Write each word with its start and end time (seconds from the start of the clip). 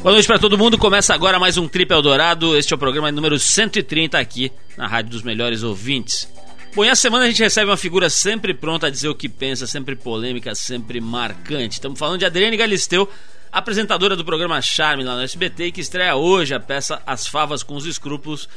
Boa 0.00 0.12
noite 0.12 0.28
para 0.28 0.38
todo 0.38 0.56
mundo. 0.56 0.78
Começa 0.78 1.12
agora 1.12 1.40
mais 1.40 1.58
um 1.58 1.66
Trip 1.66 1.92
Eldorado. 1.92 2.56
Este 2.56 2.72
é 2.72 2.76
o 2.76 2.78
programa 2.78 3.10
número 3.10 3.36
130 3.36 4.16
aqui 4.16 4.52
na 4.76 4.86
Rádio 4.86 5.10
dos 5.10 5.22
Melhores 5.22 5.64
Ouvintes. 5.64 6.32
Bom, 6.72 6.84
e 6.84 6.88
a 6.88 6.94
semana 6.94 7.24
a 7.24 7.28
gente 7.28 7.42
recebe 7.42 7.68
uma 7.68 7.76
figura 7.76 8.08
sempre 8.08 8.54
pronta 8.54 8.86
a 8.86 8.90
dizer 8.90 9.08
o 9.08 9.14
que 9.14 9.28
pensa, 9.28 9.66
sempre 9.66 9.96
polêmica, 9.96 10.54
sempre 10.54 11.00
marcante. 11.00 11.74
Estamos 11.74 11.98
falando 11.98 12.20
de 12.20 12.24
Adriane 12.24 12.56
Galisteu, 12.56 13.10
apresentadora 13.50 14.14
do 14.14 14.24
programa 14.24 14.62
Charme 14.62 15.02
lá 15.02 15.16
no 15.16 15.22
SBT, 15.22 15.72
que 15.72 15.80
estreia 15.80 16.14
hoje 16.14 16.54
a 16.54 16.60
peça 16.60 17.02
As 17.04 17.26
Favas 17.26 17.64
com 17.64 17.74
os 17.74 17.84
Escrúpulos, 17.84 18.48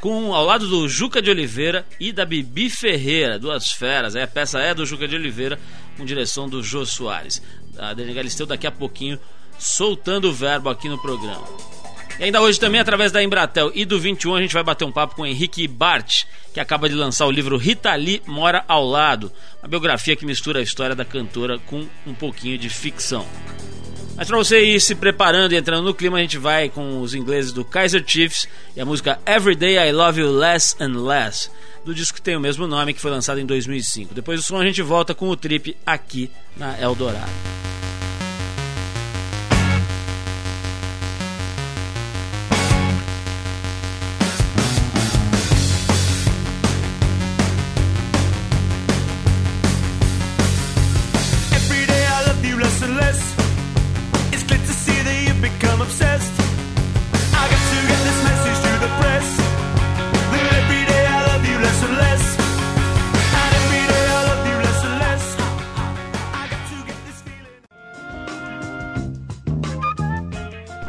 com 0.00 0.32
ao 0.32 0.44
lado 0.44 0.68
do 0.68 0.88
Juca 0.88 1.20
de 1.20 1.28
Oliveira 1.28 1.84
e 1.98 2.12
da 2.12 2.24
Bibi 2.24 2.70
Ferreira, 2.70 3.36
duas 3.36 3.72
feras. 3.72 4.14
A 4.14 4.26
peça 4.28 4.60
é 4.60 4.72
do 4.72 4.86
Juca 4.86 5.08
de 5.08 5.16
Oliveira, 5.16 5.58
com 5.96 6.04
direção 6.04 6.48
do 6.48 6.62
Jô 6.62 6.86
Soares. 6.86 7.42
A 7.76 7.88
Adriane 7.88 8.14
Galisteu 8.14 8.46
daqui 8.46 8.66
a 8.66 8.70
pouquinho 8.70 9.18
soltando 9.58 10.28
o 10.28 10.32
verbo 10.32 10.68
aqui 10.68 10.88
no 10.88 10.98
programa. 10.98 11.44
E 12.18 12.24
ainda 12.24 12.40
hoje 12.40 12.60
também, 12.60 12.80
através 12.80 13.10
da 13.10 13.22
Embratel 13.22 13.72
e 13.74 13.84
do 13.84 13.98
21, 13.98 14.36
a 14.36 14.40
gente 14.40 14.54
vai 14.54 14.62
bater 14.62 14.84
um 14.84 14.92
papo 14.92 15.16
com 15.16 15.22
o 15.22 15.26
Henrique 15.26 15.66
Bart, 15.66 16.24
que 16.52 16.60
acaba 16.60 16.88
de 16.88 16.94
lançar 16.94 17.26
o 17.26 17.30
livro 17.30 17.56
Rita 17.56 17.92
Lee 17.94 18.22
Mora 18.24 18.64
ao 18.68 18.86
Lado, 18.86 19.32
uma 19.60 19.68
biografia 19.68 20.14
que 20.14 20.24
mistura 20.24 20.60
a 20.60 20.62
história 20.62 20.94
da 20.94 21.04
cantora 21.04 21.58
com 21.58 21.86
um 22.06 22.14
pouquinho 22.14 22.56
de 22.56 22.68
ficção. 22.68 23.26
Mas 24.16 24.28
para 24.28 24.36
você 24.36 24.62
ir 24.62 24.80
se 24.80 24.94
preparando 24.94 25.52
e 25.52 25.56
entrando 25.56 25.82
no 25.82 25.92
clima, 25.92 26.18
a 26.18 26.20
gente 26.20 26.38
vai 26.38 26.68
com 26.68 27.00
os 27.00 27.14
ingleses 27.14 27.50
do 27.50 27.64
Kaiser 27.64 28.04
Chiefs 28.06 28.46
e 28.76 28.80
a 28.80 28.84
música 28.84 29.18
Every 29.26 29.56
Day 29.56 29.76
I 29.76 29.90
Love 29.90 30.20
You 30.20 30.30
Less 30.30 30.76
and 30.78 31.02
Less, 31.02 31.50
do 31.84 31.92
disco 31.92 32.14
que 32.14 32.22
tem 32.22 32.36
o 32.36 32.40
mesmo 32.40 32.68
nome, 32.68 32.94
que 32.94 33.00
foi 33.00 33.10
lançado 33.10 33.40
em 33.40 33.46
2005. 33.46 34.14
Depois 34.14 34.38
do 34.38 34.44
som, 34.44 34.56
a 34.56 34.64
gente 34.64 34.80
volta 34.82 35.14
com 35.14 35.28
o 35.28 35.36
trip 35.36 35.76
aqui 35.84 36.30
na 36.56 36.80
Eldorado. 36.80 37.28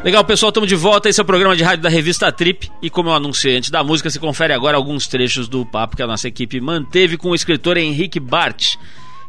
Legal, 0.06 0.24
pessoal, 0.24 0.50
estamos 0.50 0.68
de 0.68 0.76
volta. 0.76 1.08
Esse 1.08 1.18
é 1.18 1.22
o 1.24 1.26
programa 1.26 1.56
de 1.56 1.64
rádio 1.64 1.82
da 1.82 1.88
revista 1.88 2.30
Trip. 2.30 2.70
E 2.80 2.88
como 2.88 3.08
eu 3.08 3.14
anunciei 3.14 3.56
antes 3.56 3.70
da 3.70 3.82
música, 3.82 4.08
se 4.08 4.20
confere 4.20 4.52
agora 4.52 4.76
alguns 4.76 5.08
trechos 5.08 5.48
do 5.48 5.66
papo 5.66 5.96
que 5.96 6.02
a 6.02 6.06
nossa 6.06 6.28
equipe 6.28 6.60
manteve 6.60 7.16
com 7.16 7.30
o 7.30 7.34
escritor 7.34 7.76
Henrique 7.76 8.20
Bart, 8.20 8.76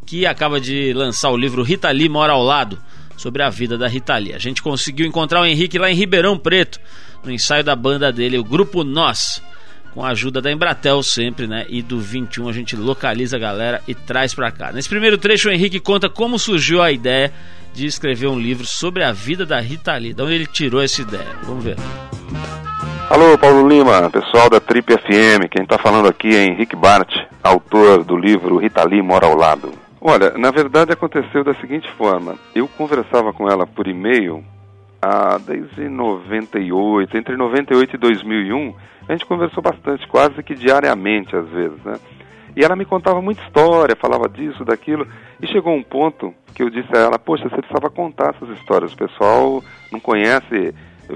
que 0.05 0.23
acaba 0.27 0.61
de 0.61 0.93
lançar 0.93 1.31
o 1.31 1.35
livro 1.35 1.63
Rita 1.63 1.89
Lee 1.89 2.07
Mora 2.07 2.33
ao 2.33 2.43
Lado, 2.43 2.79
sobre 3.17 3.41
a 3.41 3.49
vida 3.49 3.75
da 3.75 3.87
Rita 3.87 4.15
Lee. 4.17 4.35
A 4.35 4.37
gente 4.37 4.61
conseguiu 4.61 5.07
encontrar 5.07 5.41
o 5.41 5.47
Henrique 5.47 5.79
lá 5.79 5.89
em 5.89 5.95
Ribeirão 5.95 6.37
Preto, 6.37 6.79
no 7.23 7.31
ensaio 7.31 7.63
da 7.63 7.75
banda 7.75 8.11
dele, 8.11 8.37
o 8.37 8.43
Grupo 8.43 8.83
Nós. 8.83 9.41
Com 9.95 10.05
a 10.05 10.09
ajuda 10.09 10.43
da 10.43 10.51
Embratel 10.51 11.01
sempre, 11.01 11.47
né? 11.47 11.65
E 11.69 11.81
do 11.81 11.99
21 11.99 12.49
a 12.49 12.53
gente 12.53 12.75
localiza 12.75 13.35
a 13.35 13.39
galera 13.39 13.81
e 13.87 13.95
traz 13.95 14.35
pra 14.35 14.51
cá. 14.51 14.71
Nesse 14.71 14.87
primeiro 14.87 15.17
trecho, 15.17 15.49
o 15.49 15.51
Henrique 15.51 15.79
conta 15.79 16.07
como 16.07 16.37
surgiu 16.37 16.83
a 16.83 16.91
ideia 16.91 17.33
de 17.77 17.85
escrever 17.85 18.25
um 18.25 18.39
livro 18.39 18.65
sobre 18.65 19.03
a 19.03 19.11
vida 19.11 19.45
da 19.45 19.59
Rita 19.59 19.95
Lee. 19.95 20.11
De 20.11 20.23
onde 20.23 20.33
ele 20.33 20.47
tirou 20.47 20.81
essa 20.81 20.99
ideia? 20.99 21.35
Vamos 21.43 21.63
ver. 21.63 21.75
Alô, 23.07 23.37
Paulo 23.37 23.69
Lima, 23.69 24.09
pessoal 24.09 24.49
da 24.49 24.59
Trip 24.59 24.91
FM. 24.91 25.47
Quem 25.51 25.61
está 25.61 25.77
falando 25.77 26.07
aqui 26.07 26.35
é 26.35 26.45
Henrique 26.45 26.75
Bart, 26.75 27.07
autor 27.43 28.03
do 28.03 28.17
livro 28.17 28.57
Rita 28.57 28.83
Lee 28.83 29.03
Mora 29.03 29.27
ao 29.27 29.35
Lado. 29.35 29.71
Olha, 30.01 30.31
na 30.31 30.49
verdade 30.49 30.91
aconteceu 30.91 31.43
da 31.43 31.53
seguinte 31.61 31.87
forma: 31.91 32.35
eu 32.55 32.67
conversava 32.67 33.31
com 33.31 33.47
ela 33.47 33.67
por 33.67 33.87
e-mail 33.87 34.43
desde 35.45 35.87
98, 35.87 37.15
entre 37.15 37.37
98 37.37 37.95
e 37.95 37.99
2001. 37.99 38.73
A 39.07 39.11
gente 39.11 39.25
conversou 39.27 39.61
bastante, 39.61 40.07
quase 40.07 40.41
que 40.41 40.55
diariamente 40.55 41.35
às 41.35 41.47
vezes, 41.49 41.77
né? 41.85 41.93
E 42.57 42.63
ela 42.63 42.75
me 42.75 42.85
contava 42.85 43.21
muita 43.21 43.43
história, 43.43 43.95
falava 43.95 44.27
disso, 44.27 44.65
daquilo. 44.65 45.07
E 45.39 45.45
chegou 45.45 45.75
um 45.75 45.83
ponto 45.83 46.33
que 46.55 46.63
eu 46.63 46.71
disse 46.71 46.89
a 46.97 47.01
ela: 47.01 47.19
Poxa, 47.19 47.43
você 47.47 47.57
precisava 47.57 47.87
contar 47.87 48.33
essas 48.33 48.49
histórias. 48.57 48.93
O 48.93 48.97
pessoal 48.97 49.63
não 49.91 49.99
conhece 49.99 50.73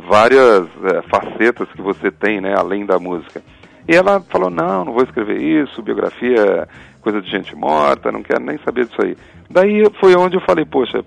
várias 0.08 0.68
é, 0.84 1.02
facetas 1.10 1.68
que 1.72 1.82
você 1.82 2.12
tem, 2.12 2.40
né, 2.40 2.54
além 2.56 2.86
da 2.86 3.00
música. 3.00 3.42
E 3.90 3.96
ela 3.96 4.22
falou: 4.22 4.52
Não, 4.52 4.86
não 4.86 4.94
vou 4.94 5.02
escrever 5.02 5.42
isso, 5.42 5.82
biografia 5.82 6.36
é 6.36 6.68
coisa 7.02 7.20
de 7.20 7.32
gente 7.32 7.56
morta, 7.56 8.12
não 8.12 8.22
quero 8.22 8.46
nem 8.46 8.60
saber 8.60 8.86
disso 8.86 9.02
aí. 9.02 9.18
Daí 9.50 9.84
foi 10.00 10.16
onde 10.16 10.38
eu 10.38 10.42
falei: 10.42 10.64
Poxa, 10.64 11.04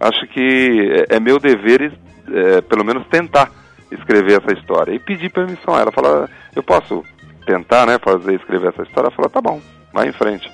acho 0.00 0.26
que 0.26 1.06
é, 1.08 1.14
é 1.14 1.20
meu 1.20 1.38
dever, 1.38 1.92
é, 2.32 2.60
pelo 2.60 2.84
menos, 2.84 3.06
tentar 3.06 3.52
escrever 3.92 4.42
essa 4.42 4.58
história. 4.58 4.92
E 4.92 4.98
pedi 4.98 5.28
permissão 5.28 5.76
a 5.76 5.80
ela: 5.80 5.92
falou, 5.92 6.28
Eu 6.56 6.62
posso 6.64 7.04
tentar, 7.46 7.86
né, 7.86 8.00
fazer 8.02 8.34
escrever 8.34 8.70
essa 8.70 8.82
história? 8.82 9.06
Ela 9.06 9.14
falou: 9.14 9.30
Tá 9.30 9.40
bom 9.40 9.60
vai 9.96 10.08
em 10.08 10.12
frente. 10.12 10.52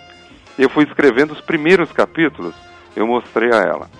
E 0.56 0.62
eu 0.62 0.70
fui 0.70 0.84
escrevendo 0.84 1.32
os 1.32 1.40
primeiros 1.40 1.90
capítulos, 1.90 2.54
eu 2.94 3.06
mostrei 3.06 3.52
a 3.52 3.60
ela, 3.60 3.90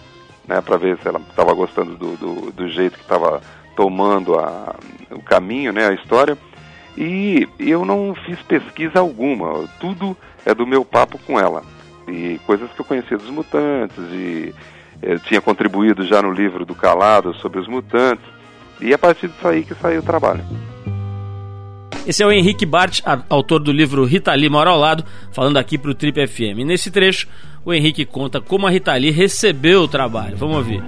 né, 0.46 0.60
para 0.60 0.76
ver 0.76 0.96
se 0.98 1.08
ela 1.08 1.18
estava 1.18 1.52
gostando 1.52 1.96
do, 1.96 2.16
do, 2.16 2.52
do, 2.52 2.68
jeito 2.68 2.96
que 2.96 3.02
estava 3.02 3.42
tomando 3.74 4.38
a, 4.38 4.76
o 5.10 5.20
caminho, 5.20 5.72
né, 5.72 5.88
a 5.88 5.94
história. 5.94 6.38
E 6.96 7.48
eu 7.58 7.84
não 7.84 8.14
fiz 8.14 8.40
pesquisa 8.42 9.00
alguma, 9.00 9.66
tudo 9.80 10.16
é 10.46 10.54
do 10.54 10.66
meu 10.66 10.84
papo 10.84 11.18
com 11.26 11.40
ela. 11.40 11.64
E 12.06 12.38
coisas 12.46 12.70
que 12.70 12.80
eu 12.80 12.84
conhecia 12.84 13.16
dos 13.16 13.30
mutantes, 13.30 13.98
e 14.12 14.54
eu 15.02 15.18
tinha 15.20 15.40
contribuído 15.40 16.06
já 16.06 16.22
no 16.22 16.30
livro 16.30 16.64
do 16.64 16.74
Calado 16.74 17.34
sobre 17.34 17.58
os 17.58 17.66
mutantes. 17.66 18.24
E 18.80 18.92
é 18.92 18.94
a 18.94 18.98
partir 18.98 19.28
disso 19.28 19.48
aí 19.48 19.64
que 19.64 19.74
saiu 19.74 20.00
o 20.00 20.04
trabalho. 20.04 20.44
Esse 22.04 22.20
é 22.20 22.26
o 22.26 22.32
Henrique 22.32 22.66
Bart, 22.66 23.00
autor 23.30 23.60
do 23.60 23.70
livro 23.70 24.04
Rita 24.04 24.34
Lee 24.34 24.48
Mora 24.48 24.70
ao 24.70 24.78
Lado, 24.78 25.04
falando 25.30 25.56
aqui 25.56 25.78
para 25.78 25.92
o 25.92 25.94
Trip 25.94 26.26
FM. 26.26 26.58
E 26.58 26.64
nesse 26.64 26.90
trecho, 26.90 27.28
o 27.64 27.72
Henrique 27.72 28.04
conta 28.04 28.40
como 28.40 28.66
a 28.66 28.70
Rita 28.70 28.92
Lee 28.94 29.12
recebeu 29.12 29.82
o 29.82 29.88
trabalho. 29.88 30.36
Vamos 30.36 30.56
ouvir. 30.56 30.82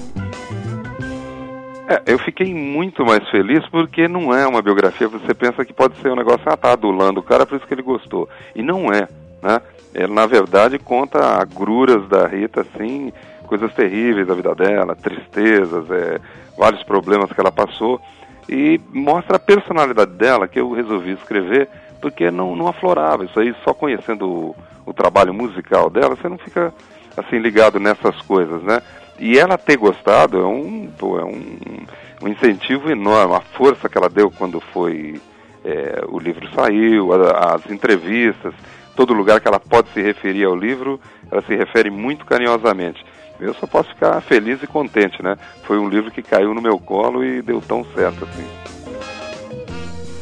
É, 1.88 2.02
eu 2.04 2.18
fiquei 2.18 2.52
muito 2.52 3.04
mais 3.04 3.28
feliz 3.30 3.64
porque 3.68 4.08
não 4.08 4.34
é 4.34 4.44
uma 4.44 4.60
biografia. 4.60 5.06
Você 5.06 5.32
pensa 5.32 5.64
que 5.64 5.72
pode 5.72 5.96
ser 5.98 6.10
um 6.10 6.16
negócio, 6.16 6.42
ah, 6.46 6.56
tá 6.56 6.72
adulando 6.72 7.20
o 7.20 7.22
cara, 7.22 7.46
por 7.46 7.56
isso 7.56 7.66
que 7.66 7.74
ele 7.74 7.82
gostou. 7.82 8.28
E 8.52 8.60
não 8.60 8.92
é, 8.92 9.06
né? 9.40 9.60
Ele, 9.94 10.12
na 10.12 10.26
verdade, 10.26 10.80
conta 10.80 11.40
agruras 11.40 12.08
da 12.08 12.26
Rita, 12.26 12.62
assim, 12.62 13.12
coisas 13.46 13.72
terríveis 13.72 14.26
da 14.26 14.34
vida 14.34 14.52
dela, 14.52 14.96
tristezas, 14.96 15.88
é, 15.92 16.18
vários 16.58 16.82
problemas 16.82 17.30
que 17.32 17.38
ela 17.38 17.52
passou 17.52 18.00
e 18.48 18.80
mostra 18.92 19.36
a 19.36 19.40
personalidade 19.40 20.12
dela 20.12 20.48
que 20.48 20.60
eu 20.60 20.72
resolvi 20.72 21.12
escrever 21.12 21.68
porque 22.00 22.30
não, 22.30 22.54
não 22.54 22.68
aflorava. 22.68 23.24
Isso 23.24 23.38
aí 23.40 23.54
só 23.64 23.72
conhecendo 23.72 24.28
o, 24.28 24.56
o 24.84 24.92
trabalho 24.92 25.32
musical 25.32 25.88
dela 25.88 26.16
você 26.16 26.28
não 26.28 26.38
fica 26.38 26.72
assim 27.16 27.38
ligado 27.38 27.80
nessas 27.80 28.20
coisas 28.22 28.62
né? 28.62 28.82
E 29.18 29.38
ela 29.38 29.56
ter 29.56 29.76
gostado 29.76 30.38
é 30.38 30.46
um 30.46 30.90
é 31.00 31.24
um, 31.24 31.86
um 32.22 32.28
incentivo 32.28 32.90
enorme. 32.90 33.34
A 33.34 33.40
força 33.40 33.88
que 33.88 33.96
ela 33.96 34.08
deu 34.08 34.30
quando 34.30 34.60
foi 34.60 35.20
é, 35.64 36.04
o 36.08 36.18
livro 36.18 36.48
saiu 36.54 37.12
a, 37.12 37.54
as 37.54 37.70
entrevistas 37.70 38.54
todo 38.94 39.14
lugar 39.14 39.40
que 39.40 39.48
ela 39.48 39.58
pode 39.58 39.88
se 39.88 40.02
referir 40.02 40.44
ao 40.44 40.54
livro 40.54 41.00
ela 41.30 41.42
se 41.42 41.54
refere 41.54 41.90
muito 41.90 42.26
carinhosamente 42.26 43.04
eu 43.40 43.54
só 43.54 43.66
posso 43.66 43.88
ficar 43.90 44.20
feliz 44.22 44.62
e 44.62 44.66
contente, 44.66 45.22
né? 45.22 45.36
Foi 45.64 45.78
um 45.78 45.88
livro 45.88 46.10
que 46.10 46.22
caiu 46.22 46.54
no 46.54 46.62
meu 46.62 46.78
colo 46.78 47.24
e 47.24 47.42
deu 47.42 47.60
tão 47.60 47.84
certo 47.94 48.24
assim. 48.24 48.46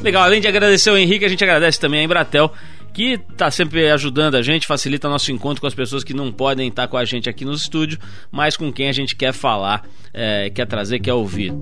Legal, 0.02 0.22
além 0.24 0.40
de 0.40 0.48
agradecer 0.48 0.90
o 0.90 0.96
Henrique, 0.96 1.24
a 1.24 1.28
gente 1.28 1.44
agradece 1.44 1.78
também 1.78 2.00
a 2.00 2.02
Embratel, 2.02 2.52
que 2.92 3.20
está 3.30 3.50
sempre 3.50 3.90
ajudando 3.90 4.34
a 4.34 4.42
gente, 4.42 4.66
facilita 4.66 5.08
nosso 5.08 5.30
encontro 5.30 5.60
com 5.60 5.66
as 5.66 5.74
pessoas 5.74 6.02
que 6.02 6.12
não 6.12 6.32
podem 6.32 6.68
estar 6.68 6.88
com 6.88 6.96
a 6.96 7.04
gente 7.04 7.28
aqui 7.28 7.44
no 7.44 7.52
estúdio, 7.52 7.98
mas 8.30 8.56
com 8.56 8.72
quem 8.72 8.88
a 8.88 8.92
gente 8.92 9.14
quer 9.14 9.32
falar, 9.32 9.84
é, 10.12 10.50
quer 10.50 10.66
trazer, 10.66 10.98
quer 10.98 11.14
ouvir. 11.14 11.52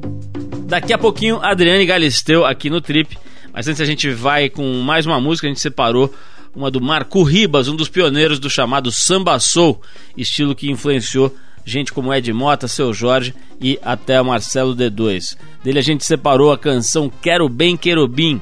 Daqui 0.67 0.93
a 0.93 0.99
pouquinho, 0.99 1.38
Adriane 1.43 1.85
Galisteu 1.85 2.46
aqui 2.46 2.70
no 2.70 2.81
Trip, 2.81 3.17
mas 3.53 3.69
antes 3.69 3.81
a 3.81 3.85
gente 3.85 4.11
vai 4.11 4.49
com 4.49 4.81
mais 4.81 5.05
uma 5.05 5.20
música, 5.20 5.46
a 5.46 5.50
gente 5.50 5.61
separou 5.61 6.12
uma 6.55 6.70
do 6.70 6.81
Marco 6.81 7.23
Ribas, 7.23 7.69
um 7.69 7.76
dos 7.76 7.88
pioneiros 7.88 8.38
do 8.38 8.50
chamado 8.50 8.91
samba 8.91 9.38
soul, 9.38 9.81
estilo 10.17 10.55
que 10.55 10.70
influenciou 10.70 11.35
gente 11.64 11.93
como 11.93 12.12
Ed 12.12 12.32
Mota, 12.32 12.67
Seu 12.67 12.93
Jorge 12.93 13.35
e 13.61 13.79
até 13.82 14.20
Marcelo 14.23 14.75
D2. 14.75 15.37
Dele 15.62 15.79
a 15.79 15.82
gente 15.82 16.05
separou 16.05 16.52
a 16.52 16.58
canção 16.58 17.11
Quero 17.23 17.49
Bem 17.49 17.76
Querubim. 17.76 18.41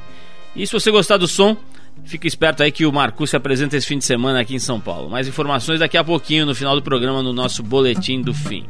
E 0.55 0.67
se 0.67 0.73
você 0.73 0.91
gostar 0.91 1.17
do 1.17 1.29
som, 1.29 1.57
fica 2.05 2.27
esperto 2.27 2.63
aí 2.63 2.73
que 2.73 2.87
o 2.87 2.93
Marco 2.93 3.27
se 3.27 3.37
apresenta 3.37 3.77
esse 3.77 3.87
fim 3.87 3.99
de 3.99 4.05
semana 4.05 4.41
aqui 4.41 4.55
em 4.55 4.61
São 4.61 4.81
Paulo. 4.81 5.11
Mais 5.11 5.29
informações 5.29 5.81
daqui 5.81 5.97
a 5.97 6.05
pouquinho 6.05 6.47
no 6.47 6.55
final 6.55 6.75
do 6.75 6.83
programa 6.83 7.23
no 7.23 7.33
nosso 7.33 7.63
boletim 7.63 8.23
do 8.23 8.33
fim. 8.33 8.67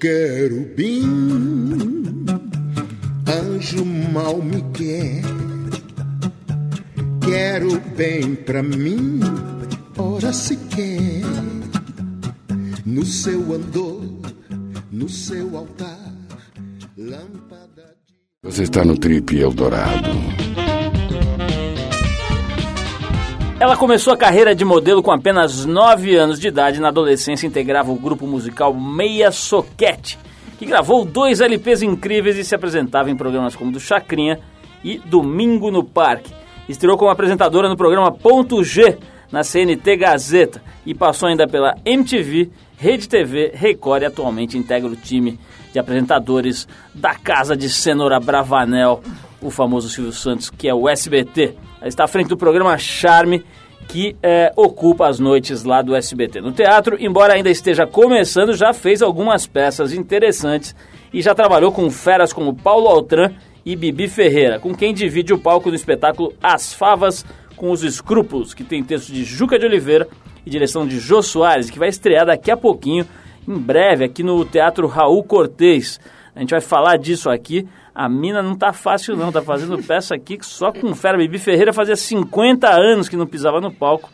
Querubim, 0.00 1.04
anjo 3.26 3.84
mal 3.84 4.42
me 4.42 4.62
quer. 4.72 5.22
Quero 7.24 7.80
bem 7.96 8.34
pra 8.34 8.62
mim, 8.62 9.20
ora 9.96 10.32
se 10.32 10.56
quer. 10.56 11.22
No 12.86 13.04
seu 13.04 13.54
andor, 13.54 14.02
no 14.90 15.08
seu 15.08 15.56
altar, 15.56 16.14
lâmpada 16.96 17.96
de. 18.06 18.14
Você 18.42 18.62
está 18.62 18.84
no 18.84 18.96
Trip 18.96 19.38
Eldorado. 19.38 20.67
Ela 23.60 23.76
começou 23.76 24.12
a 24.12 24.16
carreira 24.16 24.54
de 24.54 24.64
modelo 24.64 25.02
com 25.02 25.10
apenas 25.10 25.66
9 25.66 26.14
anos 26.14 26.38
de 26.38 26.46
idade. 26.46 26.80
Na 26.80 26.88
adolescência, 26.88 27.44
integrava 27.44 27.90
o 27.90 27.96
grupo 27.96 28.24
musical 28.24 28.72
Meia 28.72 29.32
Soquete, 29.32 30.16
que 30.60 30.64
gravou 30.64 31.04
dois 31.04 31.40
LPs 31.40 31.82
incríveis 31.82 32.36
e 32.36 32.44
se 32.44 32.54
apresentava 32.54 33.10
em 33.10 33.16
programas 33.16 33.56
como 33.56 33.72
do 33.72 33.80
Chacrinha 33.80 34.38
e 34.84 34.98
Domingo 34.98 35.72
no 35.72 35.82
Parque. 35.82 36.32
Estreou 36.68 36.96
como 36.96 37.10
apresentadora 37.10 37.68
no 37.68 37.76
programa 37.76 38.12
Ponto 38.12 38.62
G, 38.62 38.96
na 39.32 39.42
CNT 39.42 39.96
Gazeta, 39.96 40.62
e 40.86 40.94
passou 40.94 41.28
ainda 41.28 41.48
pela 41.48 41.74
MTV, 41.84 42.52
Rede 42.76 43.08
TV, 43.08 43.50
Record 43.52 44.02
e 44.02 44.06
atualmente 44.06 44.56
integra 44.56 44.88
o 44.88 44.94
time 44.94 45.36
de 45.72 45.80
apresentadores 45.80 46.68
da 46.94 47.16
Casa 47.16 47.56
de 47.56 47.68
Cenoura 47.68 48.20
Bravanel, 48.20 49.02
o 49.42 49.50
famoso 49.50 49.88
Silvio 49.88 50.12
Santos, 50.12 50.48
que 50.48 50.68
é 50.68 50.74
o 50.74 50.88
SBT. 50.88 51.56
Está 51.82 52.04
à 52.04 52.08
frente 52.08 52.28
do 52.28 52.36
programa 52.36 52.76
Charme, 52.76 53.44
que 53.86 54.16
é, 54.22 54.52
ocupa 54.54 55.08
as 55.08 55.18
noites 55.18 55.64
lá 55.64 55.80
do 55.80 55.94
SBT. 55.94 56.40
No 56.40 56.52
teatro, 56.52 56.96
embora 57.00 57.34
ainda 57.34 57.50
esteja 57.50 57.86
começando, 57.86 58.54
já 58.54 58.72
fez 58.72 59.00
algumas 59.00 59.46
peças 59.46 59.92
interessantes 59.92 60.74
e 61.12 61.22
já 61.22 61.34
trabalhou 61.34 61.72
com 61.72 61.90
feras 61.90 62.32
como 62.32 62.54
Paulo 62.54 62.88
Altran 62.88 63.32
e 63.64 63.74
Bibi 63.76 64.08
Ferreira, 64.08 64.58
com 64.58 64.74
quem 64.74 64.92
divide 64.92 65.32
o 65.32 65.38
palco 65.38 65.70
do 65.70 65.76
espetáculo 65.76 66.34
As 66.42 66.72
Favas 66.72 67.24
com 67.56 67.70
os 67.70 67.82
Escrúpulos, 67.82 68.54
que 68.54 68.64
tem 68.64 68.82
texto 68.84 69.12
de 69.12 69.24
Juca 69.24 69.58
de 69.58 69.66
Oliveira 69.66 70.08
e 70.46 70.50
direção 70.50 70.86
de 70.86 70.98
Jô 70.98 71.22
Soares, 71.22 71.70
que 71.70 71.78
vai 71.78 71.88
estrear 71.88 72.26
daqui 72.26 72.50
a 72.50 72.56
pouquinho, 72.56 73.06
em 73.46 73.58
breve, 73.58 74.04
aqui 74.04 74.22
no 74.22 74.44
Teatro 74.44 74.86
Raul 74.86 75.22
Cortez. 75.24 75.98
A 76.34 76.40
gente 76.40 76.50
vai 76.50 76.60
falar 76.60 76.96
disso 76.96 77.28
aqui. 77.28 77.66
A 77.98 78.08
mina 78.08 78.40
não 78.40 78.54
tá 78.54 78.72
fácil 78.72 79.16
não, 79.16 79.32
tá 79.32 79.42
fazendo 79.42 79.76
peça 79.82 80.14
aqui 80.14 80.38
só 80.40 80.70
com 80.70 80.94
fera. 80.94 81.18
Bibi 81.18 81.36
Ferreira 81.36 81.72
fazia 81.72 81.96
50 81.96 82.70
anos 82.70 83.08
que 83.08 83.16
não 83.16 83.26
pisava 83.26 83.60
no 83.60 83.72
palco. 83.72 84.08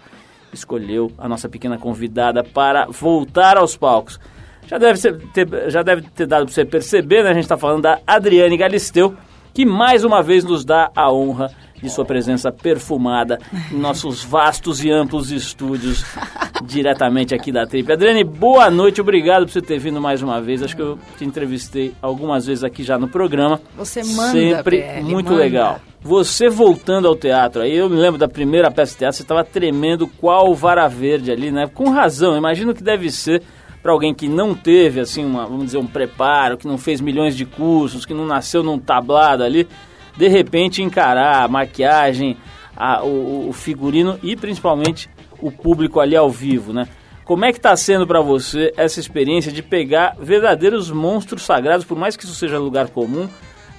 Escolheu 0.50 1.12
a 1.19 1.28
nossa 1.28 1.50
pequena 1.50 1.76
convidada 1.76 2.42
para 2.42 2.86
voltar 2.86 3.58
aos 3.58 3.76
palcos. 3.76 4.19
Já 4.66 4.78
deve, 4.78 4.98
ser, 4.98 5.19
ter, 5.34 5.70
já 5.70 5.82
deve 5.82 6.00
ter 6.00 6.26
dado 6.26 6.46
para 6.46 6.54
você 6.54 6.64
perceber, 6.64 7.22
né? 7.25 7.28
A 7.28 7.34
gente 7.34 7.42
está 7.42 7.58
falando 7.58 7.82
da 7.82 8.00
Adriane 8.06 8.56
Galisteu, 8.56 9.14
que 9.52 9.66
mais 9.66 10.02
uma 10.02 10.22
vez 10.22 10.44
nos 10.44 10.64
dá 10.64 10.90
a 10.96 11.12
honra 11.12 11.50
de 11.84 11.90
sua 11.90 12.04
presença 12.04 12.50
perfumada 12.50 13.38
em 13.70 13.76
nossos 13.76 14.25
vastos 14.25 14.82
e 14.82 14.90
amplos 14.90 15.31
estúdios, 15.31 16.02
diretamente 16.64 17.34
aqui 17.34 17.52
da 17.52 17.66
Trip. 17.66 17.92
Adriane, 17.92 18.25
boa 18.25 18.70
noite, 18.70 19.02
obrigado 19.02 19.44
por 19.44 19.52
você 19.52 19.60
ter 19.60 19.78
vindo 19.78 20.00
mais 20.00 20.22
uma 20.22 20.40
vez. 20.40 20.62
Acho 20.62 20.75
que 20.75 20.81
eu 20.81 20.98
te 21.19 21.26
entrevistei 21.26 21.92
algumas 22.00 22.46
vezes 22.46 22.64
aqui 22.64 22.82
já 22.82 22.98
no 22.98 23.06
programa. 23.06 23.60
Você 23.76 24.02
manda, 24.02 24.31
Sempre 24.32 24.78
PL, 24.78 25.02
muito 25.04 25.31
manda. 25.31 25.42
legal. 25.42 25.81
Você 26.00 26.48
voltando 26.48 27.06
ao 27.06 27.14
teatro, 27.14 27.60
aí 27.60 27.76
eu 27.76 27.88
me 27.90 27.96
lembro 27.96 28.19
da 28.19 28.28
primeira 28.28 28.70
peça 28.70 28.92
de 28.92 28.98
teatro, 29.00 29.16
você 29.19 29.22
estava 29.22 29.44
tremendo 29.44 30.06
qual 30.06 30.54
vara 30.54 30.88
verde 30.88 31.30
ali, 31.30 31.50
né? 31.50 31.66
Com 31.66 31.90
razão, 31.90 32.34
imagino 32.37 32.75
que 32.75 32.82
deve 32.82 33.10
ser 33.10 33.42
para 33.82 33.92
alguém 33.92 34.14
que 34.14 34.26
não 34.26 34.54
teve, 34.54 35.00
assim, 35.00 35.22
uma, 35.22 35.44
vamos 35.44 35.66
dizer, 35.66 35.76
um 35.78 35.87
preparo, 35.87 36.56
que 36.56 36.66
não 36.66 36.78
fez 36.78 37.02
milhões 37.02 37.37
de 37.37 37.44
cursos, 37.44 38.06
que 38.06 38.14
não 38.14 38.25
nasceu 38.25 38.62
num 38.62 38.78
tablado 38.78 39.42
ali, 39.44 39.69
de 40.16 40.28
repente 40.28 40.82
encarar 40.82 41.43
a 41.43 41.49
maquiagem, 41.49 42.37
a- 42.76 43.02
o, 43.05 43.49
o 43.49 43.52
figurino 43.52 44.19
e 44.22 44.37
principalmente 44.37 45.08
o 45.40 45.50
público 45.50 46.00
ali 46.00 46.16
ao 46.16 46.31
vivo, 46.31 46.72
né? 46.72 46.88
Como 47.25 47.44
é 47.44 47.52
que 47.52 47.58
está 47.58 47.75
sendo 47.76 48.06
para 48.06 48.20
você 48.20 48.72
essa 48.76 49.00
experiência 49.00 49.50
de 49.50 49.62
pegar 49.62 50.14
verdadeiros 50.20 50.90
monstros 50.90 51.43
sagrados, 51.43 51.84
por 51.87 51.96
mais 51.99 52.16
que 52.16 52.25
isso 52.25 52.34
seja 52.34 52.58
lugar 52.58 52.88
comum, 52.88 53.28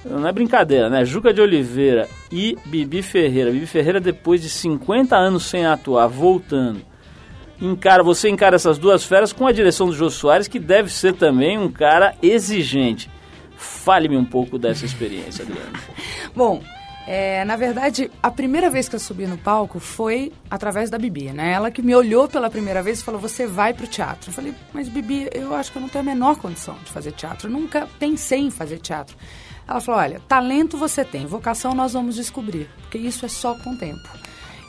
não 0.04 0.26
é 0.26 0.32
brincadeira, 0.32 0.88
né? 0.90 1.04
Juca 1.04 1.32
de 1.32 1.40
Oliveira 1.40 2.08
e 2.30 2.56
Bibi 2.66 3.02
Ferreira. 3.02 3.50
Bibi 3.50 3.66
Ferreira, 3.66 4.00
depois 4.00 4.42
de 4.42 4.48
50 4.48 5.16
anos 5.16 5.44
sem 5.44 5.64
atuar, 5.64 6.06
voltando. 6.08 6.80
Encara, 7.60 8.02
você 8.02 8.28
encara 8.28 8.56
essas 8.56 8.78
duas 8.78 9.04
feras 9.04 9.32
com 9.32 9.46
a 9.46 9.52
direção 9.52 9.86
do 9.86 9.92
Jô 9.94 10.10
Soares, 10.10 10.46
que 10.48 10.58
deve 10.58 10.90
ser 10.92 11.14
também 11.14 11.56
um 11.58 11.70
cara 11.70 12.14
exigente. 12.22 13.08
Fale-me 13.56 14.16
um 14.16 14.24
pouco 14.24 14.58
dessa 14.58 14.84
experiência, 14.84 15.44
Adriano. 15.44 15.78
Bom, 16.34 16.62
é, 17.06 17.44
na 17.44 17.54
verdade, 17.54 18.10
a 18.20 18.30
primeira 18.32 18.68
vez 18.68 18.88
que 18.88 18.96
eu 18.96 19.00
subi 19.00 19.26
no 19.26 19.38
palco 19.38 19.78
foi 19.78 20.32
através 20.50 20.90
da 20.90 20.98
Bibi, 20.98 21.32
né? 21.32 21.52
Ela 21.52 21.70
que 21.70 21.80
me 21.80 21.94
olhou 21.94 22.28
pela 22.28 22.50
primeira 22.50 22.82
vez 22.82 22.98
e 23.00 23.04
falou: 23.04 23.20
Você 23.20 23.46
vai 23.46 23.72
pro 23.72 23.86
teatro. 23.86 24.30
Eu 24.30 24.34
falei: 24.34 24.52
Mas 24.72 24.88
Bibi, 24.88 25.28
eu 25.32 25.54
acho 25.54 25.70
que 25.70 25.78
eu 25.78 25.82
não 25.82 25.88
tenho 25.88 26.02
a 26.02 26.06
menor 26.06 26.36
condição 26.36 26.74
de 26.84 26.90
fazer 26.90 27.12
teatro. 27.12 27.46
Eu 27.48 27.52
nunca 27.52 27.88
pensei 28.00 28.40
em 28.40 28.50
fazer 28.50 28.78
teatro. 28.78 29.16
Ela 29.68 29.80
falou: 29.80 30.00
Olha, 30.00 30.20
talento 30.26 30.76
você 30.76 31.04
tem, 31.04 31.26
vocação 31.26 31.74
nós 31.74 31.92
vamos 31.92 32.16
descobrir, 32.16 32.68
porque 32.80 32.98
isso 32.98 33.24
é 33.24 33.28
só 33.28 33.54
com 33.54 33.70
o 33.70 33.78
tempo. 33.78 34.08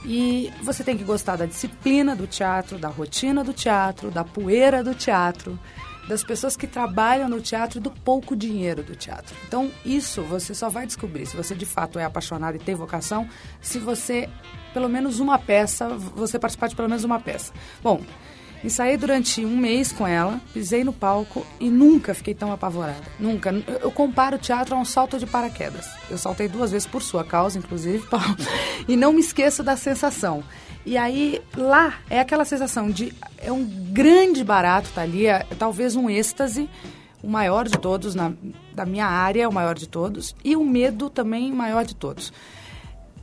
E 0.05 0.53
você 0.61 0.83
tem 0.83 0.95
que 0.95 1.03
gostar 1.03 1.37
da 1.37 1.45
disciplina 1.47 2.15
do 2.15 2.27
teatro, 2.27 2.77
da 2.77 2.87
rotina 2.87 3.43
do 3.43 3.51
teatro, 3.51 4.11
da 4.11 4.23
poeira 4.23 4.83
do 4.83 4.93
teatro, 4.93 5.59
das 6.07 6.23
pessoas 6.23 6.55
que 6.55 6.65
trabalham 6.65 7.27
no 7.27 7.41
teatro 7.41 7.79
e 7.79 7.81
do 7.81 7.91
pouco 7.91 8.35
dinheiro 8.35 8.81
do 8.83 8.95
teatro. 8.95 9.35
Então, 9.47 9.71
isso 9.85 10.21
você 10.23 10.53
só 10.53 10.69
vai 10.69 10.85
descobrir 10.85 11.25
se 11.25 11.35
você 11.35 11.53
de 11.53 11.65
fato 11.65 11.99
é 11.99 12.05
apaixonado 12.05 12.55
e 12.55 12.59
tem 12.59 12.75
vocação, 12.75 13.27
se 13.61 13.77
você, 13.79 14.29
pelo 14.73 14.87
menos 14.89 15.19
uma 15.19 15.37
peça, 15.37 15.89
você 15.89 16.39
participar 16.39 16.67
de 16.67 16.75
pelo 16.75 16.89
menos 16.89 17.03
uma 17.03 17.19
peça. 17.19 17.51
Bom, 17.83 18.01
ensaiei 18.63 18.97
durante 18.97 19.43
um 19.45 19.57
mês 19.57 19.91
com 19.91 20.07
ela, 20.07 20.39
pisei 20.53 20.83
no 20.83 20.93
palco 20.93 21.45
e 21.59 21.69
nunca 21.69 22.13
fiquei 22.13 22.33
tão 22.33 22.51
apavorada. 22.51 23.03
Nunca. 23.19 23.51
Eu 23.81 23.91
comparo 23.91 24.37
o 24.37 24.39
teatro 24.39 24.75
a 24.75 24.79
um 24.79 24.85
salto 24.85 25.19
de 25.19 25.25
paraquedas. 25.25 25.89
Eu 26.09 26.17
saltei 26.17 26.47
duas 26.47 26.71
vezes 26.71 26.87
por 26.87 27.01
sua 27.01 27.23
causa, 27.23 27.57
inclusive, 27.57 28.05
Paulo, 28.07 28.37
e 28.87 28.95
não 28.95 29.13
me 29.13 29.19
esqueço 29.19 29.63
da 29.63 29.75
sensação. 29.75 30.43
E 30.87 30.97
aí, 30.97 31.41
lá, 31.57 31.95
é 32.09 32.17
aquela 32.17 32.45
sensação 32.45 32.89
de... 32.89 33.13
É 33.37 33.51
um 33.51 33.65
grande 33.91 34.41
barato, 34.41 34.89
tá 34.95 35.01
ali, 35.01 35.25
é 35.27 35.45
talvez 35.59 35.97
um 35.97 36.09
êxtase, 36.09 36.69
o 37.21 37.27
maior 37.29 37.67
de 37.67 37.77
todos, 37.77 38.15
na, 38.15 38.31
da 38.73 38.85
minha 38.85 39.05
área, 39.05 39.49
o 39.49 39.53
maior 39.53 39.75
de 39.75 39.85
todos, 39.89 40.33
e 40.45 40.55
o 40.55 40.63
medo 40.63 41.09
também 41.09 41.51
maior 41.51 41.83
de 41.83 41.93
todos. 41.93 42.31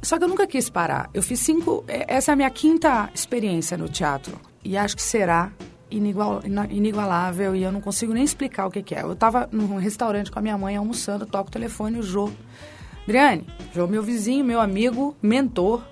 Só 0.02 0.18
que 0.18 0.25
eu 0.25 0.28
nunca 0.28 0.47
quis 0.47 0.68
parar. 0.68 1.09
Eu 1.14 1.23
fiz 1.23 1.40
cinco... 1.40 1.83
é- 1.88 2.04
Essa 2.16 2.33
é 2.33 2.35
a 2.35 2.37
minha 2.37 2.50
quinta 2.50 3.09
experiência 3.14 3.78
no 3.78 3.88
teatro. 3.88 4.38
E 4.62 4.76
acho 4.76 4.94
que 4.94 5.02
será 5.02 5.50
inigual, 5.90 6.42
inigualável 6.68 7.56
e 7.56 7.62
eu 7.62 7.73
não 7.73 7.80
consigo 7.80 8.12
nem 8.12 8.25
explicar 8.25 8.66
o 8.66 8.71
que, 8.71 8.83
que 8.83 8.94
é. 8.94 9.00
Eu 9.00 9.14
estava 9.14 9.49
num 9.50 9.78
restaurante 9.78 10.30
com 10.30 10.38
a 10.38 10.42
minha 10.42 10.59
mãe 10.59 10.76
almoçando, 10.76 11.25
toco 11.25 11.49
o 11.49 11.52
telefone, 11.52 11.99
o 11.99 12.02
Jô. 12.02 12.30
Adriane, 13.04 13.47
Jô, 13.75 13.87
meu 13.87 14.02
vizinho, 14.02 14.44
meu 14.44 14.61
amigo, 14.61 15.16
mentor. 15.23 15.83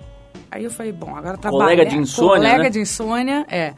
Aí 0.51 0.63
eu 0.63 0.71
falei, 0.71 0.91
bom, 0.91 1.15
agora 1.15 1.37
trabalha. 1.37 1.63
Colega 1.63 1.85
de 1.85 1.97
insônia, 1.97 2.35
Colega 2.35 2.63
né? 2.63 2.69
de 2.69 2.79
insônia, 2.79 3.45
é. 3.49 3.73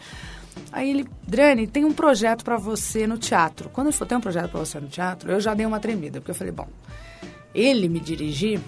Aí 0.72 0.90
ele, 0.90 1.08
Adriane, 1.28 1.68
tem 1.68 1.86
um 1.86 1.94
projeto 1.94 2.44
para 2.44 2.58
você 2.58 3.08
no 3.08 3.18
teatro. 3.18 3.70
Quando 3.70 3.88
ele 3.88 3.96
falou, 3.96 4.10
tem 4.10 4.18
um 4.18 4.22
projeto 4.22 4.50
para 4.50 4.60
você 4.60 4.80
no 4.80 4.88
teatro, 4.88 5.32
eu 5.32 5.40
já 5.40 5.54
dei 5.54 5.66
uma 5.66 5.80
tremida, 5.80 6.20
porque 6.20 6.32
eu 6.32 6.36
falei, 6.36 6.52
bom, 6.52 6.68
ele 7.54 7.88
me 7.88 8.00
dirigir, 8.00 8.60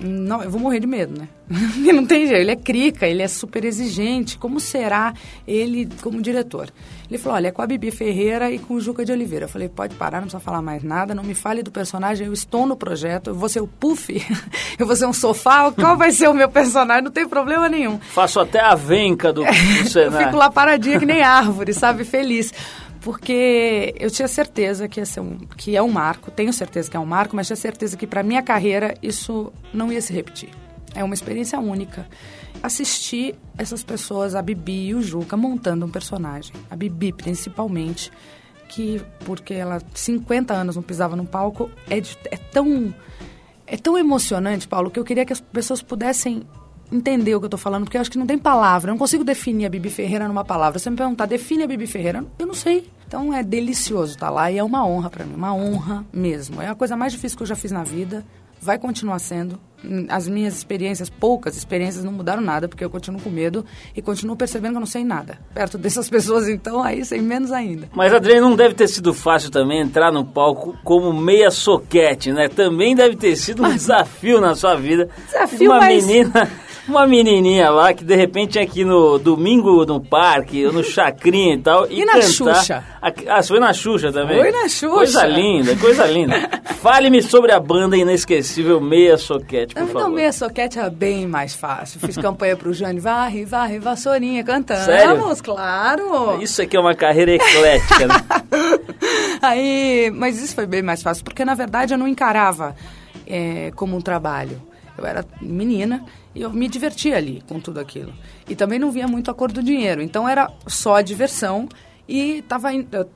não, 0.00 0.42
eu 0.42 0.50
vou 0.50 0.60
morrer 0.60 0.80
de 0.80 0.86
medo, 0.86 1.18
né? 1.18 1.28
Não 1.94 2.06
tem 2.06 2.26
jeito, 2.26 2.40
ele 2.40 2.50
é 2.50 2.56
crica, 2.56 3.06
ele 3.06 3.22
é 3.22 3.28
super 3.28 3.64
exigente. 3.64 4.36
Como 4.38 4.58
será 4.58 5.12
ele 5.46 5.88
como 6.02 6.20
diretor? 6.22 6.70
Ele 7.08 7.18
falou: 7.18 7.36
olha, 7.36 7.48
é 7.48 7.50
com 7.50 7.60
a 7.62 7.66
Bibi 7.66 7.90
Ferreira 7.90 8.50
e 8.50 8.58
com 8.58 8.74
o 8.74 8.80
Juca 8.80 9.04
de 9.04 9.12
Oliveira. 9.12 9.44
Eu 9.44 9.48
falei: 9.48 9.68
pode 9.68 9.94
parar, 9.94 10.16
não 10.16 10.24
precisa 10.24 10.40
falar 10.40 10.62
mais 10.62 10.82
nada, 10.82 11.14
não 11.14 11.22
me 11.22 11.34
fale 11.34 11.62
do 11.62 11.70
personagem, 11.70 12.26
eu 12.26 12.32
estou 12.32 12.66
no 12.66 12.76
projeto, 12.76 13.28
eu 13.30 13.34
vou 13.34 13.48
ser 13.48 13.60
o 13.60 13.66
Puff, 13.66 14.10
eu 14.78 14.86
vou 14.86 14.96
ser 14.96 15.06
um 15.06 15.12
sofá, 15.12 15.70
qual 15.70 15.96
vai 15.96 16.10
ser 16.12 16.28
o 16.28 16.34
meu 16.34 16.48
personagem? 16.48 17.04
Não 17.04 17.10
tem 17.10 17.28
problema 17.28 17.68
nenhum. 17.68 17.98
Faço 18.00 18.40
até 18.40 18.60
a 18.60 18.74
venca 18.74 19.32
do, 19.32 19.42
do 19.44 19.48
Eu 19.80 19.86
cenário. 19.86 20.26
fico 20.26 20.36
lá 20.38 20.50
paradinha 20.50 20.98
que 20.98 21.06
nem 21.06 21.22
árvore, 21.22 21.72
sabe? 21.74 22.04
Feliz. 22.04 22.52
Porque 23.04 23.94
eu 24.00 24.10
tinha 24.10 24.26
certeza 24.26 24.88
que, 24.88 24.98
ia 24.98 25.04
ser 25.04 25.20
um, 25.20 25.36
que 25.36 25.76
é 25.76 25.82
um 25.82 25.90
marco, 25.92 26.30
tenho 26.30 26.50
certeza 26.54 26.90
que 26.90 26.96
é 26.96 27.00
um 27.00 27.04
marco, 27.04 27.36
mas 27.36 27.46
tinha 27.46 27.56
certeza 27.56 27.98
que 27.98 28.06
para 28.06 28.22
minha 28.22 28.42
carreira 28.42 28.94
isso 29.02 29.52
não 29.74 29.92
ia 29.92 30.00
se 30.00 30.10
repetir. 30.10 30.48
É 30.94 31.04
uma 31.04 31.12
experiência 31.12 31.60
única. 31.60 32.08
Assistir 32.62 33.34
essas 33.58 33.82
pessoas, 33.84 34.34
a 34.34 34.40
Bibi 34.40 34.86
e 34.88 34.94
o 34.94 35.02
Juca, 35.02 35.36
montando 35.36 35.84
um 35.84 35.90
personagem. 35.90 36.54
A 36.70 36.74
Bibi, 36.76 37.12
principalmente, 37.12 38.10
que, 38.70 39.02
porque 39.26 39.52
ela 39.52 39.82
50 39.92 40.54
anos 40.54 40.74
não 40.76 40.82
pisava 40.82 41.14
no 41.14 41.26
palco, 41.26 41.70
é, 41.90 42.00
de- 42.00 42.16
é 42.30 42.38
tão 42.38 42.94
é 43.66 43.76
tão 43.76 43.98
emocionante, 43.98 44.66
Paulo, 44.66 44.90
que 44.90 44.98
eu 44.98 45.04
queria 45.04 45.26
que 45.26 45.32
as 45.32 45.40
pessoas 45.42 45.82
pudessem 45.82 46.42
entender 46.92 47.34
o 47.34 47.40
que 47.40 47.46
eu 47.46 47.50
tô 47.50 47.56
falando, 47.56 47.84
porque 47.84 47.96
eu 47.96 48.00
acho 48.00 48.10
que 48.10 48.18
não 48.18 48.26
tem 48.26 48.38
palavra. 48.38 48.90
Eu 48.90 48.92
não 48.92 48.98
consigo 48.98 49.24
definir 49.24 49.66
a 49.66 49.68
Bibi 49.68 49.90
Ferreira 49.90 50.28
numa 50.28 50.44
palavra. 50.44 50.78
Se 50.78 50.84
você 50.84 50.90
me 50.90 50.96
perguntar, 50.96 51.26
define 51.26 51.64
a 51.64 51.66
Bibi 51.66 51.86
Ferreira, 51.86 52.24
eu 52.38 52.46
não 52.46 52.54
sei. 52.54 52.88
Então 53.06 53.32
é 53.32 53.42
delicioso 53.42 54.14
estar 54.14 54.30
lá 54.30 54.50
e 54.50 54.58
é 54.58 54.64
uma 54.64 54.86
honra 54.86 55.10
para 55.10 55.24
mim, 55.24 55.34
uma 55.34 55.54
honra 55.54 56.04
mesmo. 56.12 56.60
É 56.60 56.68
a 56.68 56.74
coisa 56.74 56.96
mais 56.96 57.12
difícil 57.12 57.36
que 57.36 57.42
eu 57.42 57.46
já 57.46 57.56
fiz 57.56 57.70
na 57.70 57.84
vida, 57.84 58.24
vai 58.60 58.78
continuar 58.78 59.18
sendo. 59.18 59.60
As 60.08 60.26
minhas 60.26 60.56
experiências, 60.56 61.10
poucas 61.10 61.58
experiências, 61.58 62.02
não 62.02 62.10
mudaram 62.10 62.40
nada, 62.40 62.66
porque 62.66 62.82
eu 62.82 62.88
continuo 62.88 63.20
com 63.20 63.28
medo 63.28 63.66
e 63.94 64.00
continuo 64.00 64.34
percebendo 64.34 64.72
que 64.72 64.76
eu 64.78 64.80
não 64.80 64.86
sei 64.86 65.04
nada. 65.04 65.38
Perto 65.52 65.76
dessas 65.76 66.08
pessoas, 66.10 66.48
então, 66.48 66.82
aí 66.82 67.04
sei 67.04 67.20
menos 67.20 67.52
ainda. 67.52 67.90
Mas, 67.92 68.12
Adriane, 68.12 68.40
não 68.40 68.56
deve 68.56 68.74
ter 68.74 68.88
sido 68.88 69.12
fácil 69.12 69.50
também 69.50 69.82
entrar 69.82 70.10
no 70.10 70.24
palco 70.24 70.74
como 70.82 71.12
meia 71.12 71.50
soquete, 71.50 72.32
né? 72.32 72.48
Também 72.48 72.96
deve 72.96 73.14
ter 73.14 73.36
sido 73.36 73.62
um 73.62 73.68
desafio 73.74 74.40
na 74.40 74.54
sua 74.54 74.74
vida. 74.74 75.10
Desafio, 75.26 75.70
Uma 75.70 75.80
mas... 75.80 76.06
menina 76.06 76.50
uma 76.86 77.06
menininha 77.06 77.70
lá 77.70 77.92
que 77.94 78.04
de 78.04 78.14
repente 78.14 78.58
aqui 78.58 78.84
no 78.84 79.18
domingo 79.18 79.84
no 79.86 80.00
parque, 80.00 80.64
ou 80.66 80.72
no 80.72 80.84
chacrinha 80.84 81.54
e 81.54 81.58
tal. 81.58 81.86
E, 81.90 82.00
E 82.00 82.04
na 82.04 82.14
cantar. 82.14 82.28
Xuxa? 82.28 82.84
Ah, 83.28 83.42
foi 83.42 83.58
na 83.60 83.72
Xuxa 83.72 84.12
também? 84.12 84.38
Foi 84.38 84.50
na 84.52 84.68
Xuxa. 84.68 84.88
Coisa 84.94 85.26
linda, 85.26 85.76
coisa 85.76 86.06
linda. 86.06 86.34
Fale-me 86.82 87.22
sobre 87.22 87.50
a 87.52 87.58
banda 87.58 87.96
inesquecível 87.96 88.78
Meia 88.80 89.16
Soquete, 89.16 89.74
por 89.74 89.82
Então, 89.84 89.94
favor. 90.02 90.10
meia 90.14 90.30
soquete 90.32 90.78
era 90.78 90.90
bem 90.90 91.26
mais 91.26 91.54
fácil. 91.54 91.98
Fiz 92.00 92.14
campanha 92.18 92.56
pro 92.56 92.74
Jane 92.74 93.00
Varre, 93.00 93.44
Varre, 93.46 93.78
Vassourinha, 93.78 94.44
cantamos, 94.44 94.84
Sério? 94.84 95.34
claro. 95.42 96.42
Isso 96.42 96.60
aqui 96.60 96.76
é 96.76 96.80
uma 96.80 96.94
carreira 96.94 97.32
eclética, 97.32 98.06
né? 98.06 98.14
Aí, 99.40 100.10
mas 100.14 100.42
isso 100.42 100.54
foi 100.54 100.66
bem 100.66 100.82
mais 100.82 101.02
fácil, 101.02 101.24
porque 101.24 101.44
na 101.44 101.54
verdade 101.54 101.94
eu 101.94 101.98
não 101.98 102.08
encarava 102.08 102.74
é, 103.26 103.72
como 103.74 103.96
um 103.96 104.00
trabalho. 104.00 104.60
Eu 104.96 105.06
era 105.06 105.24
menina 105.40 106.04
e 106.34 106.42
eu 106.42 106.50
me 106.52 106.68
divertia 106.68 107.16
ali 107.16 107.42
com 107.48 107.60
tudo 107.60 107.80
aquilo. 107.80 108.12
E 108.48 108.56
também 108.56 108.78
não 108.78 108.90
via 108.90 109.06
muito 109.06 109.30
a 109.30 109.34
cor 109.34 109.52
do 109.52 109.62
dinheiro. 109.62 110.02
Então 110.02 110.28
era 110.28 110.50
só 110.66 110.96
a 110.96 111.02
diversão 111.02 111.68
e 112.08 112.42
tava 112.42 112.68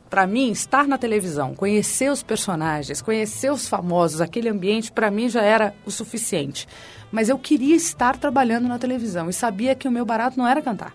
para 0.08 0.26
mim 0.26 0.50
estar 0.50 0.87
na 0.87 0.96
televisão, 0.96 1.54
conhecer 1.54 2.10
os 2.10 2.22
personagens, 2.22 3.02
conhecer 3.02 3.52
os 3.52 3.68
famosos, 3.68 4.20
aquele 4.20 4.48
ambiente 4.48 4.90
para 4.90 5.10
mim 5.10 5.28
já 5.28 5.42
era 5.42 5.75
o 5.84 5.90
suficiente. 5.90 6.66
Mas 7.12 7.28
eu 7.28 7.38
queria 7.38 7.76
estar 7.76 8.16
trabalhando 8.16 8.68
na 8.68 8.78
televisão 8.78 9.28
e 9.28 9.32
sabia 9.32 9.75
que 9.75 9.88
o 9.88 9.90
meu 9.90 10.06
barato 10.06 10.38
não 10.38 10.46
era 10.46 10.62
cantar, 10.62 10.94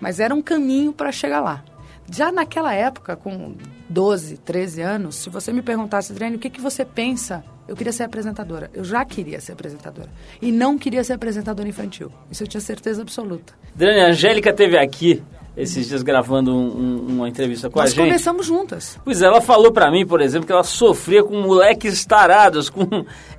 mas 0.00 0.20
era 0.20 0.34
um 0.34 0.42
caminho 0.42 0.92
para 0.92 1.12
chegar 1.12 1.40
lá. 1.40 1.62
Já 2.10 2.30
naquela 2.30 2.72
época, 2.72 3.16
com 3.16 3.54
12, 3.88 4.38
13 4.38 4.80
anos, 4.82 5.16
se 5.16 5.30
você 5.30 5.52
me 5.52 5.62
perguntasse, 5.62 6.12
Adriane, 6.12 6.36
o 6.36 6.38
que, 6.38 6.50
que 6.50 6.60
você 6.60 6.84
pensa? 6.84 7.44
Eu 7.68 7.74
queria 7.74 7.92
ser 7.92 8.04
apresentadora. 8.04 8.70
Eu 8.72 8.84
já 8.84 9.04
queria 9.04 9.40
ser 9.40 9.52
apresentadora. 9.52 10.08
E 10.40 10.52
não 10.52 10.78
queria 10.78 11.02
ser 11.02 11.14
apresentadora 11.14 11.68
infantil. 11.68 12.12
Isso 12.30 12.44
eu 12.44 12.46
tinha 12.46 12.60
certeza 12.60 13.02
absoluta. 13.02 13.54
Adriane, 13.74 14.00
a 14.02 14.06
Angélica 14.08 14.52
teve 14.52 14.78
aqui 14.78 15.20
esses 15.56 15.88
dias 15.88 16.02
gravando 16.02 16.54
um- 16.54 16.76
um- 16.78 17.06
uma 17.16 17.28
entrevista 17.28 17.68
com 17.68 17.80
Nós 17.80 17.90
a 17.90 17.94
gente. 17.94 18.04
começamos 18.06 18.46
juntas. 18.46 19.00
Pois 19.04 19.20
é, 19.20 19.24
ela 19.26 19.40
falou 19.40 19.72
pra 19.72 19.90
mim, 19.90 20.06
por 20.06 20.20
exemplo, 20.20 20.46
que 20.46 20.52
ela 20.52 20.62
sofria 20.62 21.24
com 21.24 21.40
moleques 21.40 22.04
tarados, 22.06 22.70
com 22.70 22.86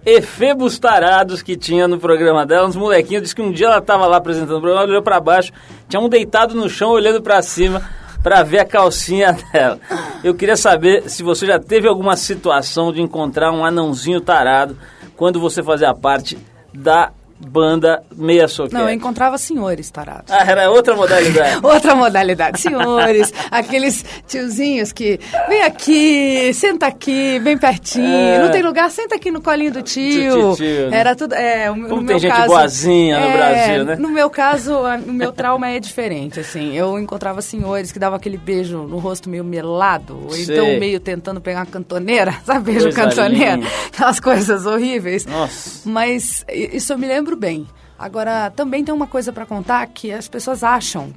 efebos 0.05 0.77
tarados 0.79 1.41
que 1.41 1.55
tinha 1.55 1.88
no 1.88 1.97
programa 2.00 2.45
dela, 2.45 2.67
uns 2.67 2.75
molequinhos. 2.75 3.24
Disse 3.24 3.36
que 3.36 3.41
um 3.41 3.51
dia 3.51 3.67
ela 3.67 3.81
tava 3.81 4.07
lá 4.07 4.17
apresentando 4.17 4.57
o 4.57 4.62
programa, 4.62 4.81
ela 4.81 4.89
olhou 4.91 5.03
pra 5.03 5.19
baixo, 5.21 5.51
tinha 5.88 6.01
um 6.01 6.09
deitado 6.09 6.55
no 6.55 6.67
chão 6.69 6.89
olhando 6.89 7.21
pra 7.21 7.41
cima 7.41 7.81
pra 8.27 8.43
ver 8.43 8.60
a 8.60 8.65
calcinha 8.65 9.31
dela. 9.53 9.79
Eu 10.22 10.36
queria 10.36 10.57
saber 10.57 11.10
se 11.10 11.24
você 11.24 11.46
já 11.46 11.57
teve 11.57 11.88
alguma 11.88 12.17
situação 12.17 12.91
de 12.91 13.01
encontrar 13.01 13.53
um 13.53 13.63
anãozinho 13.63 14.19
tarado 14.19 14.77
quando 15.15 15.39
você 15.39 15.63
fazia 15.63 15.93
parte 15.93 16.38
da 16.74 17.13
banda 17.39 18.03
Meia 18.15 18.48
Soquete. 18.48 18.74
Não, 18.74 18.82
eu 18.88 18.94
encontrava 18.94 19.38
senhores 19.38 19.89
tarados. 19.89 20.32
Ah, 20.32 20.44
era 20.46 20.70
outra 20.70 20.96
modalidade. 20.96 21.60
Outra 21.63 21.96
modalidade, 21.96 22.60
senhores, 22.60 23.34
aqueles 23.51 24.03
tiozinhos 24.27 24.91
que 24.91 25.20
vem 25.48 25.62
aqui, 25.63 26.51
senta 26.53 26.88
aqui, 26.88 27.39
bem 27.39 27.58
pertinho, 27.58 28.06
É. 28.06 28.39
não 28.44 28.51
tem 28.51 28.62
lugar, 28.62 28.89
senta 28.91 29.15
aqui 29.15 29.29
no 29.32 29.41
colinho 29.41 29.72
do 29.72 29.82
tio. 29.82 30.12
Tio, 30.12 30.56
tio, 30.56 30.89
né? 30.89 30.98
Era 31.00 31.15
tudo, 31.15 31.34
é, 31.34 31.70
o, 31.70 31.74
Como 31.74 31.88
no 31.88 31.96
tem 31.98 32.06
meu 32.06 32.20
gente 32.20 32.32
caso, 32.32 32.48
boazinha 32.48 33.20
no 33.20 33.25
é, 33.25 33.38
Brasil, 33.38 33.86
né? 33.86 33.96
No 33.98 34.10
meu 34.10 34.29
caso, 34.29 34.74
o 34.79 35.12
meu 35.12 35.32
trauma 35.32 35.70
é 35.70 35.79
diferente, 35.79 36.39
assim. 36.39 36.74
Eu 36.75 36.98
encontrava 37.00 37.41
senhores 37.41 37.91
que 37.91 38.00
davam 38.00 38.17
aquele 38.17 38.38
beijo 38.38 38.77
no 38.84 38.98
rosto 38.98 39.29
meio 39.29 39.44
melado, 39.44 40.20
ou 40.29 40.36
então 40.38 40.65
meio 40.79 41.00
tentando 41.00 41.41
pegar 41.41 41.60
uma 41.60 41.65
cantoneira, 41.65 42.34
sabe, 42.46 42.72
beijo 42.72 42.86
Coisa 42.86 42.96
cantoneira, 43.10 43.56
linda. 43.56 43.67
aquelas 43.94 44.20
coisas 44.20 44.65
horríveis. 44.65 45.25
Nossa. 45.25 45.82
Mas 45.89 46.46
isso 46.48 46.94
eu 46.94 46.98
me 46.98 47.08
lembro 47.08 47.26
bem. 47.36 47.67
Agora, 47.98 48.50
também 48.51 48.84
tem 48.84 48.93
uma 48.93 49.07
coisa 49.07 49.34
para 49.34 49.46
contar 49.46 49.86
que 49.88 50.12
as 50.12 50.27
pessoas 50.27 50.63
acham. 50.63 51.13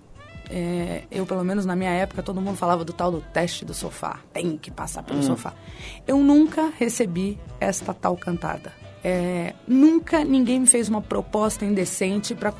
é, 0.51 1.05
eu, 1.11 1.25
pelo 1.25 1.45
menos 1.45 1.65
na 1.65 1.77
minha 1.77 1.91
época, 1.91 2.23
todo 2.23 2.41
mundo 2.41 2.57
falava 2.57 2.85
do 2.85 2.93
tal 2.93 3.13
do 3.13 3.21
teste 3.21 3.65
do 3.65 3.73
sofá. 3.73 4.19
Tem 4.33 4.57
que 4.57 4.71
passar 4.71 5.03
pelo 5.03 5.23
sofá. 5.23 5.55
Eu 6.07 6.19
nunca 6.19 6.73
recebi 6.77 7.39
esta 7.61 7.95
tal 7.95 8.17
cantada. 8.17 8.73
É, 9.03 9.55
nunca 9.67 10.23
ninguém 10.25 10.61
me 10.61 10.67
fez 10.67 10.89
uma 10.89 11.01
proposta 11.01 11.65
indecente 11.65 12.35
para 12.35 12.53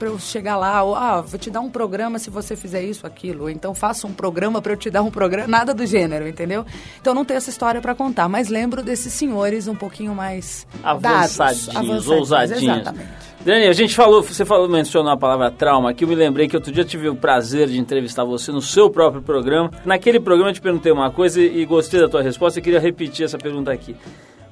eu 0.00 0.18
chegar 0.18 0.56
lá, 0.56 0.82
ou, 0.82 0.94
ah, 0.96 1.20
vou 1.20 1.38
te 1.38 1.50
dar 1.50 1.60
um 1.60 1.70
programa 1.70 2.18
se 2.18 2.30
você 2.30 2.56
fizer 2.56 2.82
isso, 2.82 3.06
aquilo, 3.06 3.44
ou 3.44 3.50
então 3.50 3.74
faça 3.74 4.04
um 4.06 4.12
programa 4.12 4.60
para 4.60 4.72
eu 4.72 4.76
te 4.76 4.90
dar 4.90 5.02
um 5.02 5.10
programa, 5.10 5.46
nada 5.46 5.72
do 5.72 5.86
gênero, 5.86 6.26
entendeu? 6.26 6.66
Então 7.00 7.14
não 7.14 7.24
tenho 7.24 7.38
essa 7.38 7.50
história 7.50 7.80
para 7.80 7.94
contar, 7.94 8.28
mas 8.28 8.48
lembro 8.48 8.82
desses 8.82 9.12
senhores 9.12 9.68
um 9.68 9.74
pouquinho 9.76 10.14
mais 10.14 10.66
dados, 10.82 11.38
avançadinhos, 11.40 12.08
ousadinhos. 12.08 12.62
Exatamente. 12.62 13.24
Dani, 13.44 13.66
a 13.66 13.72
gente 13.74 13.94
falou, 13.94 14.22
você 14.22 14.44
falou, 14.44 14.66
mencionou 14.68 15.12
a 15.12 15.18
palavra 15.18 15.50
trauma 15.50 15.90
aqui, 15.90 16.02
eu 16.02 16.08
me 16.08 16.14
lembrei 16.14 16.48
que 16.48 16.56
outro 16.56 16.72
dia 16.72 16.82
eu 16.82 16.86
tive 16.86 17.10
o 17.10 17.14
prazer 17.14 17.68
de 17.68 17.78
entrevistar 17.78 18.24
você 18.24 18.50
no 18.50 18.62
seu 18.62 18.88
próprio 18.88 19.22
programa. 19.22 19.70
Naquele 19.84 20.18
programa 20.18 20.48
eu 20.48 20.54
te 20.54 20.62
perguntei 20.62 20.90
uma 20.90 21.10
coisa 21.10 21.40
e, 21.40 21.60
e 21.60 21.66
gostei 21.66 22.00
da 22.00 22.08
tua 22.08 22.22
resposta 22.22 22.58
e 22.58 22.62
queria 22.62 22.80
repetir 22.80 23.26
essa 23.26 23.36
pergunta 23.36 23.70
aqui. 23.70 23.94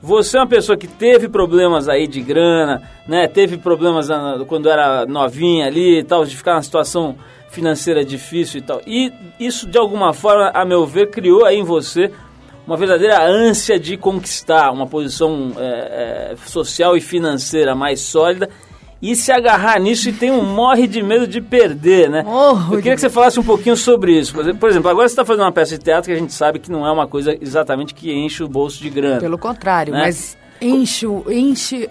Você 0.03 0.37
é 0.37 0.41
uma 0.41 0.49
pessoa 0.49 0.77
que 0.77 0.89
teve 0.89 1.29
problemas 1.29 1.89
aí 1.89 2.09
de 2.09 2.21
grana, 2.21 2.83
né? 3.07 3.29
Teve 3.29 3.57
problemas 3.57 4.09
quando 4.49 4.69
era 4.69 5.07
novinha 5.07 5.67
ali 5.67 6.01
e 6.01 6.03
tal, 6.03 6.25
de 6.25 6.37
ficar 6.37 6.55
numa 6.55 6.63
situação 6.63 7.17
financeira 7.51 8.05
difícil 8.05 8.59
e 8.59 8.63
tal. 8.63 8.81
E 8.85 9.13
isso, 9.39 9.65
de 9.65 9.79
alguma 9.79 10.13
forma, 10.13 10.51
a 10.53 10.65
meu 10.65 10.85
ver, 10.85 11.11
criou 11.11 11.45
aí 11.45 11.57
em 11.57 11.63
você 11.63 12.11
uma 12.67 12.77
verdadeira 12.77 13.25
ânsia 13.25 13.79
de 13.79 13.97
conquistar 13.97 14.73
uma 14.73 14.89
posição 14.89 15.53
é, 15.57 16.33
é, 16.33 16.37
social 16.47 16.97
e 16.97 17.01
financeira 17.01 17.75
mais 17.75 18.01
sólida 18.01 18.49
e 19.03 19.17
se 19.17 19.33
agarrar 19.33 19.81
nisso 19.81 20.09
e 20.09 20.13
tem 20.13 20.31
um 20.31 20.45
morre 20.45 20.87
de 20.87 21.03
medo 21.03 21.27
de 21.27 21.41
perder, 21.41 22.09
né? 22.09 22.23
Morro 22.23 22.75
Eu 22.75 22.79
queria 22.79 22.95
que 22.95 23.01
você 23.01 23.11
falasse 23.11 23.41
um 23.41 23.43
pouquinho 23.43 23.77
sobre 23.77 24.17
isso. 24.19 24.33
Por 24.33 24.69
exemplo- 24.71 24.89
agora 24.89 25.09
você 25.09 25.13
está 25.13 25.25
fazendo 25.25 25.43
uma 25.45 25.51
peça 25.53 25.77
de 25.77 25.83
teatro 25.85 26.11
que 26.11 26.17
a 26.17 26.19
gente 26.21 26.33
sabe 26.33 26.61
que 26.61 26.71
não 26.71 26.87
é 26.87 26.93
uma 26.93 27.09
coisa 27.09 27.37
exatamente 27.41 27.93
que 27.95 28.13
enche 28.13 28.45
o 28.45 28.49
bolso 28.49 28.81
de 28.81 28.89
grana. 28.89 29.19
Pelo 29.21 29.37
contrário, 29.37 29.93
Né? 29.93 30.03
mas 30.05 30.39
enche, 30.61 31.07
o- 31.07 31.25
enche. 31.29 31.91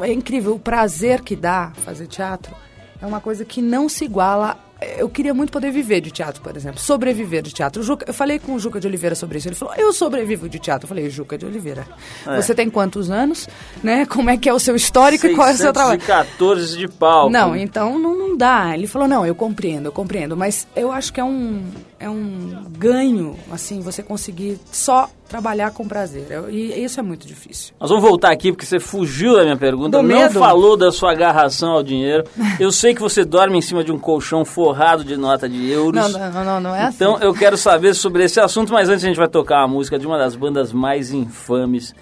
É 0.00 0.12
incrível, 0.12 0.54
o 0.54 0.58
prazer 0.58 1.20
que 1.20 1.34
dá 1.36 1.72
fazer 1.84 2.06
teatro 2.06 2.54
é 3.00 3.06
uma 3.06 3.20
coisa 3.20 3.44
que 3.44 3.60
não 3.60 3.88
se 3.88 4.04
iguala. 4.04 4.56
Eu 4.98 5.08
queria 5.08 5.32
muito 5.34 5.50
poder 5.52 5.70
viver 5.70 6.00
de 6.00 6.10
teatro, 6.10 6.40
por 6.42 6.56
exemplo, 6.56 6.80
sobreviver 6.80 7.42
de 7.42 7.52
teatro. 7.52 7.82
Juca- 7.82 8.04
eu 8.08 8.14
falei 8.14 8.38
com 8.38 8.54
o 8.54 8.58
Juca 8.58 8.78
de 8.80 8.86
Oliveira 8.86 9.14
sobre 9.14 9.38
isso. 9.38 9.48
Ele 9.48 9.54
falou: 9.54 9.74
Eu 9.76 9.92
sobrevivo 9.92 10.48
de 10.48 10.58
teatro. 10.58 10.84
Eu 10.84 10.88
falei: 10.88 11.08
Juca 11.10 11.36
de 11.38 11.46
Oliveira, 11.46 11.86
É. 12.26 12.40
você 12.40 12.54
tem 12.54 12.68
quantos 12.70 13.10
anos? 13.10 13.48
Né? 13.82 14.04
Como 14.06 14.30
é 14.30 14.36
que 14.36 14.48
é 14.48 14.52
o 14.54 14.58
seu 14.58 14.74
histórico 14.76 15.26
e 15.26 15.34
qual 15.34 15.48
é 15.48 15.52
o 15.52 15.56
seu 15.56 15.72
trabalho? 15.72 16.00
614 16.00 16.76
de 16.78 16.88
palco. 16.88 17.30
Não, 17.32 17.54
então 17.56 17.98
não, 17.98 18.16
não 18.16 18.36
dá. 18.36 18.74
Ele 18.74 18.86
falou, 18.86 19.06
não, 19.08 19.24
eu 19.26 19.34
compreendo, 19.34 19.86
eu 19.86 19.92
compreendo. 19.92 20.36
Mas 20.36 20.66
eu 20.76 20.90
acho 20.92 21.12
que 21.12 21.20
é 21.20 21.24
um, 21.24 21.62
é 21.98 22.08
um 22.08 22.64
ganho, 22.78 23.36
assim, 23.50 23.80
você 23.80 24.02
conseguir 24.02 24.58
só 24.70 25.08
trabalhar 25.32 25.70
com 25.70 25.88
prazer. 25.88 26.26
E 26.50 26.84
isso 26.84 27.00
é 27.00 27.02
muito 27.02 27.26
difícil. 27.26 27.72
Nós 27.80 27.88
vamos 27.88 28.04
voltar 28.04 28.30
aqui 28.30 28.52
porque 28.52 28.66
você 28.66 28.78
fugiu 28.78 29.34
da 29.34 29.42
minha 29.44 29.56
pergunta, 29.56 29.96
Do 29.96 30.02
não 30.02 30.18
medo? 30.18 30.38
falou 30.38 30.76
da 30.76 30.92
sua 30.92 31.12
agarração 31.12 31.72
ao 31.72 31.82
dinheiro. 31.82 32.24
Eu 32.60 32.70
sei 32.70 32.94
que 32.94 33.00
você 33.00 33.24
dorme 33.24 33.56
em 33.56 33.62
cima 33.62 33.82
de 33.82 33.90
um 33.90 33.98
colchão 33.98 34.44
forrado 34.44 35.02
de 35.02 35.16
nota 35.16 35.48
de 35.48 35.70
euros. 35.70 36.12
Não, 36.12 36.30
não, 36.30 36.44
não, 36.44 36.60
não 36.60 36.76
é 36.76 36.82
assim. 36.84 36.96
Então 36.96 37.18
eu 37.20 37.32
quero 37.32 37.56
saber 37.56 37.94
sobre 37.94 38.24
esse 38.24 38.38
assunto, 38.38 38.72
mas 38.72 38.90
antes 38.90 39.02
a 39.04 39.08
gente 39.08 39.16
vai 39.16 39.28
tocar 39.28 39.60
uma 39.60 39.68
música 39.68 39.98
de 39.98 40.06
uma 40.06 40.18
das 40.18 40.36
bandas 40.36 40.70
mais 40.72 41.12
infames 41.12 41.94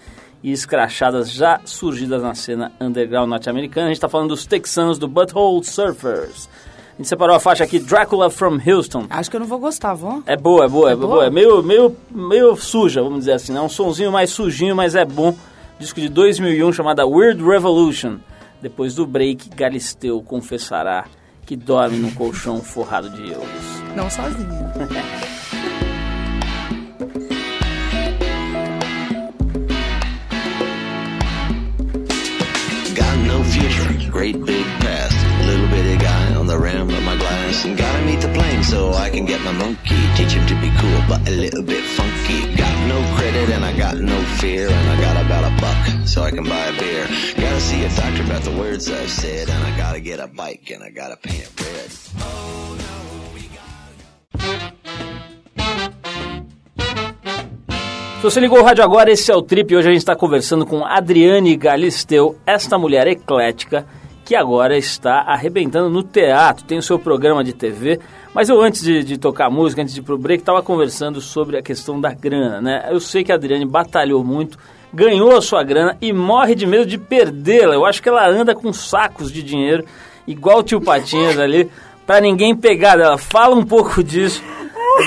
e 0.42 0.50
escrachadas 0.50 1.30
já 1.30 1.60
surgidas 1.64 2.22
na 2.22 2.34
cena 2.34 2.72
underground 2.80 3.28
norte-americana. 3.28 3.86
A 3.86 3.88
gente 3.90 3.98
está 3.98 4.08
falando 4.08 4.30
dos 4.30 4.44
texanos 4.44 4.98
do 4.98 5.06
Butthole 5.06 5.64
Surfers. 5.64 6.48
A 7.00 7.02
gente 7.02 7.08
separou 7.08 7.34
a 7.34 7.40
faixa 7.40 7.64
aqui, 7.64 7.78
Dracula 7.78 8.28
from 8.28 8.58
Houston. 8.62 9.06
Acho 9.08 9.30
que 9.30 9.36
eu 9.36 9.40
não 9.40 9.46
vou 9.46 9.58
gostar, 9.58 9.94
vou? 9.94 10.22
É 10.26 10.36
boa, 10.36 10.66
é 10.66 10.68
boa, 10.68 10.90
é, 10.90 10.92
É 10.92 10.96
boa. 10.96 11.08
boa? 11.14 11.24
É 11.24 11.30
meio, 11.30 11.62
meio, 11.62 11.96
meio 12.10 12.54
suja, 12.56 13.02
vamos 13.02 13.20
dizer 13.20 13.32
assim. 13.32 13.56
É 13.56 13.60
um 13.62 13.70
sonzinho 13.70 14.12
mais 14.12 14.28
sujinho, 14.28 14.76
mas 14.76 14.94
é 14.94 15.02
bom. 15.02 15.34
Disco 15.78 15.98
de 15.98 16.10
2001 16.10 16.74
chamada 16.74 17.06
Weird 17.06 17.42
Revolution. 17.42 18.18
Depois 18.60 18.94
do 18.94 19.06
break, 19.06 19.48
Galisteu 19.48 20.20
confessará 20.20 21.06
que 21.46 21.56
dorme 21.56 21.96
num 21.96 22.10
colchão 22.10 22.60
forrado 22.60 23.08
de 23.08 23.32
euros. 23.32 23.48
Não 23.96 24.10
sozinha. 24.10 24.70
My 39.50 39.58
monkey. 39.66 39.98
Teach 40.14 40.32
him 40.38 40.46
to 40.46 40.54
be 40.62 40.70
cool 40.78 41.00
but 41.08 41.26
a 41.26 41.32
little 41.32 41.62
bit 41.62 41.82
funky. 41.82 42.54
Got 42.54 42.76
no 42.86 42.98
credit 43.16 43.50
and 43.50 43.64
I 43.64 43.76
got 43.76 43.96
no 43.98 44.22
fear 44.38 44.68
and 44.68 44.90
I 44.90 45.00
got 45.00 45.16
about 45.26 45.44
a 45.44 45.52
buck 45.60 46.06
so 46.06 46.22
I 46.22 46.30
can 46.30 46.44
buy 46.44 46.66
a 46.66 46.78
beer. 46.78 47.04
Gotta 47.34 47.60
see 47.60 47.82
a 47.82 47.88
doctor 47.88 48.22
about 48.22 48.42
the 48.42 48.52
words 48.52 48.88
I've 48.88 49.10
said 49.10 49.48
and 49.50 49.60
I 49.64 49.76
gotta 49.76 49.98
get 49.98 50.20
a 50.20 50.28
bike 50.28 50.70
and 50.70 50.84
I 50.84 50.90
gotta 50.90 51.16
paint 51.16 51.50
red. 51.58 51.90
Se 58.18 58.22
você 58.22 58.38
ligou 58.38 58.60
o 58.60 58.62
rádio 58.62 58.84
agora, 58.84 59.10
esse 59.10 59.32
é 59.32 59.34
o 59.34 59.42
Trip. 59.42 59.74
Hoje 59.74 59.88
a 59.88 59.90
gente 59.90 60.02
está 60.02 60.14
conversando 60.14 60.64
com 60.64 60.84
Adriane 60.84 61.56
Galisteu, 61.56 62.38
esta 62.46 62.78
mulher 62.78 63.08
eclética 63.08 63.84
que 64.30 64.36
agora 64.36 64.78
está 64.78 65.22
arrebentando 65.22 65.90
no 65.90 66.04
teatro, 66.04 66.64
tem 66.64 66.78
o 66.78 66.82
seu 66.82 67.00
programa 67.00 67.42
de 67.42 67.52
TV. 67.52 67.98
Mas 68.32 68.48
eu, 68.48 68.62
antes 68.62 68.80
de, 68.80 69.02
de 69.02 69.18
tocar 69.18 69.50
música, 69.50 69.82
antes 69.82 69.92
de 69.92 69.98
ir 69.98 70.04
pro 70.04 70.16
break, 70.16 70.42
estava 70.42 70.62
conversando 70.62 71.20
sobre 71.20 71.58
a 71.58 71.62
questão 71.62 72.00
da 72.00 72.14
grana, 72.14 72.60
né? 72.60 72.86
Eu 72.88 73.00
sei 73.00 73.24
que 73.24 73.32
a 73.32 73.34
Adriane 73.34 73.66
batalhou 73.66 74.22
muito, 74.22 74.56
ganhou 74.94 75.36
a 75.36 75.42
sua 75.42 75.64
grana 75.64 75.96
e 76.00 76.12
morre 76.12 76.54
de 76.54 76.64
medo 76.64 76.86
de 76.86 76.96
perdê-la. 76.96 77.74
Eu 77.74 77.84
acho 77.84 78.00
que 78.00 78.08
ela 78.08 78.24
anda 78.28 78.54
com 78.54 78.72
sacos 78.72 79.32
de 79.32 79.42
dinheiro, 79.42 79.84
igual 80.28 80.60
o 80.60 80.62
tio 80.62 80.80
Patinhas 80.80 81.36
ali, 81.36 81.68
para 82.06 82.20
ninguém 82.20 82.54
pegar 82.54 82.94
dela. 82.94 83.18
Fala 83.18 83.56
um 83.56 83.64
pouco 83.64 84.00
disso 84.00 84.40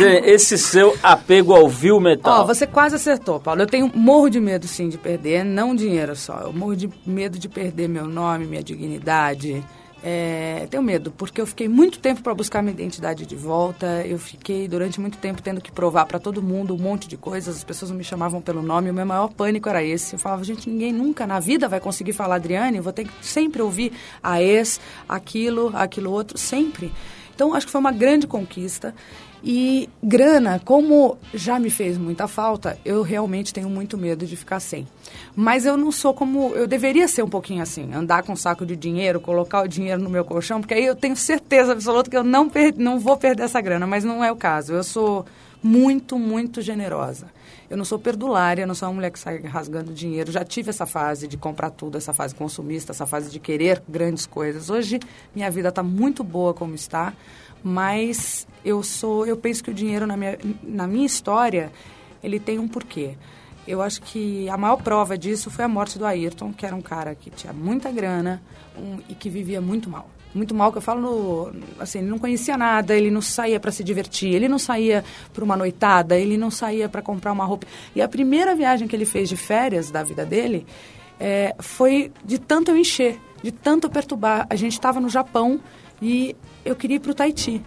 esse 0.01 0.57
seu 0.57 0.97
apego 1.01 1.53
ao 1.53 1.67
vil 1.67 1.99
metal. 1.99 2.41
Ó, 2.41 2.45
você 2.45 2.65
quase 2.65 2.95
acertou, 2.95 3.39
Paulo. 3.39 3.61
Eu 3.61 3.67
tenho 3.67 3.91
morro 3.93 4.29
de 4.29 4.39
medo, 4.39 4.67
sim, 4.67 4.89
de 4.89 4.97
perder, 4.97 5.43
não 5.43 5.75
dinheiro 5.75 6.15
só. 6.15 6.39
Eu 6.41 6.53
morro 6.53 6.75
de 6.75 6.89
medo 7.05 7.37
de 7.37 7.49
perder 7.49 7.87
meu 7.87 8.07
nome, 8.07 8.45
minha 8.45 8.63
dignidade. 8.63 9.63
É, 10.05 10.67
tenho 10.69 10.83
medo, 10.83 11.11
porque 11.11 11.39
eu 11.39 11.47
fiquei 11.47 11.69
muito 11.69 11.97
tempo 11.97 12.21
para 12.21 12.33
buscar 12.33 12.61
minha 12.61 12.73
identidade 12.73 13.25
de 13.25 13.37
volta. 13.37 14.05
Eu 14.05 14.19
fiquei 14.19 14.67
durante 14.67 14.99
muito 14.99 15.17
tempo 15.17 15.41
tendo 15.41 15.61
que 15.61 15.71
provar 15.71 16.05
para 16.05 16.19
todo 16.19 16.41
mundo 16.41 16.75
um 16.75 16.77
monte 16.77 17.07
de 17.07 17.15
coisas. 17.15 17.55
As 17.55 17.63
pessoas 17.63 17.89
me 17.89 18.03
chamavam 18.03 18.41
pelo 18.41 18.61
nome. 18.61 18.89
O 18.89 18.93
meu 18.93 19.05
maior 19.05 19.29
pânico 19.29 19.69
era 19.69 19.81
esse. 19.81 20.15
Eu 20.15 20.19
falava, 20.19 20.43
gente, 20.43 20.69
ninguém 20.69 20.91
nunca 20.91 21.25
na 21.25 21.39
vida 21.39 21.69
vai 21.69 21.79
conseguir 21.79 22.11
falar 22.11 22.35
Adriane. 22.35 22.77
Eu 22.77 22.83
vou 22.83 22.91
ter 22.91 23.05
que 23.05 23.13
sempre 23.25 23.61
ouvir 23.61 23.93
a 24.21 24.41
ex, 24.43 24.77
aquilo, 25.07 25.71
aquilo 25.73 26.11
outro, 26.11 26.37
sempre. 26.37 26.91
Então, 27.35 27.53
acho 27.53 27.65
que 27.65 27.71
foi 27.71 27.81
uma 27.81 27.91
grande 27.91 28.27
conquista. 28.27 28.93
E 29.45 29.89
grana, 30.01 30.61
como 30.63 31.17
já 31.33 31.59
me 31.59 31.69
fez 31.69 31.97
muita 31.97 32.29
falta, 32.29 32.77
eu 32.85 33.01
realmente 33.01 33.53
tenho 33.53 33.69
muito 33.69 33.97
medo 33.97 34.25
de 34.25 34.37
ficar 34.37 34.61
sem. 34.61 34.87
Mas 35.35 35.65
eu 35.65 35.75
não 35.75 35.91
sou 35.91 36.13
como. 36.13 36.55
Eu 36.55 36.65
deveria 36.65 37.09
ser 37.09 37.23
um 37.23 37.29
pouquinho 37.29 37.61
assim, 37.61 37.93
andar 37.93 38.23
com 38.23 38.31
um 38.31 38.37
saco 38.37 38.65
de 38.65 38.77
dinheiro, 38.77 39.19
colocar 39.19 39.61
o 39.61 39.67
dinheiro 39.67 40.01
no 40.01 40.09
meu 40.09 40.23
colchão, 40.23 40.61
porque 40.61 40.73
aí 40.73 40.85
eu 40.85 40.95
tenho 40.95 41.15
certeza 41.17 41.73
absoluta 41.73 42.09
que 42.09 42.15
eu 42.15 42.23
não, 42.23 42.47
per, 42.47 42.73
não 42.77 42.97
vou 42.97 43.17
perder 43.17 43.43
essa 43.43 43.59
grana, 43.59 43.85
mas 43.85 44.05
não 44.05 44.23
é 44.23 44.31
o 44.31 44.35
caso. 44.37 44.71
Eu 44.71 44.83
sou 44.83 45.25
muito, 45.61 46.17
muito 46.17 46.61
generosa. 46.61 47.27
Eu 47.73 47.77
não 47.77 47.83
sou 47.83 47.97
perdulária, 47.97 48.67
não 48.67 48.75
sou 48.75 48.87
uma 48.87 48.93
mulher 48.93 49.09
que 49.09 49.17
sai 49.17 49.39
rasgando 49.39 49.91
dinheiro. 49.91 50.31
Já 50.31 50.45
tive 50.45 50.69
essa 50.69 50.85
fase 50.85 51.27
de 51.27 51.37
comprar 51.37 51.71
tudo, 51.71 51.97
essa 51.97 52.13
fase 52.13 52.35
consumista, 52.35 52.91
essa 52.91 53.07
fase 53.07 53.31
de 53.31 53.39
querer 53.39 53.81
grandes 53.89 54.27
coisas. 54.27 54.69
Hoje 54.69 54.99
minha 55.33 55.49
vida 55.49 55.69
está 55.69 55.81
muito 55.81 56.23
boa 56.23 56.53
como 56.53 56.75
está 56.75 57.13
mas 57.63 58.45
eu 58.63 58.83
sou, 58.83 59.25
eu 59.25 59.35
penso 59.35 59.63
que 59.63 59.71
o 59.71 59.73
dinheiro 59.73 60.05
na 60.05 60.15
minha, 60.15 60.37
na 60.61 60.85
minha 60.85 61.05
história 61.07 61.71
ele 62.21 62.39
tem 62.39 62.59
um 62.59 62.67
porquê. 62.67 63.17
Eu 63.67 63.81
acho 63.81 64.03
que 64.03 64.47
a 64.49 64.57
maior 64.57 64.77
prova 64.77 65.17
disso 65.17 65.49
foi 65.49 65.65
a 65.65 65.67
morte 65.67 65.97
do 65.97 66.05
Ayrton, 66.05 66.53
que 66.53 66.67
era 66.67 66.75
um 66.75 66.81
cara 66.81 67.15
que 67.15 67.31
tinha 67.31 67.53
muita 67.53 67.91
grana 67.91 68.39
um, 68.77 68.99
e 69.09 69.15
que 69.15 69.31
vivia 69.31 69.59
muito 69.59 69.89
mal. 69.89 70.07
Muito 70.33 70.55
mal, 70.55 70.71
que 70.71 70.79
eu 70.79 70.81
falo, 70.81 71.01
no, 71.01 71.53
assim, 71.79 71.99
ele 71.99 72.07
não 72.07 72.17
conhecia 72.17 72.57
nada, 72.57 72.95
ele 72.95 73.11
não 73.11 73.21
saía 73.21 73.59
para 73.59 73.71
se 73.71 73.83
divertir, 73.83 74.33
ele 74.33 74.47
não 74.47 74.57
saía 74.57 75.03
para 75.31 75.43
uma 75.43 75.55
noitada, 75.55 76.17
ele 76.17 76.37
não 76.37 76.49
saía 76.49 76.89
para 76.89 77.01
comprar 77.03 77.31
uma 77.31 77.45
roupa. 77.45 77.67
E 77.95 78.01
a 78.01 78.07
primeira 78.07 78.55
viagem 78.55 78.87
que 78.87 78.95
ele 78.95 79.05
fez 79.05 79.29
de 79.29 79.37
férias 79.37 79.91
da 79.91 80.01
vida 80.03 80.25
dele 80.25 80.65
é, 81.19 81.55
foi 81.59 82.11
de 82.25 82.39
tanto 82.39 82.71
eu 82.71 82.77
encher, 82.77 83.19
de 83.43 83.51
tanto 83.51 83.85
eu 83.85 83.91
perturbar. 83.91 84.47
A 84.49 84.55
gente 84.55 84.73
estava 84.73 84.99
no 84.99 85.07
Japão 85.07 85.59
e 86.01 86.35
eu 86.65 86.75
queria 86.75 86.97
ir 86.97 86.99
para 86.99 87.11
o 87.11 87.13
Tahiti. 87.13 87.61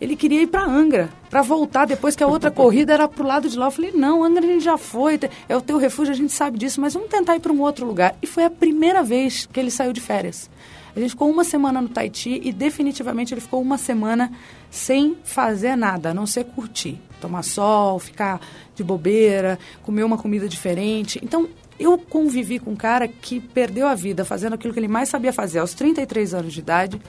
Ele 0.00 0.16
queria 0.16 0.42
ir 0.42 0.48
para 0.48 0.64
Angra, 0.64 1.08
para 1.30 1.40
voltar 1.40 1.86
depois 1.86 2.14
que 2.14 2.22
a 2.22 2.26
outra 2.26 2.50
corrida 2.52 2.92
era 2.92 3.08
para 3.08 3.24
o 3.24 3.26
lado 3.26 3.48
de 3.48 3.58
lá. 3.58 3.66
Eu 3.66 3.70
falei, 3.70 3.92
não, 3.92 4.22
Angra 4.22 4.44
a 4.44 4.46
gente 4.46 4.64
já 4.64 4.76
foi, 4.76 5.18
é 5.48 5.56
o 5.56 5.62
teu 5.62 5.78
refúgio, 5.78 6.12
a 6.12 6.16
gente 6.16 6.32
sabe 6.32 6.58
disso, 6.58 6.80
mas 6.80 6.92
vamos 6.92 7.08
tentar 7.08 7.36
ir 7.36 7.40
para 7.40 7.52
um 7.52 7.60
outro 7.62 7.86
lugar. 7.86 8.14
E 8.20 8.26
foi 8.26 8.44
a 8.44 8.50
primeira 8.50 9.02
vez 9.02 9.46
que 9.46 9.58
ele 9.58 9.70
saiu 9.70 9.92
de 9.92 10.00
férias. 10.00 10.50
A 10.94 11.00
gente 11.00 11.10
ficou 11.10 11.28
uma 11.28 11.42
semana 11.42 11.80
no 11.80 11.88
Tahiti 11.88 12.40
e 12.42 12.52
definitivamente 12.52 13.34
ele 13.34 13.40
ficou 13.40 13.60
uma 13.60 13.76
semana 13.76 14.30
sem 14.70 15.16
fazer 15.24 15.76
nada, 15.76 16.10
a 16.10 16.14
não 16.14 16.26
ser 16.26 16.44
curtir. 16.44 17.00
Tomar 17.20 17.42
sol, 17.42 17.98
ficar 17.98 18.40
de 18.74 18.84
bobeira, 18.84 19.58
comer 19.82 20.04
uma 20.04 20.16
comida 20.16 20.48
diferente. 20.48 21.18
Então, 21.22 21.48
eu 21.78 21.98
convivi 21.98 22.58
com 22.58 22.72
um 22.72 22.76
cara 22.76 23.08
que 23.08 23.40
perdeu 23.40 23.86
a 23.86 23.94
vida 23.94 24.24
fazendo 24.24 24.54
aquilo 24.54 24.72
que 24.72 24.78
ele 24.78 24.88
mais 24.88 25.08
sabia 25.08 25.32
fazer 25.32 25.58
aos 25.58 25.74
33 25.74 26.34
anos 26.34 26.52
de 26.52 26.60
idade, 26.60 27.00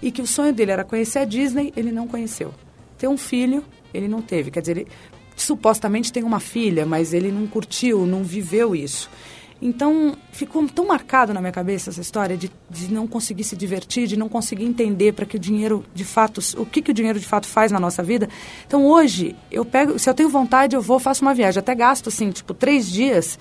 e 0.00 0.10
que 0.10 0.20
o 0.20 0.26
sonho 0.26 0.52
dele 0.52 0.72
era 0.72 0.84
conhecer 0.84 1.20
a 1.20 1.24
Disney, 1.24 1.72
ele 1.76 1.92
não 1.92 2.08
conheceu. 2.08 2.52
Ter 2.98 3.06
um 3.06 3.16
filho, 3.16 3.64
ele 3.94 4.08
não 4.08 4.20
teve. 4.20 4.50
Quer 4.50 4.60
dizer, 4.60 4.76
ele 4.78 4.88
supostamente 5.36 6.12
tem 6.12 6.24
uma 6.24 6.40
filha, 6.40 6.84
mas 6.84 7.14
ele 7.14 7.30
não 7.30 7.46
curtiu, 7.46 8.04
não 8.04 8.24
viveu 8.24 8.74
isso. 8.74 9.08
Então, 9.64 10.16
ficou 10.32 10.66
tão 10.68 10.88
marcado 10.88 11.32
na 11.32 11.40
minha 11.40 11.52
cabeça 11.52 11.90
essa 11.90 12.00
história 12.00 12.36
de, 12.36 12.50
de 12.68 12.92
não 12.92 13.06
conseguir 13.06 13.44
se 13.44 13.54
divertir, 13.54 14.08
de 14.08 14.16
não 14.16 14.28
conseguir 14.28 14.64
entender 14.64 15.12
para 15.12 15.24
que 15.24 15.36
o 15.36 15.38
dinheiro 15.38 15.84
de 15.94 16.04
fato, 16.04 16.40
o 16.60 16.66
que, 16.66 16.82
que 16.82 16.90
o 16.90 16.94
dinheiro 16.94 17.20
de 17.20 17.26
fato 17.26 17.46
faz 17.46 17.70
na 17.70 17.78
nossa 17.78 18.02
vida. 18.02 18.28
Então, 18.66 18.84
hoje, 18.84 19.36
eu 19.52 19.64
pego, 19.64 19.96
se 20.00 20.10
eu 20.10 20.14
tenho 20.14 20.28
vontade, 20.28 20.74
eu 20.74 20.82
vou, 20.82 20.98
faço 20.98 21.22
uma 21.22 21.32
viagem. 21.32 21.60
Até 21.60 21.76
gasto, 21.76 22.08
assim, 22.08 22.32
tipo, 22.32 22.52
três 22.52 22.90
dias, 22.90 23.38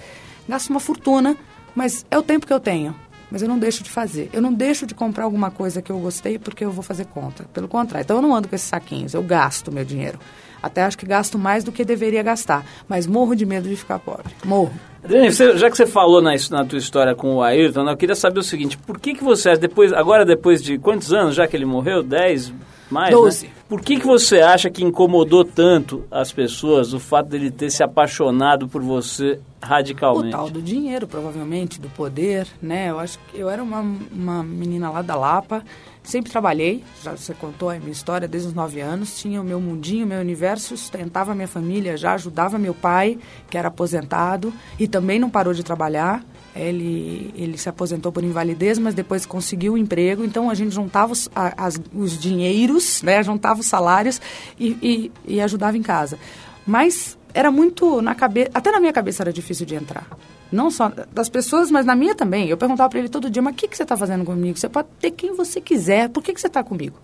gasto 0.48 0.70
uma 0.70 0.80
fortuna, 0.80 1.36
mas 1.74 2.06
é 2.12 2.18
o 2.20 2.22
tempo 2.22 2.46
que 2.46 2.54
eu 2.54 2.60
tenho 2.60 2.96
mas 3.32 3.42
eu 3.42 3.48
não 3.48 3.58
deixo 3.58 3.82
de 3.82 3.90
fazer. 3.90 4.30
Eu 4.34 4.42
não 4.42 4.54
deixo 4.54 4.86
de 4.86 4.94
comprar 4.94 5.24
alguma 5.24 5.50
coisa 5.50 5.82
que 5.82 5.90
eu 5.90 5.98
gostei 6.00 6.38
porque 6.38 6.66
eu 6.66 6.70
vou 6.70 6.84
fazer 6.84 7.06
conta. 7.06 7.46
Pelo 7.54 7.66
contrário. 7.66 8.04
Então 8.04 8.18
eu 8.18 8.22
não 8.22 8.36
ando 8.36 8.50
com 8.50 8.56
esses 8.56 8.68
saquinhos, 8.68 9.14
eu 9.14 9.24
gasto 9.24 9.72
meu 9.72 9.86
dinheiro. 9.86 10.20
Até 10.62 10.84
acho 10.84 10.98
que 10.98 11.06
gasto 11.06 11.40
mais 11.40 11.64
do 11.64 11.72
que 11.72 11.86
deveria 11.86 12.22
gastar, 12.22 12.66
mas 12.90 13.08
morro 13.08 13.34
de 13.34 13.46
medo 13.46 13.70
de 13.70 13.76
ficar 13.78 14.00
pobre. 14.00 14.34
Morro. 14.44 14.91
Adriane, 15.04 15.32
já 15.32 15.70
que 15.70 15.78
você 15.78 15.88
falou 15.88 16.22
na, 16.22 16.32
na 16.52 16.66
tua 16.66 16.78
história 16.78 17.16
com 17.16 17.36
o 17.36 17.42
Ayrton, 17.42 17.90
eu 17.90 17.98
queria 17.98 18.16
saber 18.16 18.40
o 18.40 18.44
seguinte, 18.44 18.78
por 18.78 19.00
que, 19.00 19.16
que 19.16 19.24
você, 19.24 19.56
depois, 19.56 19.92
agora 19.92 20.24
depois 20.24 20.62
de 20.62 20.78
quantos 20.78 21.12
anos 21.12 21.36
já 21.36 21.48
que 21.48 21.56
ele 21.56 21.66
morreu? 21.66 22.04
10, 22.04 22.54
mais, 22.92 23.16
Doze. 23.16 23.48
Né? 23.48 23.54
Por 23.68 23.82
que, 23.82 24.00
que 24.00 24.06
você 24.06 24.42
acha 24.42 24.70
que 24.70 24.84
incomodou 24.84 25.46
tanto 25.46 26.04
as 26.12 26.32
pessoas 26.32 26.94
o 26.94 27.00
fato 27.00 27.30
dele 27.30 27.50
ter 27.50 27.70
se 27.70 27.82
apaixonado 27.82 28.68
por 28.68 28.82
você 28.82 29.40
radicalmente? 29.62 30.36
O 30.36 30.38
tal 30.38 30.50
do 30.50 30.62
dinheiro, 30.62 31.08
provavelmente, 31.08 31.80
do 31.80 31.88
poder, 31.90 32.48
né? 32.62 32.90
Eu 32.90 33.00
acho 33.00 33.18
que 33.20 33.40
eu 33.40 33.50
era 33.50 33.64
uma, 33.64 33.80
uma 34.12 34.44
menina 34.44 34.90
lá 34.90 35.02
da 35.02 35.16
Lapa, 35.16 35.64
sempre 36.04 36.32
trabalhei, 36.32 36.84
já 37.04 37.16
você 37.16 37.34
contou 37.34 37.70
a 37.70 37.76
minha 37.78 37.92
história 37.92 38.28
desde 38.28 38.50
os 38.50 38.54
nove 38.54 38.80
anos, 38.80 39.20
tinha 39.20 39.40
o 39.40 39.44
meu 39.44 39.60
mundinho, 39.60 40.06
o 40.06 40.10
meu 40.10 40.20
universo, 40.20 40.76
sustentava 40.76 41.32
a 41.32 41.36
minha 41.36 41.48
família, 41.48 41.96
já 41.96 42.14
ajudava 42.14 42.58
meu 42.58 42.74
pai, 42.74 43.18
que 43.50 43.58
era 43.58 43.68
aposentado, 43.68 44.54
e 44.80 44.88
também 44.88 45.20
não 45.20 45.30
parou 45.30 45.54
de 45.54 45.64
trabalhar. 45.64 46.24
Ele, 46.54 47.34
ele 47.36 47.58
se 47.58 47.70
aposentou 47.70 48.12
por 48.12 48.24
invalidez, 48.24 48.78
mas 48.78 48.94
depois 48.94 49.26
conseguiu 49.26 49.74
um 49.74 49.78
emprego. 49.78 50.26
Então 50.26 50.50
a 50.50 50.54
gente 50.54 50.74
juntava 50.74 51.14
os, 51.14 51.30
as, 51.34 51.80
os 51.94 52.20
dinheiros, 52.20 53.02
né? 53.04 53.24
juntava 53.24 53.62
os 53.62 53.68
salários 53.68 54.20
e, 54.60 54.78
e, 54.82 55.12
e 55.36 55.42
ajudava 55.42 55.78
em 55.78 55.82
casa. 55.82 56.20
Mas 56.66 57.18
era 57.34 57.50
muito 57.50 58.02
na 58.02 58.14
cabeça, 58.14 58.52
até 58.54 58.72
na 58.72 58.80
minha 58.80 58.92
cabeça 58.94 59.24
era 59.24 59.32
difícil 59.32 59.66
de 59.66 59.76
entrar. 59.76 60.08
Não 60.52 60.70
só 60.70 60.92
das 61.12 61.30
pessoas, 61.30 61.72
mas 61.72 61.86
na 61.86 61.96
minha 61.96 62.14
também. 62.14 62.50
Eu 62.50 62.58
perguntava 62.58 62.90
para 62.90 63.00
ele 63.00 63.10
todo 63.10 63.30
dia, 63.30 63.42
mas 63.42 63.54
o 63.54 63.58
que, 63.58 63.68
que 63.68 63.78
você 63.78 63.84
está 63.84 63.96
fazendo 63.96 64.26
comigo? 64.26 64.58
Você 64.58 64.68
pode 64.68 64.90
ter 65.00 65.12
quem 65.12 65.34
você 65.34 65.62
quiser, 65.62 66.10
por 66.10 66.22
que, 66.22 66.34
que 66.34 66.42
você 66.42 66.48
está 66.48 66.64
comigo? 66.64 66.98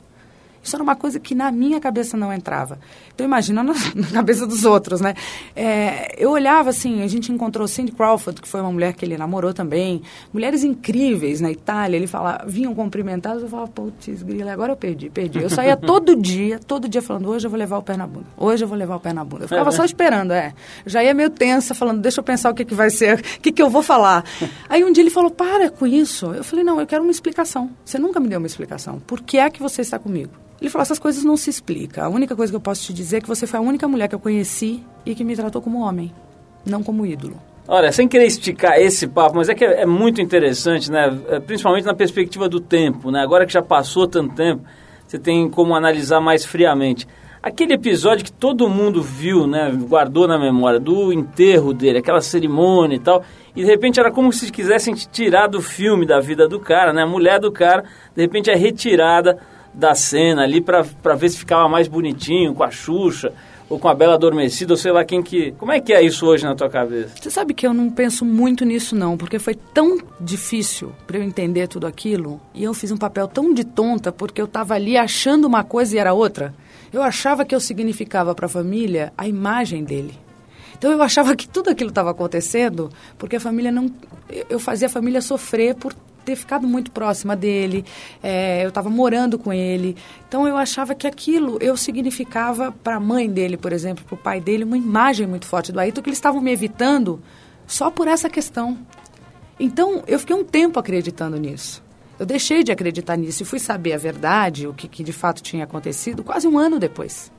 Isso 0.67 0.75
era 0.75 0.84
uma 0.84 0.97
coisa 0.97 1.17
que 1.17 1.34
na 1.34 1.49
minha 1.49 1.80
cabeça 1.80 2.17
não 2.17 2.34
entrava. 2.34 2.77
Então, 3.15 3.25
imagina 3.25 3.63
na, 3.63 3.73
na 3.95 4.08
cabeça 4.12 4.45
dos 4.45 4.65
outros, 4.65 4.99
né? 4.99 5.13
É, 5.56 6.13
eu 6.21 6.32
olhava 6.32 6.71
assim, 6.71 7.01
a 7.01 7.08
gente 7.08 7.32
encontrou 7.32 7.65
Cindy 7.69 7.93
Crawford, 7.93 8.41
que 8.41 8.47
foi 8.47 8.60
uma 8.60 8.71
mulher 8.71 8.93
que 8.93 9.06
ele 9.06 9.17
namorou 9.17 9.53
também. 9.53 10.01
Mulheres 10.34 10.65
incríveis 10.65 11.39
na 11.39 11.49
Itália. 11.49 11.95
Ele 11.95 12.06
falava, 12.06 12.45
vinham 12.45 12.75
cumprimentadas, 12.75 13.43
eu 13.43 13.47
falava, 13.47 13.69
putz, 13.69 14.21
grila, 14.23 14.51
agora 14.51 14.73
eu 14.73 14.75
perdi, 14.75 15.10
perdi. 15.10 15.41
Eu 15.41 15.49
saía 15.49 15.77
todo 15.77 16.17
dia, 16.17 16.60
todo 16.60 16.89
dia 16.89 17.01
falando, 17.01 17.30
hoje 17.30 17.47
eu 17.47 17.49
vou 17.49 17.58
levar 17.58 17.77
o 17.77 17.82
pé 17.82 17.95
na 17.95 18.06
bunda. 18.06 18.25
Hoje 18.36 18.65
eu 18.65 18.67
vou 18.67 18.77
levar 18.77 18.97
o 18.97 18.99
pé 18.99 19.13
na 19.13 19.23
bunda. 19.23 19.45
Eu 19.45 19.47
ficava 19.47 19.69
é, 19.69 19.71
só 19.71 19.86
esperando, 19.86 20.34
é. 20.34 20.53
Já 20.86 21.01
ia 21.01 21.13
meio 21.13 21.30
tensa, 21.30 21.73
falando, 21.73 22.01
deixa 22.01 22.19
eu 22.19 22.23
pensar 22.25 22.51
o 22.51 22.53
que, 22.53 22.65
que 22.65 22.75
vai 22.75 22.89
ser, 22.89 23.19
o 23.19 23.41
que, 23.41 23.53
que 23.53 23.62
eu 23.62 23.69
vou 23.69 23.82
falar. 23.82 24.25
Aí 24.67 24.84
um 24.84 24.91
dia 24.91 25.01
ele 25.01 25.12
falou, 25.12 25.32
para 25.32 25.69
com 25.69 25.88
isso. 25.88 26.25
Eu 26.34 26.43
falei, 26.43 26.65
não, 26.65 26.77
eu 26.77 26.86
quero 26.86 27.03
uma 27.03 27.12
explicação. 27.12 27.71
Você 27.86 27.97
nunca 27.97 28.19
me 28.19 28.27
deu 28.27 28.38
uma 28.38 28.47
explicação. 28.47 28.99
Por 28.99 29.21
que 29.21 29.38
é 29.38 29.49
que 29.49 29.62
você 29.62 29.82
está 29.82 29.97
comigo? 29.97 30.32
Ele 30.60 30.70
falou: 30.70 30.82
essas 30.84 31.00
coisas 31.00 31.24
não 31.24 31.38
se 31.38 31.50
explicam. 31.50 32.04
A 32.04 32.10
única 32.10 32.36
coisa 32.36 32.52
que 32.52 32.56
eu 32.56 32.62
posso 32.62 32.84
te 32.84 32.93
dizer 32.93 33.17
é 33.17 33.22
que 33.22 33.28
você 33.28 33.46
foi 33.46 33.60
a 33.60 33.62
única 33.62 33.88
mulher 33.88 34.08
que 34.08 34.15
eu 34.15 34.20
conheci 34.20 34.84
e 35.06 35.13
que 35.13 35.24
me 35.24 35.36
tratou 35.36 35.62
como 35.62 35.80
homem, 35.80 36.12
não 36.65 36.84
como 36.84 37.06
ídolo. 37.06 37.38
Olha, 37.67 37.91
sem 37.91 38.08
querer 38.08 38.26
esticar 38.26 38.80
esse 38.80 39.08
papo, 39.08 39.36
mas 39.36 39.50
é 39.50 39.54
que 39.54 39.65
é, 39.65 39.82
é 39.82 39.86
muito 39.86 40.22
interessante, 40.22 40.89
né? 40.89 41.17
É, 41.28 41.39
principalmente 41.39 41.86
na 41.86 41.93
perspectiva 41.93 42.48
do 42.48 42.62
tempo, 42.62 43.12
né? 43.12 43.22
Agora 43.22 43.46
que 43.46 43.52
já 43.52 43.62
passou 43.62 44.08
tanto 44.08 44.34
tempo, 44.36 44.63
você 45.06 45.20
tem 45.20 45.50
como 45.50 45.76
analisar 45.76 46.22
mais 46.22 46.46
friamente. 46.46 47.06
Aquele 47.43 47.74
episódio 47.74 48.26
que 48.26 48.32
todo 48.32 48.67
mundo 48.67 49.02
viu, 49.02 49.46
né, 49.46 49.72
guardou 49.88 50.28
na 50.28 50.39
memória, 50.39 50.80
do 50.80 51.13
enterro 51.13 51.74
dele, 51.74 52.00
aquela 52.00 52.20
cerimônia 52.20 52.96
e 52.96 53.00
tal, 53.00 53.24
e 53.56 53.62
de 53.62 53.65
repente 53.65 54.00
era 54.00 54.12
como 54.12 54.34
se 54.34 54.52
quisessem 54.52 54.93
tirar 54.93 55.48
do 55.48 55.62
filme 55.62 56.06
da 56.06 56.20
vida 56.20 56.48
do 56.48 56.60
cara, 56.60 56.91
né? 56.91 57.04
A 57.04 57.08
mulher 57.08 57.39
do 57.39 57.52
cara, 57.52 57.84
de 58.15 58.22
repente 58.22 58.50
é 58.50 58.56
retirada 58.56 59.38
da 59.78 59.94
cena 59.94 60.44
ali 60.44 60.60
para 60.60 60.82
ver 61.16 61.30
se 61.30 61.38
ficava 61.38 61.70
mais 61.70 61.88
bonitinho 61.88 62.54
com 62.54 62.63
a 62.63 62.72
Xuxa 62.72 63.32
ou 63.70 63.78
com 63.78 63.88
a 63.90 63.94
Bela 63.94 64.16
Adormecida, 64.16 64.74
ou 64.74 64.78
sei 64.78 64.92
lá 64.94 65.04
quem 65.04 65.22
que... 65.22 65.52
Como 65.52 65.74
é 65.74 65.80
que 65.82 65.94
é 65.94 66.02
isso 66.02 66.26
hoje 66.26 66.46
na 66.46 66.56
tua 66.56 66.70
cabeça? 66.70 67.13
Você 67.22 67.30
sabe 67.30 67.54
que 67.54 67.68
eu 67.68 67.74
não 67.74 67.90
penso 67.90 68.24
muito 68.24 68.63
nisso 68.63 68.96
não, 68.96 69.18
porque 69.18 69.40
foi 69.40 69.56
tão 69.56 69.98
difícil 70.20 70.94
para 71.06 71.18
eu 71.18 71.24
entender 71.24 71.68
tudo 71.68 71.86
aquilo, 71.86 72.40
e 72.54 72.63
eu 72.63 72.74
fiz 72.74 72.92
um 72.92 72.98
papel 72.98 73.28
tão 73.28 73.54
de 73.54 73.66
tonta 73.66 74.10
porque 74.10 74.40
eu 74.40 74.46
estava 74.46 74.74
ali 74.74 74.98
achando 74.98 75.46
uma 75.46 75.66
coisa 75.66 75.96
e 75.96 76.00
era 76.00 76.13
outra. 76.13 76.56
Eu 76.94 77.04
achava 77.04 77.44
que 77.44 77.54
eu 77.54 77.60
significava 77.60 78.34
para 78.34 78.46
a 78.46 78.50
família 78.50 79.12
a 79.18 79.28
imagem 79.28 79.84
dele. 79.84 80.13
Então 80.78 80.90
eu 80.90 81.02
achava 81.02 81.36
que 81.36 81.48
tudo 81.48 81.70
aquilo 81.70 81.90
estava 81.90 82.12
acontecendo 82.12 82.90
porque 83.18 83.36
a 83.36 83.40
família 83.40 83.72
não. 83.72 83.92
Eu 84.50 84.60
fazia 84.60 84.88
a 84.88 84.90
família 84.90 85.22
sofrer 85.22 85.76
por 85.76 85.94
ter 86.28 86.36
ficado 86.36 86.68
muito 86.68 86.92
próxima 86.92 87.38
dele, 87.38 87.86
é, 88.22 88.62
eu 88.66 88.68
estava 88.68 88.90
morando 88.90 89.40
com 89.40 89.54
ele. 89.54 89.96
Então 90.28 90.46
eu 90.46 90.58
achava 90.58 90.94
que 90.94 91.08
aquilo 91.08 91.58
eu 91.62 91.78
significava 91.78 92.70
para 92.70 92.98
a 92.98 93.00
mãe 93.00 93.30
dele, 93.30 93.56
por 93.56 93.72
exemplo, 93.72 94.04
para 94.04 94.16
o 94.16 94.18
pai 94.18 94.42
dele, 94.42 94.66
uma 94.66 94.78
imagem 94.78 95.26
muito 95.26 95.46
forte 95.46 95.72
do 95.72 95.80
Ayrton, 95.80 96.02
que 96.02 96.10
eles 96.10 96.18
estavam 96.18 96.42
me 96.42 96.52
evitando 96.52 97.22
só 97.66 97.90
por 97.90 98.10
essa 98.10 98.30
questão. 98.30 98.78
Então 99.58 100.04
eu 100.06 100.20
fiquei 100.20 100.36
um 100.36 100.44
tempo 100.44 100.78
acreditando 100.78 101.38
nisso. 101.38 101.82
Eu 102.20 102.26
deixei 102.26 102.62
de 102.62 102.74
acreditar 102.74 103.16
nisso 103.16 103.44
e 103.44 103.46
fui 103.46 103.60
saber 103.60 103.94
a 103.94 103.98
verdade, 103.98 104.68
o 104.68 104.74
que, 104.74 104.90
que 104.90 105.06
de 105.06 105.13
fato 105.13 105.42
tinha 105.42 105.63
acontecido, 105.63 106.26
quase 106.26 106.46
um 106.46 106.58
ano 106.58 106.78
depois. 106.78 107.32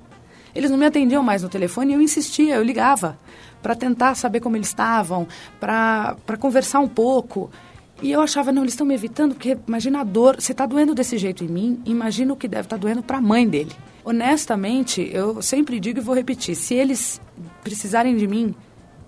Eles 0.55 0.70
não 0.70 0.79
me 0.79 0.87
atendiam 0.87 1.22
mais 1.22 1.42
no 1.42 1.48
telefone 1.51 1.92
e 1.92 1.94
eu 1.94 2.01
insistia, 2.01 2.55
eu 2.55 2.62
ligava 2.62 3.18
para 3.62 3.74
tentar 3.74 4.14
saber 4.14 4.40
como 4.40 4.57
eles 4.57 4.68
estavam, 4.68 5.27
para 5.61 6.16
conversar 6.38 6.81
um 6.81 6.88
pouco. 6.88 7.51
E 8.00 8.12
eu 8.12 8.20
achava, 8.20 8.52
não, 8.52 8.62
eles 8.62 8.74
estão 8.74 8.87
me 8.87 8.94
evitando, 8.94 9.34
porque 9.34 9.58
imagina 9.66 10.00
a 10.00 10.04
dor, 10.04 10.40
se 10.40 10.52
está 10.52 10.66
doendo 10.66 10.94
desse 10.94 11.18
jeito 11.18 11.42
em 11.42 11.48
mim, 11.48 11.82
imagina 11.84 12.32
o 12.32 12.37
que 12.37 12.46
deve 12.46 12.66
estar 12.66 12.76
tá 12.76 12.80
doendo 12.80 13.02
para 13.02 13.18
a 13.18 13.20
mãe 13.20 13.48
dele. 13.48 13.72
Honestamente, 14.04 15.11
eu 15.12 15.42
sempre 15.42 15.80
digo 15.80 15.98
e 15.98 16.02
vou 16.02 16.14
repetir, 16.14 16.54
se 16.54 16.74
eles 16.74 17.20
precisarem 17.62 18.16
de 18.16 18.26
mim, 18.26 18.54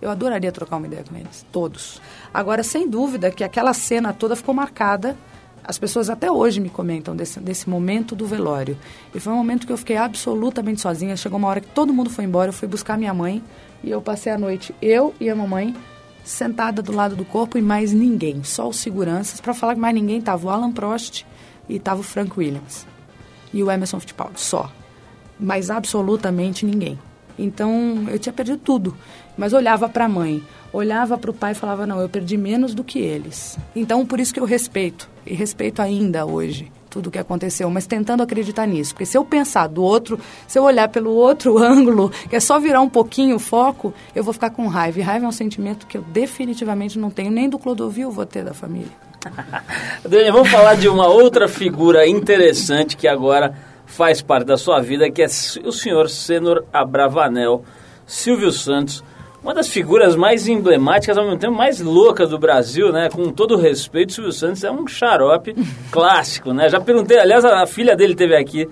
eu 0.03 0.11
adoraria 0.11 0.51
trocar 0.51 0.77
uma 0.77 0.87
ideia 0.87 1.05
com 1.09 1.17
eles, 1.17 1.47
todos. 1.53 2.01
Agora, 2.35 2.63
sem 2.65 2.89
dúvida 2.89 3.31
que 3.31 3.45
aquela 3.45 3.73
cena 3.73 4.13
toda 4.13 4.35
ficou 4.35 4.55
marcada, 4.55 5.17
as 5.63 5.79
pessoas 5.79 6.11
até 6.11 6.31
hoje 6.31 6.61
me 6.61 6.69
comentam 6.69 7.15
desse, 7.15 7.39
desse 7.39 7.71
momento 7.71 8.17
do 8.17 8.27
velório. 8.27 8.77
E 9.15 9.21
foi 9.21 9.33
um 9.33 9.37
momento 9.37 9.67
que 9.67 9.73
eu 9.73 9.77
fiquei 9.77 9.97
absolutamente 9.97 10.81
sozinha, 10.81 11.17
chegou 11.17 11.39
uma 11.39 11.49
hora 11.49 11.61
que 11.61 11.69
todo 11.69 11.95
mundo 11.95 12.11
foi 12.11 12.25
embora, 12.25 12.49
eu 12.49 12.53
fui 12.53 12.67
buscar 12.67 12.99
minha 12.99 13.15
mãe, 13.15 13.43
e 13.85 13.91
eu 13.91 14.03
passei 14.03 14.33
a 14.33 14.39
noite, 14.39 14.75
eu 14.83 15.15
e 15.21 15.31
a 15.31 15.37
mamãe, 15.37 15.77
sentada 16.25 16.83
do 16.83 16.93
lado 16.93 17.17
do 17.17 17.25
corpo 17.25 17.59
e 17.59 17.63
mais 17.63 17.93
ninguém, 17.93 18.45
só 18.45 18.69
os 18.69 18.77
seguranças. 18.77 19.41
Para 19.41 19.55
falar 19.55 19.75
que 19.75 19.81
mais 19.81 19.95
ninguém 19.95 20.19
estava 20.19 20.47
o 20.47 20.51
Alan 20.51 20.73
Prost 20.73 21.25
e 21.69 21.77
estava 21.77 22.01
o 22.01 22.05
Frank 22.05 22.39
Williams 22.39 22.87
e 23.53 23.63
o 23.63 23.71
Emerson 23.71 24.01
Fittipaldi, 24.01 24.41
só. 24.41 24.71
Mas 25.39 25.71
absolutamente 25.71 26.67
ninguém. 26.67 26.99
Então 27.39 28.07
eu 28.09 28.19
tinha 28.19 28.33
perdido 28.33 28.59
tudo. 28.59 28.97
Mas 29.37 29.53
olhava 29.53 29.89
para 29.89 30.05
a 30.05 30.09
mãe, 30.09 30.43
olhava 30.73 31.17
para 31.17 31.31
o 31.31 31.35
pai 31.35 31.53
e 31.53 31.55
falava: 31.55 31.87
não, 31.87 32.01
eu 32.01 32.09
perdi 32.09 32.37
menos 32.37 32.75
do 32.75 32.85
que 32.85 32.99
eles. 32.99 33.59
Então 33.75 34.05
por 34.05 34.21
isso 34.21 34.35
que 34.35 34.41
eu 34.41 34.45
respeito, 34.45 35.09
e 35.25 35.35
respeito 35.35 35.81
ainda 35.81 36.27
hoje 36.27 36.71
tudo 36.91 37.07
o 37.07 37.11
que 37.11 37.19
aconteceu, 37.19 37.71
mas 37.71 37.87
tentando 37.87 38.23
acreditar 38.23 38.67
nisso. 38.67 38.93
Porque 38.93 39.07
se 39.07 39.17
eu 39.17 39.25
pensar 39.25 39.69
do 39.69 39.83
outro, 39.83 40.19
se 40.47 40.59
eu 40.59 40.65
olhar 40.65 40.89
pelo 40.89 41.13
outro 41.13 41.57
ângulo, 41.63 42.11
que 42.29 42.37
é 42.37 42.41
só 42.41 42.59
virar 42.59 42.81
um 42.81 42.89
pouquinho 42.89 43.37
o 43.37 43.39
foco, 43.39 43.95
eu 44.15 44.25
vou 44.25 44.35
ficar 44.35 44.51
com 44.51 44.67
raiva. 44.67 44.99
E 44.99 45.03
raiva 45.03 45.25
é 45.25 45.29
um 45.29 45.33
sentimento 45.33 45.87
que 45.87 45.97
eu 45.97 46.03
definitivamente 46.03 46.99
não 46.99 47.11
tenho, 47.11 47.31
nem 47.31 47.49
do 47.49 47.59
Clodovil 47.59 48.11
vou 48.11 48.27
ter 48.27 48.45
da 48.45 48.53
família. 48.53 48.91
Dani, 50.07 50.31
vamos 50.31 50.51
falar 50.51 50.75
de 50.75 50.89
uma 50.89 51.07
outra 51.07 51.47
figura 51.47 52.07
interessante 52.07 52.97
que 52.97 53.07
agora 53.07 53.55
faz 53.87 54.23
parte 54.23 54.47
da 54.47 54.57
sua 54.57 54.81
vida, 54.81 55.11
que 55.11 55.23
é 55.23 55.27
o 55.65 55.73
senhor 55.73 56.09
Senor 56.09 56.65
Abravanel, 56.73 57.65
Silvio 58.07 58.51
Santos, 58.51 59.05
uma 59.43 59.55
das 59.55 59.69
figuras 59.69 60.15
mais 60.15 60.47
emblemáticas, 60.47 61.17
ao 61.17 61.25
mesmo 61.25 61.39
tempo 61.39 61.55
mais 61.55 61.81
loucas 61.81 62.31
do 62.31 62.39
Brasil, 62.39 62.93
né? 62.93 63.09
Com 63.11 63.31
todo 63.31 63.55
o 63.55 63.59
respeito, 63.59 64.13
Silvio 64.13 64.33
Santos 64.33 64.63
é 64.63 64.71
um 64.71 64.87
xarope 64.87 65.55
clássico, 65.91 66.53
né? 66.53 66.69
Já 66.69 66.81
perguntei, 66.81 67.19
aliás, 67.19 67.45
a, 67.45 67.67
filha 67.67 67.97
dele 67.97 68.15
teve 68.15 68.37
aqui 68.37 68.69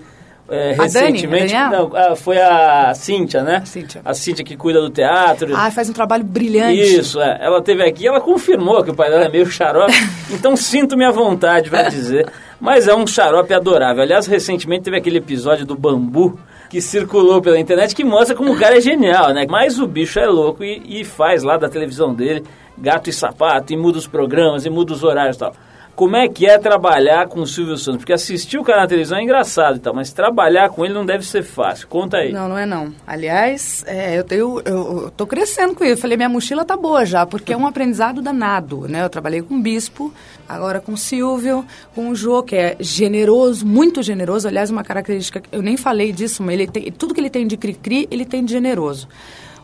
é, 0.47 0.73
recentemente. 0.73 1.53
Dani, 1.53 1.71
não, 1.71 1.95
a, 1.95 2.15
foi 2.15 2.39
a 2.39 2.93
Cíntia, 2.93 3.43
né? 3.43 3.63
Cíntia. 3.65 4.01
A 4.05 4.13
Cíntia 4.13 4.45
que 4.45 4.55
cuida 4.55 4.79
do 4.79 4.89
teatro. 4.89 5.55
Ah, 5.55 5.71
faz 5.71 5.89
um 5.89 5.93
trabalho 5.93 6.23
brilhante. 6.23 6.81
Isso, 6.81 7.19
é. 7.19 7.37
Ela 7.41 7.61
teve 7.61 7.83
aqui 7.83 8.07
ela 8.07 8.19
confirmou 8.21 8.83
que 8.83 8.91
o 8.91 8.95
pai 8.95 9.09
dela 9.09 9.25
é 9.25 9.29
meio 9.29 9.45
xarope. 9.45 9.93
então 10.31 10.55
sinto-me 10.55 11.05
à 11.05 11.11
vontade 11.11 11.69
para 11.69 11.89
dizer. 11.89 12.27
Mas 12.59 12.87
é 12.87 12.95
um 12.95 13.07
xarope 13.07 13.53
adorável. 13.53 14.03
Aliás, 14.03 14.27
recentemente 14.27 14.83
teve 14.83 14.97
aquele 14.97 15.17
episódio 15.17 15.65
do 15.65 15.75
bambu 15.75 16.39
que 16.69 16.79
circulou 16.81 17.41
pela 17.41 17.59
internet 17.59 17.95
que 17.95 18.03
mostra 18.03 18.35
como 18.35 18.53
o 18.53 18.59
cara 18.59 18.77
é 18.77 18.81
genial, 18.81 19.33
né? 19.33 19.45
Mas 19.49 19.79
o 19.79 19.87
bicho 19.87 20.19
é 20.19 20.27
louco 20.27 20.63
e, 20.63 21.01
e 21.01 21.03
faz 21.03 21.43
lá 21.43 21.57
da 21.57 21.67
televisão 21.67 22.13
dele 22.13 22.43
gato 22.77 23.09
e 23.09 23.13
sapato, 23.13 23.73
e 23.73 23.77
muda 23.77 23.97
os 23.97 24.07
programas, 24.07 24.65
e 24.65 24.69
muda 24.69 24.93
os 24.93 25.03
horários 25.03 25.35
e 25.35 25.39
tal. 25.39 25.53
Como 25.99 26.15
é 26.15 26.29
que 26.29 26.45
é 26.45 26.57
trabalhar 26.57 27.27
com 27.27 27.41
o 27.41 27.45
Silvio 27.45 27.75
Santos? 27.75 27.97
Porque 27.97 28.13
assistir 28.13 28.57
o 28.57 28.63
cara 28.63 28.83
na 28.83 28.87
televisão 28.87 29.17
é 29.17 29.21
engraçado 29.21 29.75
e 29.75 29.79
tal, 29.79 29.93
mas 29.93 30.13
trabalhar 30.13 30.69
com 30.69 30.85
ele 30.85 30.93
não 30.93 31.05
deve 31.05 31.25
ser 31.25 31.43
fácil. 31.43 31.89
Conta 31.89 32.19
aí. 32.19 32.31
Não, 32.31 32.47
não 32.47 32.57
é 32.57 32.65
não. 32.65 32.93
Aliás, 33.05 33.83
é, 33.85 34.17
eu, 34.17 34.23
tenho, 34.23 34.61
eu, 34.63 35.01
eu 35.03 35.11
tô 35.11 35.27
crescendo 35.27 35.75
com 35.75 35.83
isso. 35.83 35.95
Eu 35.95 35.97
falei, 35.97 36.15
minha 36.15 36.29
mochila 36.29 36.63
tá 36.63 36.77
boa 36.77 37.05
já, 37.05 37.25
porque 37.25 37.51
é 37.51 37.57
um 37.57 37.67
aprendizado 37.67 38.21
danado, 38.21 38.87
né? 38.87 39.03
Eu 39.03 39.09
trabalhei 39.09 39.41
com 39.41 39.55
o 39.55 39.59
Bispo, 39.59 40.13
agora 40.47 40.79
com 40.79 40.93
o 40.93 40.97
Silvio, 40.97 41.65
com 41.93 42.07
o 42.07 42.15
Jô, 42.15 42.43
que 42.43 42.55
é 42.55 42.77
generoso, 42.79 43.67
muito 43.67 44.01
generoso. 44.01 44.47
Aliás, 44.47 44.69
uma 44.69 44.85
característica, 44.85 45.43
eu 45.51 45.61
nem 45.61 45.75
falei 45.75 46.13
disso, 46.13 46.41
mas 46.43 46.53
ele 46.53 46.67
tem, 46.67 46.89
tudo 46.93 47.13
que 47.13 47.19
ele 47.19 47.29
tem 47.29 47.45
de 47.45 47.57
cri-cri, 47.57 48.07
ele 48.09 48.23
tem 48.23 48.45
de 48.45 48.53
generoso. 48.53 49.05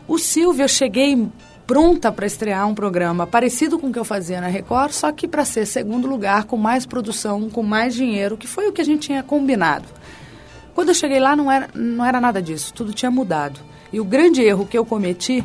O 0.06 0.18
Silvio, 0.18 0.64
eu 0.64 0.68
cheguei 0.68 1.16
pronta 1.66 2.12
para 2.12 2.26
estrear 2.26 2.66
um 2.68 2.74
programa 2.74 3.26
parecido 3.26 3.78
com 3.78 3.88
o 3.88 3.92
que 3.92 3.98
eu 3.98 4.04
fazia 4.04 4.40
na 4.40 4.46
Record, 4.46 4.92
só 4.92 5.10
que 5.10 5.26
para 5.26 5.44
ser 5.44 5.66
segundo 5.66 6.06
lugar, 6.06 6.44
com 6.44 6.56
mais 6.56 6.86
produção, 6.86 7.50
com 7.50 7.62
mais 7.62 7.94
dinheiro, 7.94 8.36
que 8.36 8.46
foi 8.46 8.68
o 8.68 8.72
que 8.72 8.80
a 8.80 8.84
gente 8.84 9.08
tinha 9.08 9.22
combinado. 9.22 9.86
Quando 10.74 10.90
eu 10.90 10.94
cheguei 10.94 11.18
lá, 11.18 11.34
não 11.34 11.50
era, 11.50 11.68
não 11.74 12.04
era 12.04 12.20
nada 12.20 12.40
disso, 12.40 12.72
tudo 12.72 12.92
tinha 12.92 13.10
mudado. 13.10 13.60
E 13.92 13.98
o 13.98 14.04
grande 14.04 14.42
erro 14.42 14.66
que 14.66 14.78
eu 14.78 14.84
cometi 14.84 15.44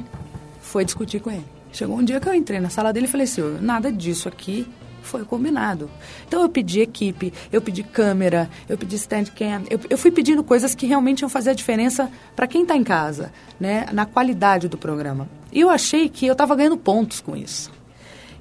foi 0.61 0.85
discutir 0.85 1.19
com 1.19 1.31
ele. 1.31 1.45
Chegou 1.71 1.97
um 1.97 2.03
dia 2.03 2.19
que 2.19 2.27
eu 2.27 2.33
entrei 2.33 2.59
na 2.59 2.69
sala 2.69 2.91
dele 2.91 3.05
e 3.05 3.09
falei 3.09 3.23
assim: 3.23 3.57
nada 3.61 3.91
disso 3.91 4.27
aqui 4.27 4.67
foi 5.01 5.25
combinado. 5.25 5.89
Então 6.27 6.41
eu 6.41 6.49
pedi 6.49 6.81
equipe, 6.81 7.33
eu 7.51 7.61
pedi 7.61 7.83
câmera, 7.83 8.49
eu 8.67 8.77
pedi 8.77 8.95
standcam, 8.95 9.63
eu, 9.69 9.79
eu 9.89 9.97
fui 9.97 10.11
pedindo 10.11 10.43
coisas 10.43 10.75
que 10.75 10.85
realmente 10.85 11.21
iam 11.21 11.29
fazer 11.29 11.51
a 11.51 11.53
diferença 11.53 12.09
para 12.35 12.47
quem 12.47 12.63
está 12.63 12.75
em 12.75 12.83
casa, 12.83 13.31
né, 13.59 13.85
na 13.91 14.05
qualidade 14.05 14.67
do 14.67 14.77
programa. 14.77 15.27
E 15.51 15.59
eu 15.59 15.69
achei 15.69 16.07
que 16.09 16.25
eu 16.25 16.33
estava 16.33 16.55
ganhando 16.55 16.77
pontos 16.77 17.19
com 17.19 17.35
isso. 17.35 17.71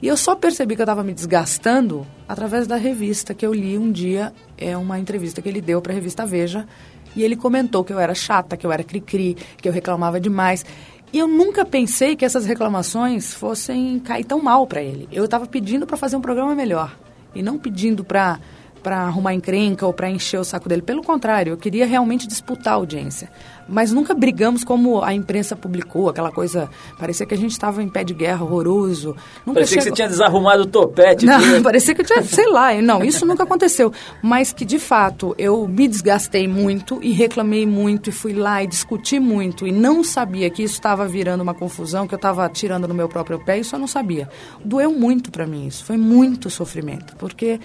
E 0.03 0.07
eu 0.07 0.17
só 0.17 0.35
percebi 0.35 0.75
que 0.75 0.81
eu 0.81 0.85
estava 0.85 1.05
me 1.05 1.13
desgastando 1.13 2.07
através 2.27 2.67
da 2.67 2.77
revista 2.77 3.35
que 3.35 3.45
eu 3.45 3.53
li 3.53 3.77
um 3.77 3.93
dia, 3.93 4.33
é 4.57 4.75
uma 4.77 4.99
entrevista 4.99 5.43
que 5.43 5.49
ele 5.49 5.61
deu 5.61 5.83
para 5.83 5.93
a 5.93 5.95
revista 5.95 6.25
Veja, 6.25 6.67
e 7.15 7.23
ele 7.23 7.37
comentou 7.37 7.85
que 7.85 7.93
eu 7.93 7.99
era 7.99 8.15
chata, 8.15 8.57
que 8.57 8.67
eu 8.67 8.73
era 8.73 8.83
cri-cri, 8.83 9.37
que 9.61 9.69
eu 9.69 9.73
reclamava 9.73 10.21
demais. 10.21 10.65
E 11.13 11.19
eu 11.19 11.27
nunca 11.27 11.65
pensei 11.65 12.15
que 12.15 12.25
essas 12.25 12.47
reclamações 12.47 13.35
fossem 13.35 13.99
cair 13.99 14.25
tão 14.25 14.41
mal 14.41 14.67
para 14.67 14.81
ele. 14.81 15.09
Eu 15.11 15.25
estava 15.25 15.47
pedindo 15.47 15.87
para 15.87 15.97
fazer 15.97 16.17
um 16.17 16.21
programa 16.21 16.55
melhor 16.55 16.97
e 17.35 17.43
não 17.43 17.59
pedindo 17.59 18.05
para 18.05 18.39
para 18.83 18.99
arrumar 18.99 19.35
encrenca 19.35 19.87
ou 19.87 19.93
para 19.93 20.11
encher 20.11 20.39
o 20.39 20.45
saco 20.45 20.69
dele. 20.69 20.83
Pelo 20.83 21.03
contrário, 21.03 21.53
eu 21.53 21.57
queria 21.57 21.87
realmente 21.87 22.27
disputar 22.27 22.75
a 22.75 22.77
audiência. 22.77 23.31
Mas 23.69 23.93
nunca 23.93 24.13
brigamos 24.13 24.65
como 24.65 25.03
a 25.03 25.15
imprensa 25.15 25.55
publicou, 25.55 26.09
aquela 26.09 26.33
coisa. 26.33 26.69
Parecia 26.99 27.25
que 27.25 27.35
a 27.35 27.37
gente 27.37 27.53
estava 27.53 27.81
em 27.83 27.89
pé 27.89 28.03
de 28.03 28.13
guerra 28.13 28.43
horroroso. 28.43 29.15
Nunca 29.47 29.61
parecia 29.61 29.81
chegou... 29.81 29.83
que 29.85 29.89
você 29.91 29.95
tinha 29.95 30.09
desarrumado 30.09 30.63
o 30.63 30.67
topete. 30.67 31.25
Não, 31.25 31.41
parecia 31.63 31.95
que 31.95 32.01
eu 32.01 32.05
tinha, 32.05 32.23
sei 32.23 32.49
lá. 32.49 32.75
Não, 32.83 33.05
isso 33.05 33.25
nunca 33.25 33.45
aconteceu. 33.45 33.93
Mas 34.21 34.53
que, 34.53 34.65
de 34.65 34.81
fato, 34.81 35.35
eu 35.39 35.69
me 35.69 35.87
desgastei 35.87 36.49
muito 36.49 36.99
e 37.01 37.13
reclamei 37.13 37.65
muito 37.65 38.11
e 38.11 38.13
fui 38.13 38.33
lá 38.33 38.63
e 38.63 38.67
discuti 38.67 39.21
muito 39.21 39.67
e 39.67 39.73
não 39.73 40.03
sabia 40.03 40.51
que 40.51 40.65
isso 40.65 40.75
estava 40.75 41.07
virando 41.07 41.43
uma 41.43 41.55
confusão, 41.55 42.09
que 42.09 42.15
eu 42.15 42.17
estava 42.17 42.49
tirando 42.49 42.89
no 42.89 42.95
meu 42.95 43.09
próprio 43.09 43.39
pé, 43.39 43.59
isso 43.59 43.77
eu 43.77 43.79
não 43.79 43.87
sabia. 43.87 44.29
Doeu 44.65 44.93
muito 44.93 45.31
para 45.31 45.47
mim 45.47 45.69
isso. 45.69 45.85
Foi 45.85 45.97
muito 45.97 46.51
sofrimento, 46.51 47.15
porque 47.17 47.61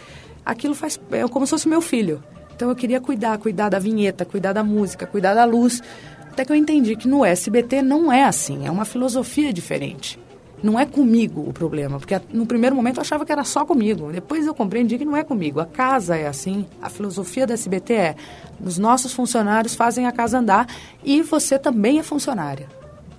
aquilo 0.46 0.76
faz 0.76 1.00
é 1.12 1.28
como 1.28 1.46
se 1.46 1.52
fosse 1.52 1.68
meu 1.68 1.82
filho. 1.82 2.24
Então 2.56 2.70
eu 2.70 2.76
queria 2.76 3.02
cuidar, 3.02 3.38
cuidar 3.38 3.70
da 3.70 3.80
vinheta, 3.80 4.24
cuidar 4.24 4.54
da 4.54 4.64
música, 4.64 5.06
cuidar 5.06 5.34
da 5.34 5.44
luz. 5.44 5.82
Até 6.32 6.46
que 6.46 6.52
eu 6.52 6.56
entendi 6.56 6.96
que 6.96 7.08
no 7.08 7.26
SBT 7.26 7.82
não 7.82 8.12
é 8.12 8.24
assim, 8.24 8.66
é 8.66 8.72
uma 8.72 8.86
filosofia 8.86 9.52
diferente. 9.52 10.20
Não 10.64 10.80
é 10.80 10.86
comigo 10.86 11.48
o 11.48 11.54
problema, 11.54 12.00
porque 12.00 12.20
no 12.32 12.46
primeiro 12.46 12.76
momento 12.76 12.98
eu 12.98 13.02
achava 13.02 13.26
que 13.26 13.32
era 13.32 13.44
só 13.44 13.66
comigo. 13.66 14.12
Depois 14.12 14.48
eu 14.48 14.56
compreendi 14.56 14.98
que 14.98 15.06
não 15.06 15.16
é 15.16 15.24
comigo. 15.24 15.60
A 15.60 15.66
casa 15.66 16.16
é 16.16 16.28
assim. 16.28 16.66
A 16.82 16.90
filosofia 16.90 17.46
da 17.46 17.54
SBT 17.54 17.94
é: 17.94 18.16
os 18.64 18.78
nossos 18.78 19.14
funcionários 19.14 19.76
fazem 19.76 20.08
a 20.08 20.12
casa 20.12 20.40
andar 20.40 20.68
e 21.04 21.22
você 21.22 21.60
também 21.60 22.00
é 22.00 22.04
funcionária. 22.04 22.68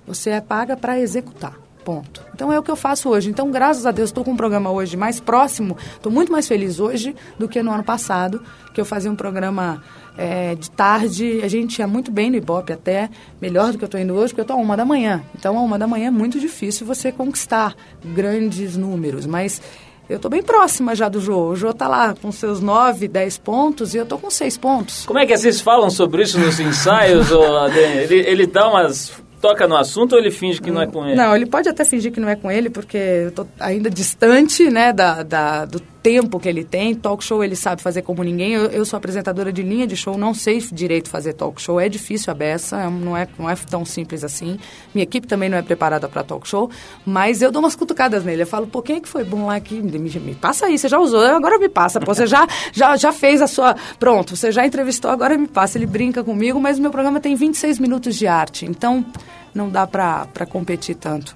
Você 0.05 0.31
é 0.31 0.41
paga 0.41 0.75
para 0.75 0.99
executar. 0.99 1.66
Ponto. 1.87 2.21
Então 2.35 2.51
é 2.51 2.59
o 2.59 2.61
que 2.61 2.69
eu 2.69 2.75
faço 2.75 3.07
hoje. 3.07 3.29
Então, 3.29 3.49
graças 3.49 3.85
a 3.85 3.91
Deus, 3.91 4.09
estou 4.09 4.21
com 4.21 4.31
um 4.31 4.35
programa 4.35 4.69
hoje 4.69 4.97
mais 4.97 5.21
próximo. 5.21 5.77
Estou 5.95 6.11
muito 6.11 6.29
mais 6.29 6.45
feliz 6.45 6.81
hoje 6.81 7.15
do 7.39 7.47
que 7.47 7.63
no 7.63 7.71
ano 7.71 7.81
passado, 7.81 8.43
que 8.73 8.81
eu 8.81 8.83
fazia 8.83 9.09
um 9.09 9.15
programa 9.15 9.81
é, 10.17 10.53
de 10.55 10.69
tarde. 10.69 11.39
A 11.41 11.47
gente 11.47 11.79
ia 11.79 11.87
muito 11.87 12.11
bem 12.11 12.29
no 12.29 12.35
Ibope 12.35 12.73
até, 12.73 13.09
melhor 13.41 13.71
do 13.71 13.77
que 13.77 13.85
eu 13.85 13.87
estou 13.87 14.01
indo 14.01 14.13
hoje, 14.13 14.33
porque 14.33 14.41
eu 14.41 14.43
estou 14.43 14.57
a 14.57 14.59
uma 14.59 14.75
da 14.75 14.83
manhã. 14.83 15.23
Então, 15.33 15.57
a 15.57 15.61
uma 15.61 15.79
da 15.79 15.87
manhã 15.87 16.07
é 16.07 16.11
muito 16.11 16.41
difícil 16.41 16.85
você 16.85 17.09
conquistar 17.09 17.73
grandes 18.03 18.75
números. 18.75 19.25
Mas 19.25 19.61
eu 20.09 20.17
estou 20.17 20.29
bem 20.29 20.43
próxima 20.43 20.93
já 20.93 21.07
do 21.07 21.21
Jô. 21.21 21.51
O 21.51 21.55
Jô 21.55 21.69
está 21.69 21.87
lá 21.87 22.13
com 22.21 22.33
seus 22.33 22.59
9, 22.59 23.07
10 23.07 23.37
pontos 23.37 23.95
e 23.95 23.97
eu 23.97 24.03
estou 24.03 24.19
com 24.19 24.29
6 24.29 24.57
pontos. 24.57 25.05
Como 25.05 25.19
é 25.19 25.25
que 25.25 25.37
vocês 25.37 25.61
falam 25.61 25.89
sobre 25.89 26.23
isso 26.23 26.37
nos 26.37 26.59
ensaios? 26.59 27.31
Adriane? 27.31 27.99
ele, 27.99 28.29
ele 28.29 28.45
dá 28.45 28.67
umas 28.67 29.25
toca 29.41 29.67
no 29.67 29.75
assunto 29.75 30.13
ou 30.13 30.19
ele 30.19 30.31
finge 30.31 30.59
que 30.61 30.71
não 30.71 30.81
é 30.81 30.87
com 30.87 31.05
ele? 31.05 31.15
Não, 31.15 31.35
ele 31.35 31.45
pode 31.45 31.69
até 31.69 31.83
fingir 31.85 32.11
que 32.11 32.19
não 32.19 32.29
é 32.29 32.35
com 32.35 32.49
ele, 32.51 32.69
porque 32.69 32.97
eu 32.97 33.31
tô 33.31 33.45
ainda 33.59 33.89
distante, 33.89 34.69
né, 34.69 34.91
da, 34.93 35.23
da- 35.23 35.65
do 35.65 35.79
tempo 36.07 36.39
que 36.39 36.47
ele 36.47 36.63
tem. 36.63 36.95
Talk 36.95 37.21
show 37.21 37.43
ele 37.43 37.55
sabe 37.57 37.81
fazer 37.81 38.01
como 38.01 38.23
ninguém. 38.23 38.53
Eu, 38.53 38.67
eu 38.67 38.85
sou 38.85 38.95
apresentadora 38.95 39.51
de 39.51 39.61
linha 39.61 39.85
de 39.85 39.97
show, 39.97 40.17
não 40.17 40.33
sei 40.33 40.57
direito 40.71 41.09
fazer 41.09 41.33
talk 41.33 41.61
show. 41.61 41.81
É 41.81 41.89
difícil 41.89 42.31
a 42.31 42.33
beça, 42.33 42.77
é 42.77 42.89
não 42.89 43.17
é, 43.17 43.27
não 43.37 43.49
é 43.49 43.55
tão 43.55 43.83
simples 43.83 44.23
assim. 44.23 44.57
Minha 44.95 45.03
equipe 45.03 45.27
também 45.27 45.49
não 45.49 45.57
é 45.57 45.61
preparada 45.61 46.07
para 46.07 46.23
talk 46.23 46.47
show, 46.47 46.71
mas 47.05 47.41
eu 47.41 47.51
dou 47.51 47.61
umas 47.61 47.75
cutucadas 47.75 48.23
nele. 48.23 48.43
Eu 48.43 48.47
falo, 48.47 48.67
pô, 48.67 48.81
quem 48.81 48.95
é 48.95 48.99
que 49.01 49.09
foi 49.09 49.25
bom 49.25 49.47
lá 49.47 49.55
aqui? 49.57 49.81
Me, 49.81 49.99
me 49.99 50.33
passa 50.33 50.67
aí, 50.67 50.77
você 50.77 50.87
já 50.87 50.97
usou, 50.97 51.19
agora 51.19 51.59
me 51.59 51.67
passa. 51.67 51.99
Pô, 51.99 52.15
você 52.15 52.25
já, 52.25 52.47
já, 52.71 52.95
já 52.95 53.11
fez 53.11 53.41
a 53.41 53.47
sua... 53.47 53.75
Pronto, 53.99 54.33
você 54.33 54.49
já 54.49 54.65
entrevistou, 54.65 55.11
agora 55.11 55.37
me 55.37 55.47
passa. 55.47 55.77
Ele 55.77 55.85
brinca 55.85 56.23
comigo, 56.23 56.57
mas 56.57 56.79
o 56.79 56.81
meu 56.81 56.89
programa 56.89 57.19
tem 57.19 57.35
26 57.35 57.79
minutos 57.79 58.15
de 58.15 58.27
arte, 58.27 58.65
então 58.65 59.05
não 59.53 59.69
dá 59.69 59.85
pra 59.85 60.45
competir 60.49 60.95
tanto. 60.95 61.35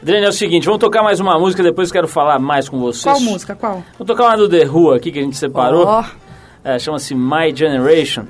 Adriane, 0.00 0.26
é 0.26 0.28
o 0.28 0.32
seguinte, 0.32 0.66
vamos 0.66 0.80
tocar 0.80 1.02
mais 1.02 1.20
uma 1.20 1.38
música, 1.38 1.62
depois 1.62 1.90
quero 1.90 2.06
falar 2.06 2.38
mais 2.38 2.68
com 2.68 2.78
vocês. 2.78 3.04
Qual 3.04 3.20
música? 3.20 3.54
Qual? 3.54 3.82
Vamos 3.98 4.06
tocar 4.06 4.24
uma 4.24 4.36
do 4.36 4.48
The 4.48 4.68
Who 4.68 4.92
aqui, 4.92 5.10
que 5.10 5.18
a 5.18 5.22
gente 5.22 5.36
separou. 5.36 5.86
Ó. 5.86 6.04
É, 6.62 6.78
Chama-se 6.78 7.14
My 7.14 7.54
Generation. 7.54 8.24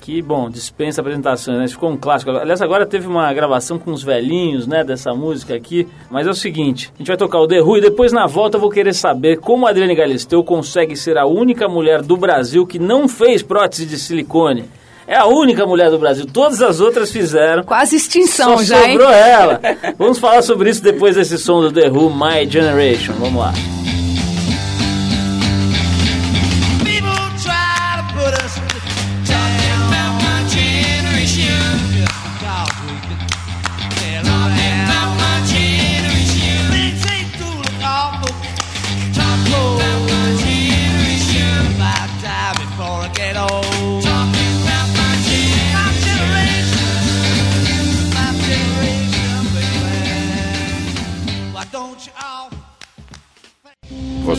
Que, 0.00 0.20
bom, 0.20 0.50
dispensa 0.50 1.00
apresentações, 1.00 1.58
né? 1.58 1.68
Ficou 1.68 1.88
um 1.88 1.96
clássico. 1.96 2.32
Aliás, 2.32 2.60
agora 2.60 2.84
teve 2.84 3.06
uma 3.06 3.32
gravação 3.32 3.78
com 3.78 3.92
os 3.92 4.02
velhinhos, 4.02 4.66
né, 4.66 4.82
dessa 4.82 5.14
música 5.14 5.54
aqui. 5.54 5.86
Mas 6.10 6.26
é 6.26 6.30
o 6.30 6.34
seguinte, 6.34 6.90
a 6.96 6.98
gente 6.98 7.06
vai 7.06 7.16
tocar 7.16 7.38
o 7.38 7.46
The 7.46 7.62
Who 7.62 7.76
e 7.76 7.80
depois 7.82 8.12
na 8.12 8.26
volta 8.26 8.56
eu 8.56 8.60
vou 8.60 8.68
querer 8.68 8.92
saber 8.92 9.38
como 9.38 9.64
a 9.64 9.70
Adriane 9.70 9.94
Galisteu 9.94 10.42
consegue 10.42 10.96
ser 10.96 11.16
a 11.16 11.24
única 11.24 11.68
mulher 11.68 12.02
do 12.02 12.16
Brasil 12.16 12.66
que 12.66 12.80
não 12.80 13.06
fez 13.06 13.42
prótese 13.44 13.86
de 13.86 13.96
silicone. 13.96 14.64
É 15.12 15.18
a 15.18 15.26
única 15.26 15.66
mulher 15.66 15.90
do 15.90 15.98
Brasil. 15.98 16.24
Todas 16.24 16.62
as 16.62 16.80
outras 16.80 17.12
fizeram. 17.12 17.62
Quase 17.64 17.96
extinção 17.96 18.56
Só 18.56 18.64
já, 18.64 18.86
hein? 18.86 18.92
sobrou 18.92 19.10
ela. 19.10 19.60
Vamos 19.98 20.18
falar 20.18 20.40
sobre 20.40 20.70
isso 20.70 20.82
depois 20.82 21.16
desse 21.16 21.36
som 21.36 21.60
do 21.60 21.70
The 21.70 21.90
Who, 21.90 22.08
My 22.08 22.50
Generation. 22.50 23.12
Vamos 23.18 23.38
lá. 23.38 23.52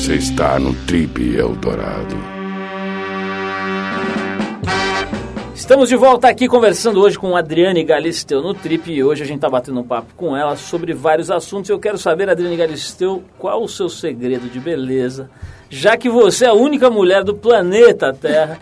Você 0.04 0.16
está 0.16 0.60
no 0.60 0.74
Trip 0.86 1.34
Eldorado. 1.34 2.18
Estamos 5.56 5.88
de 5.88 5.96
volta 5.96 6.28
aqui 6.28 6.46
conversando 6.46 7.00
hoje 7.00 7.18
com 7.18 7.38
Adriane 7.38 7.86
Galisteu 7.86 8.42
no 8.42 8.54
Trip 8.54 8.92
e 8.92 9.02
hoje 9.02 9.24
a 9.24 9.26
gente 9.26 9.38
está 9.38 9.50
batendo 9.50 9.80
um 9.80 9.84
papo 9.84 10.14
com 10.18 10.36
ela 10.36 10.58
sobre 10.58 10.94
vários 10.94 11.32
assuntos. 11.32 11.70
Eu 11.70 11.80
quero 11.80 11.98
saber, 11.98 12.30
Adriane 12.30 12.58
Galisteu, 12.58 13.24
qual 13.40 13.64
o 13.64 13.70
seu 13.70 13.88
segredo 13.88 14.50
de 14.50 14.60
beleza, 14.60 15.32
já 15.70 15.96
que 15.96 16.10
você 16.10 16.44
é 16.44 16.50
a 16.50 16.54
única 16.54 16.90
mulher 16.90 17.24
do 17.24 17.34
planeta 17.34 18.12
Terra 18.12 18.60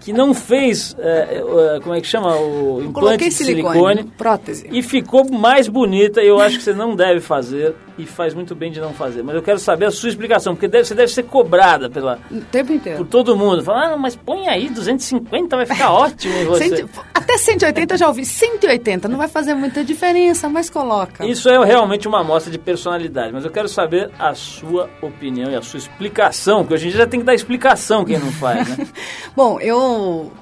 que 0.00 0.12
não 0.12 0.32
fez, 0.32 0.94
é, 1.00 1.42
é, 1.76 1.80
como 1.80 1.94
é 1.94 2.00
que 2.00 2.06
chama, 2.06 2.36
o 2.36 2.78
implante 2.78 2.92
Coloquei 2.92 3.28
de 3.30 3.34
silicone, 3.34 3.72
silicone 3.72 4.12
prótese. 4.16 4.68
e 4.70 4.80
ficou 4.80 5.28
mais 5.28 5.66
bonita. 5.66 6.22
e 6.22 6.28
Eu 6.28 6.40
acho 6.40 6.58
que 6.58 6.62
você 6.62 6.72
não 6.72 6.94
deve 6.94 7.20
fazer 7.20 7.74
e 7.96 8.06
faz 8.06 8.34
muito 8.34 8.54
bem 8.54 8.70
de 8.70 8.80
não 8.80 8.92
fazer. 8.92 9.22
Mas 9.22 9.36
eu 9.36 9.42
quero 9.42 9.58
saber 9.58 9.86
a 9.86 9.90
sua 9.90 10.08
explicação, 10.08 10.54
porque 10.54 10.68
deve, 10.68 10.84
você 10.84 10.94
deve 10.94 11.12
ser 11.12 11.24
cobrada 11.24 11.88
pela, 11.88 12.18
O 12.30 12.40
tempo 12.40 12.72
inteiro. 12.72 12.98
por 12.98 13.06
todo 13.06 13.36
mundo. 13.36 13.62
Fala, 13.62 13.94
ah, 13.94 13.96
mas 13.96 14.16
põe 14.16 14.48
aí 14.48 14.68
250, 14.68 15.56
vai 15.56 15.66
ficar 15.66 15.90
ótimo 15.94 16.34
em 16.34 16.44
você. 16.44 16.86
Até 17.12 17.38
180 17.38 17.94
eu 17.94 17.98
já 17.98 18.08
ouvi. 18.08 18.24
180 18.24 19.08
não 19.08 19.18
vai 19.18 19.28
fazer 19.28 19.54
muita 19.54 19.84
diferença, 19.84 20.48
mas 20.48 20.68
coloca. 20.68 21.24
Isso 21.24 21.48
é 21.48 21.64
realmente 21.64 22.08
uma 22.08 22.20
amostra 22.20 22.50
de 22.50 22.58
personalidade, 22.58 23.32
mas 23.32 23.44
eu 23.44 23.50
quero 23.50 23.68
saber 23.68 24.10
a 24.18 24.34
sua 24.34 24.90
opinião 25.00 25.50
e 25.50 25.56
a 25.56 25.62
sua 25.62 25.78
explicação, 25.78 26.60
porque 26.60 26.74
hoje 26.74 26.86
em 26.86 26.90
dia 26.90 26.98
já 26.98 27.06
tem 27.06 27.20
que 27.20 27.26
dar 27.26 27.34
explicação 27.34 28.04
quem 28.04 28.18
não 28.18 28.32
faz, 28.32 28.76
né? 28.76 28.86
Bom, 29.36 29.60
eu, 29.60 30.32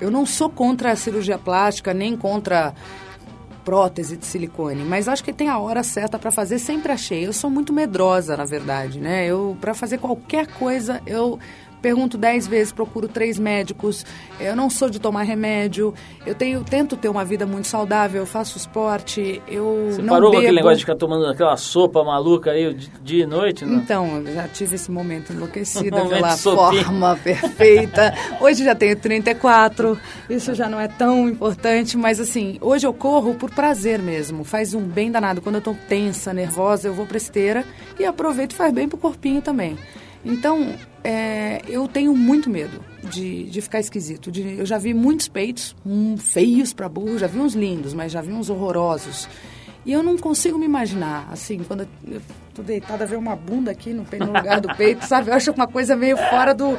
eu 0.00 0.10
não 0.10 0.26
sou 0.26 0.50
contra 0.50 0.92
a 0.92 0.96
cirurgia 0.96 1.38
plástica, 1.38 1.94
nem 1.94 2.16
contra 2.16 2.74
prótese 3.64 4.16
de 4.16 4.24
silicone, 4.26 4.84
mas 4.84 5.08
acho 5.08 5.22
que 5.22 5.32
tem 5.32 5.48
a 5.48 5.58
hora 5.58 5.82
certa 5.82 6.18
para 6.18 6.30
fazer, 6.30 6.58
sempre 6.58 6.92
achei. 6.92 7.26
Eu 7.26 7.32
sou 7.32 7.50
muito 7.50 7.72
medrosa, 7.72 8.36
na 8.36 8.44
verdade, 8.44 9.00
né? 9.00 9.26
Eu 9.26 9.56
para 9.60 9.74
fazer 9.74 9.98
qualquer 9.98 10.46
coisa, 10.46 11.02
eu 11.06 11.38
pergunto 11.80 12.18
dez 12.18 12.46
vezes, 12.46 12.72
procuro 12.72 13.08
três 13.08 13.38
médicos. 13.38 14.04
Eu 14.38 14.54
não 14.56 14.68
sou 14.70 14.88
de 14.90 14.98
tomar 14.98 15.22
remédio. 15.22 15.94
Eu 16.26 16.34
tenho 16.34 16.62
tento 16.64 16.96
ter 16.96 17.08
uma 17.08 17.24
vida 17.24 17.46
muito 17.46 17.66
saudável, 17.66 18.22
eu 18.22 18.26
faço 18.26 18.56
esporte, 18.56 19.42
eu 19.48 19.90
Você 19.92 20.02
não 20.02 20.14
parou 20.14 20.30
com 20.30 20.36
bebo. 20.36 20.42
aquele 20.42 20.56
negócio 20.56 20.78
de 20.78 20.84
ficar 20.84 20.96
tomando 20.96 21.26
aquela 21.26 21.56
sopa 21.56 22.02
maluca 22.04 22.50
aí 22.50 22.74
de 22.74 22.90
dia 23.02 23.24
e 23.24 23.26
noite, 23.26 23.64
não? 23.64 23.76
Então, 23.76 24.22
eu 24.24 24.34
já 24.34 24.48
tive 24.48 24.74
esse 24.74 24.90
momento 24.90 25.32
enlouquecida 25.32 25.96
Momento 25.96 26.10
pela 26.10 26.36
forma 26.36 27.16
perfeita. 27.22 28.14
Hoje 28.40 28.64
já 28.64 28.74
tenho 28.74 28.96
34, 28.96 29.98
isso 30.28 30.54
já 30.54 30.68
não 30.68 30.80
é 30.80 30.88
tão 30.88 31.28
importante, 31.28 31.96
mas 31.96 32.20
assim, 32.20 32.58
hoje 32.60 32.86
eu 32.86 32.92
corro 32.92 33.34
por 33.34 33.50
prazer 33.50 34.00
mesmo. 34.00 34.44
Faz 34.44 34.74
um 34.74 34.82
bem 34.82 35.10
danado. 35.10 35.40
Quando 35.40 35.56
eu 35.56 35.60
tô 35.62 35.74
tensa, 35.88 36.32
nervosa, 36.32 36.88
eu 36.88 36.94
vou 36.94 37.06
pra 37.06 37.16
esteira 37.16 37.64
e 37.98 38.04
aproveito 38.04 38.52
e 38.52 38.54
faz 38.54 38.72
bem 38.72 38.88
pro 38.88 38.98
corpinho 38.98 39.40
também. 39.40 39.76
Então, 40.24 40.74
é, 41.04 41.62
eu 41.68 41.86
tenho 41.88 42.14
muito 42.14 42.50
medo 42.50 42.80
de, 43.04 43.44
de 43.44 43.60
ficar 43.60 43.80
esquisito. 43.80 44.30
De- 44.30 44.58
eu 44.58 44.66
já 44.66 44.76
vi 44.78 44.92
muitos 44.92 45.28
peitos, 45.28 45.74
hum, 45.86 46.16
feios 46.16 46.72
pra 46.72 46.88
burro, 46.88 47.18
já 47.18 47.26
vi 47.26 47.38
uns 47.38 47.54
lindos, 47.54 47.94
mas 47.94 48.12
já 48.12 48.20
vi 48.20 48.32
uns 48.32 48.50
horrorosos. 48.50 49.28
E 49.86 49.92
eu 49.92 50.02
não 50.02 50.18
consigo 50.18 50.58
me 50.58 50.66
imaginar, 50.66 51.28
assim, 51.32 51.58
quando 51.66 51.88
eu- 52.06 52.20
tô 52.54 52.62
deitada, 52.62 53.06
ver 53.06 53.16
uma 53.16 53.36
bunda 53.36 53.70
aqui 53.70 53.90
no, 53.94 54.04
no 54.04 54.26
lugar 54.32 54.60
do 54.60 54.74
peito, 54.74 55.06
sabe? 55.06 55.30
Eu 55.30 55.34
acho 55.34 55.52
uma 55.52 55.68
coisa 55.68 55.94
meio 55.96 56.16
fora 56.16 56.52
do, 56.52 56.76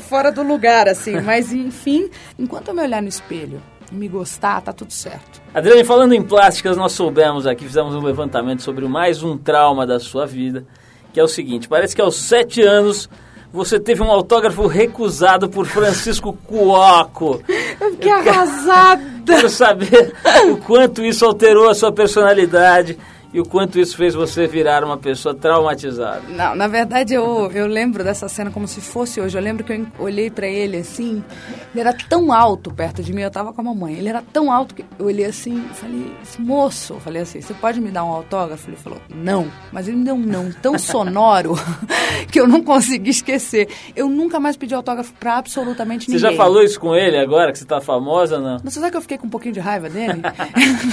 fora 0.00 0.30
do 0.32 0.42
lugar, 0.42 0.88
assim. 0.88 1.20
Mas, 1.20 1.52
enfim, 1.52 2.10
enquanto 2.38 2.68
eu 2.68 2.74
me 2.74 2.82
olhar 2.82 3.00
no 3.00 3.08
espelho 3.08 3.62
e 3.90 3.94
me 3.94 4.08
gostar, 4.08 4.60
tá 4.60 4.72
tudo 4.72 4.92
certo. 4.92 5.40
Adriane, 5.54 5.84
falando 5.84 6.12
em 6.12 6.22
plásticas, 6.22 6.76
nós 6.76 6.92
soubemos 6.92 7.46
aqui, 7.46 7.64
fizemos 7.64 7.94
um 7.94 8.00
levantamento 8.02 8.62
sobre 8.62 8.86
mais 8.88 9.22
um 9.22 9.38
trauma 9.38 9.86
da 9.86 10.00
sua 10.00 10.26
vida, 10.26 10.66
que 11.12 11.20
é 11.20 11.22
o 11.22 11.28
seguinte, 11.28 11.68
parece 11.68 11.94
que 11.94 12.02
aos 12.02 12.16
sete 12.16 12.62
anos 12.62 13.08
você 13.52 13.78
teve 13.78 14.02
um 14.02 14.10
autógrafo 14.10 14.66
recusado 14.66 15.48
por 15.48 15.66
Francisco 15.66 16.32
Cuoco. 16.46 17.42
Eu 17.80 17.90
fiquei 17.92 18.10
arrasada! 18.10 19.02
Quero 19.26 19.48
saber 19.50 20.14
o 20.50 20.56
quanto 20.56 21.04
isso 21.04 21.24
alterou 21.24 21.68
a 21.68 21.74
sua 21.74 21.92
personalidade 21.92 22.98
e 23.32 23.40
o 23.40 23.44
quanto 23.44 23.78
isso 23.78 23.96
fez 23.96 24.14
você 24.14 24.46
virar 24.46 24.84
uma 24.84 24.96
pessoa 24.96 25.34
traumatizada. 25.34 26.22
Não, 26.28 26.54
na 26.54 26.68
verdade 26.68 27.14
eu, 27.14 27.50
eu 27.52 27.66
lembro 27.66 28.04
dessa 28.04 28.28
cena 28.28 28.50
como 28.50 28.68
se 28.68 28.80
fosse 28.80 29.20
hoje. 29.20 29.36
Eu 29.36 29.42
lembro 29.42 29.64
que 29.64 29.72
eu 29.72 29.86
olhei 29.98 30.30
pra 30.30 30.46
ele 30.46 30.76
assim, 30.76 31.24
ele 31.72 31.80
era 31.80 31.92
tão 32.08 32.32
alto 32.32 32.70
perto 32.72 33.02
de 33.02 33.12
mim, 33.12 33.22
eu 33.22 33.30
tava 33.30 33.52
com 33.52 33.60
a 33.60 33.64
mamãe. 33.64 33.94
Ele 33.94 34.08
era 34.08 34.22
tão 34.32 34.52
alto 34.52 34.74
que 34.74 34.84
eu 34.98 35.06
olhei 35.06 35.24
assim 35.24 35.64
e 35.70 35.74
falei, 35.74 36.12
moço, 36.38 36.94
eu 36.94 37.00
falei 37.00 37.22
assim, 37.22 37.40
você 37.40 37.54
pode 37.54 37.80
me 37.80 37.90
dar 37.90 38.04
um 38.04 38.10
autógrafo? 38.10 38.68
Ele 38.68 38.76
falou, 38.76 39.00
não. 39.08 39.50
Mas 39.72 39.88
ele 39.88 39.96
me 39.96 40.04
deu 40.04 40.14
um 40.14 40.18
não 40.18 40.52
tão 40.52 40.78
sonoro 40.78 41.54
que 42.30 42.38
eu 42.38 42.46
não 42.46 42.62
consegui 42.62 43.10
esquecer. 43.10 43.68
Eu 43.96 44.08
nunca 44.08 44.38
mais 44.38 44.56
pedi 44.56 44.74
autógrafo 44.74 45.12
pra 45.18 45.38
absolutamente 45.38 46.04
Você 46.06 46.12
ninguém. 46.16 46.30
já 46.30 46.36
falou 46.36 46.62
isso 46.62 46.78
com 46.78 46.94
ele 46.94 47.16
agora, 47.16 47.50
que 47.50 47.58
você 47.58 47.64
tá 47.64 47.80
famosa, 47.80 48.38
não? 48.38 48.58
Você 48.58 48.78
sabe 48.78 48.90
que 48.90 48.96
eu 48.98 49.02
fiquei 49.02 49.16
com 49.18 49.26
um 49.26 49.30
pouquinho 49.30 49.54
de 49.54 49.60
raiva 49.60 49.88
dele? 49.88 50.20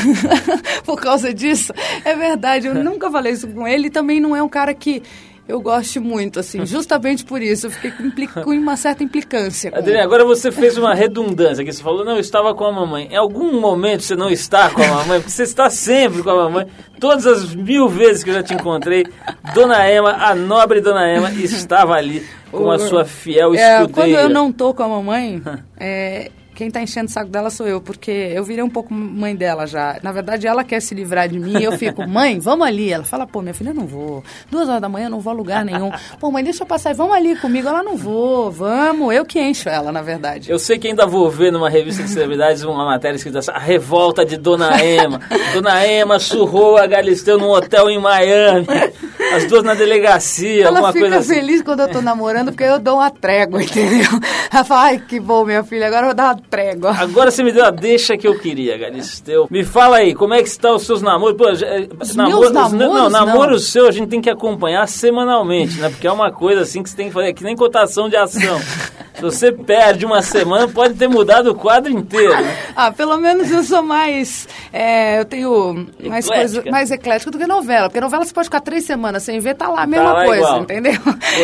Por 0.86 1.00
causa 1.02 1.34
disso? 1.34 1.74
É 2.06 2.16
verdade. 2.16 2.29
Verdade, 2.30 2.68
eu 2.68 2.76
nunca 2.76 3.10
falei 3.10 3.34
isso 3.34 3.48
com 3.48 3.68
ele. 3.68 3.88
E 3.88 3.90
também 3.90 4.20
não 4.20 4.36
é 4.36 4.42
um 4.42 4.50
cara 4.50 4.74
que 4.74 5.02
eu 5.48 5.60
goste 5.60 6.00
muito, 6.00 6.40
assim. 6.40 6.64
Justamente 6.64 7.26
por 7.26 7.42
isso. 7.42 7.66
Eu 7.66 7.72
fiquei 7.72 7.90
com, 7.92 8.44
com 8.44 8.52
uma 8.52 8.78
certa 8.78 9.04
implicância. 9.04 9.72
com 9.72 9.78
Adriana, 9.78 10.04
agora 10.04 10.24
você 10.24 10.52
fez 10.52 10.78
uma 10.78 10.94
redundância 10.94 11.64
aqui. 11.64 11.74
Você 11.74 11.82
falou, 11.82 12.06
não, 12.06 12.14
eu 12.14 12.20
estava 12.20 12.54
com 12.54 12.66
a 12.66 12.72
mamãe. 12.72 13.08
Em 13.12 13.16
algum 13.16 13.60
momento 13.60 14.04
você 14.04 14.16
não 14.16 14.30
está 14.30 14.70
com 14.70 14.84
a 14.84 14.88
mamãe, 14.88 15.20
porque 15.20 15.32
você 15.32 15.44
está 15.44 15.68
sempre 15.72 16.22
com 16.22 16.30
a 16.30 16.36
mamãe. 16.36 16.68
Todas 17.00 17.26
as 17.26 17.56
mil 17.56 17.90
vezes 17.90 18.24
que 18.24 18.30
eu 18.30 18.36
já 18.36 18.44
te 18.44 18.54
encontrei, 18.54 19.06
Dona 19.56 19.90
Ema, 19.90 20.12
a 20.12 20.36
nobre 20.36 20.82
Dona 20.82 21.08
Ema, 21.10 21.32
estava 21.32 21.94
ali 21.94 22.24
com 22.52 22.70
a 22.70 22.78
sua 22.78 23.04
fiel 23.06 23.56
É, 23.56 23.82
escudeira. 23.82 23.92
quando 23.94 24.16
eu 24.24 24.30
não 24.30 24.52
tô 24.52 24.72
com 24.74 24.84
a 24.84 24.88
mamãe, 24.88 25.42
é, 25.80 26.30
quem 26.60 26.70
tá 26.70 26.82
enchendo 26.82 27.08
o 27.08 27.10
saco 27.10 27.30
dela 27.30 27.50
sou 27.50 27.66
eu, 27.66 27.80
porque 27.80 28.12
eu 28.12 28.44
virei 28.44 28.62
um 28.62 28.70
pouco 28.70 28.94
mãe 28.94 29.34
dela 29.34 29.66
já. 29.66 29.98
Na 30.04 30.12
verdade, 30.12 30.46
ela 30.46 30.62
quer 30.62 30.82
se 30.82 30.94
livrar 30.94 31.30
de 31.30 31.40
mim 31.40 31.58
e 31.58 31.64
eu 31.64 31.72
fico, 31.78 32.04
mãe, 32.06 32.38
vamos 32.38 32.68
ali. 32.68 32.92
Ela 32.92 33.06
fala, 33.06 33.26
pô, 33.26 33.42
minha 33.42 33.54
filha, 33.54 33.70
eu 33.70 33.74
não 33.74 33.88
vou. 33.88 34.22
Duas 34.52 34.68
horas 34.68 34.82
da 34.82 34.90
manhã 34.90 35.06
eu 35.06 35.10
não 35.10 35.22
vou 35.22 35.32
a 35.32 35.34
lugar 35.34 35.64
nenhum. 35.64 35.90
Pô, 36.20 36.30
mãe, 36.30 36.44
deixa 36.44 36.64
eu 36.64 36.68
passar, 36.68 36.94
vamos 36.94 37.16
ali 37.16 37.34
comigo. 37.38 37.70
Ela 37.70 37.82
não 37.82 37.96
vou, 37.96 38.52
vamos. 38.52 39.16
Eu 39.16 39.24
que 39.24 39.40
encho 39.40 39.70
ela, 39.70 39.90
na 39.90 40.02
verdade. 40.02 40.52
Eu 40.52 40.60
sei 40.60 40.78
que 40.78 40.90
ainda 40.90 41.06
vou 41.06 41.30
ver 41.32 41.50
numa 41.50 41.70
revista 41.70 42.04
de 42.04 42.10
celebridades 42.10 42.62
uma 42.64 42.84
matéria 42.84 43.16
escrita 43.16 43.40
assim, 43.40 43.52
a 43.52 43.60
revolta 43.60 44.26
de 44.26 44.36
Dona 44.36 44.84
Ema. 44.84 45.22
Dona 45.54 45.88
Ema 45.88 46.20
surrou 46.20 46.76
a 46.76 46.86
Galisteu 46.86 47.38
num 47.38 47.52
hotel 47.52 47.90
em 47.90 48.00
Miami. 48.02 48.68
As 49.34 49.46
duas 49.46 49.64
na 49.64 49.76
delegacia, 49.76 50.66
Ela 50.66 50.80
alguma 50.80 50.92
fica 50.92 51.06
coisa 51.06 51.20
assim. 51.20 51.36
feliz 51.36 51.62
quando 51.62 51.82
eu 51.82 51.90
tô 51.90 52.02
namorando, 52.02 52.48
porque 52.52 52.64
eu 52.64 52.80
dou 52.80 52.96
uma 52.96 53.12
trégua, 53.12 53.62
entendeu? 53.64 54.10
Ela 54.52 54.64
fala, 54.64 54.82
ai, 54.86 55.00
que 55.08 55.20
bom, 55.20 55.46
minha 55.46 55.64
filha, 55.64 55.88
agora 55.88 56.02
eu 56.02 56.06
vou 56.08 56.16
dar 56.16 56.34
uma 56.34 56.36
trégua. 56.50 56.92
Agora 56.98 57.32
você 57.32 57.44
me 57.44 57.52
deu 57.52 57.64
a 57.66 57.70
deixa 57.72 58.18
que 58.18 58.28
eu 58.28 58.38
queria, 58.40 58.78
Galisteu. 58.78 59.48
Me 59.50 59.64
fala 59.64 59.98
aí, 59.98 60.14
como 60.14 60.34
é 60.34 60.42
que 60.42 60.48
estão 60.50 60.76
os 60.76 60.84
seus 60.86 61.02
namoros? 61.02 61.38
Pô, 61.38 61.48
eh, 61.50 61.88
Os 62.00 62.16
namoro- 62.16 62.40
meus 62.40 62.52
Não, 62.72 62.80
namoros, 62.80 63.12
namoro 63.12 63.52
não. 63.52 63.60
seu 63.60 63.88
a 63.88 63.92
gente 63.92 64.10
tem 64.10 64.22
que 64.22 64.30
acompanhar 64.30 64.88
semanalmente, 64.88 65.80
né? 65.80 65.90
Porque 65.90 66.08
é 66.08 66.12
uma 66.12 66.32
coisa 66.32 66.62
assim 66.62 66.82
que 66.84 66.90
você 66.90 66.96
tem 66.96 67.08
que 67.08 67.14
fazer, 67.14 67.28
é 67.30 67.34
que 67.34 67.44
nem 67.44 67.56
cotação 67.56 68.10
de 68.10 68.16
ação. 68.16 68.60
Se 69.20 69.22
você 69.24 69.52
perde 69.52 70.06
uma 70.06 70.22
semana, 70.22 70.68
pode 70.68 70.94
ter 70.96 71.08
mudado 71.08 71.52
o 71.52 71.56
quadro 71.56 71.92
inteiro. 71.92 72.34
né? 72.34 72.58
Ah, 72.76 72.92
pelo 72.92 73.18
menos 73.18 73.52
eu 73.52 73.64
sou 73.64 73.84
mais. 73.84 74.48
é, 74.72 75.20
eu 75.20 75.26
tenho 75.26 75.88
mais 76.08 76.26
Eclética. 76.26 76.62
coisa, 76.62 76.72
mais 76.72 76.92
eclética 76.92 77.32
do 77.32 77.38
que 77.38 77.46
novela. 77.48 77.90
Porque 77.90 78.00
novela 78.02 78.24
você 78.26 78.34
pode 78.34 78.46
ficar 78.48 78.62
três 78.62 78.84
semanas 78.86 79.24
sem 79.24 79.40
ver, 79.40 79.56
tá 79.56 79.68
lá 79.68 79.84
a 79.84 79.88
mesma 79.88 80.14
lá 80.14 80.26
coisa, 80.26 80.42
igual. 80.44 80.62
entendeu? 80.62 80.94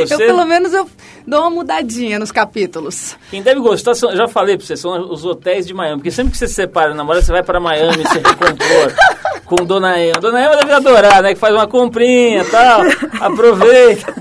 Você- 0.07 0.13
Eu, 0.13 0.17
pelo 0.17 0.45
menos, 0.45 0.73
eu 0.73 0.87
dou 1.27 1.41
uma 1.41 1.49
mudadinha 1.49 2.17
nos 2.19 2.31
capítulos. 2.31 3.17
Quem 3.29 3.41
deve 3.41 3.59
gostar, 3.59 3.93
são, 3.95 4.15
já 4.15 4.27
falei 4.27 4.57
pra 4.57 4.65
você, 4.65 4.77
são 4.77 4.91
os 5.11 5.25
hotéis 5.25 5.65
de 5.67 5.73
Miami. 5.73 5.97
Porque 5.97 6.11
sempre 6.11 6.31
que 6.31 6.37
você 6.37 6.47
separa 6.47 6.91
o 6.91 6.95
namorado, 6.95 7.25
você 7.25 7.31
vai 7.31 7.43
pra 7.43 7.59
Miami 7.59 8.07
se 8.07 8.19
recompor 8.19 8.93
com 9.45 9.55
Dona 9.65 9.99
Ema. 9.99 10.19
Dona 10.21 10.41
Ema 10.41 10.55
deve 10.57 10.71
adorar, 10.73 11.21
né? 11.21 11.33
Que 11.33 11.39
faz 11.39 11.53
uma 11.53 11.67
comprinha 11.67 12.41
e 12.41 12.45
tal. 12.45 12.81
Aproveita. 13.21 14.13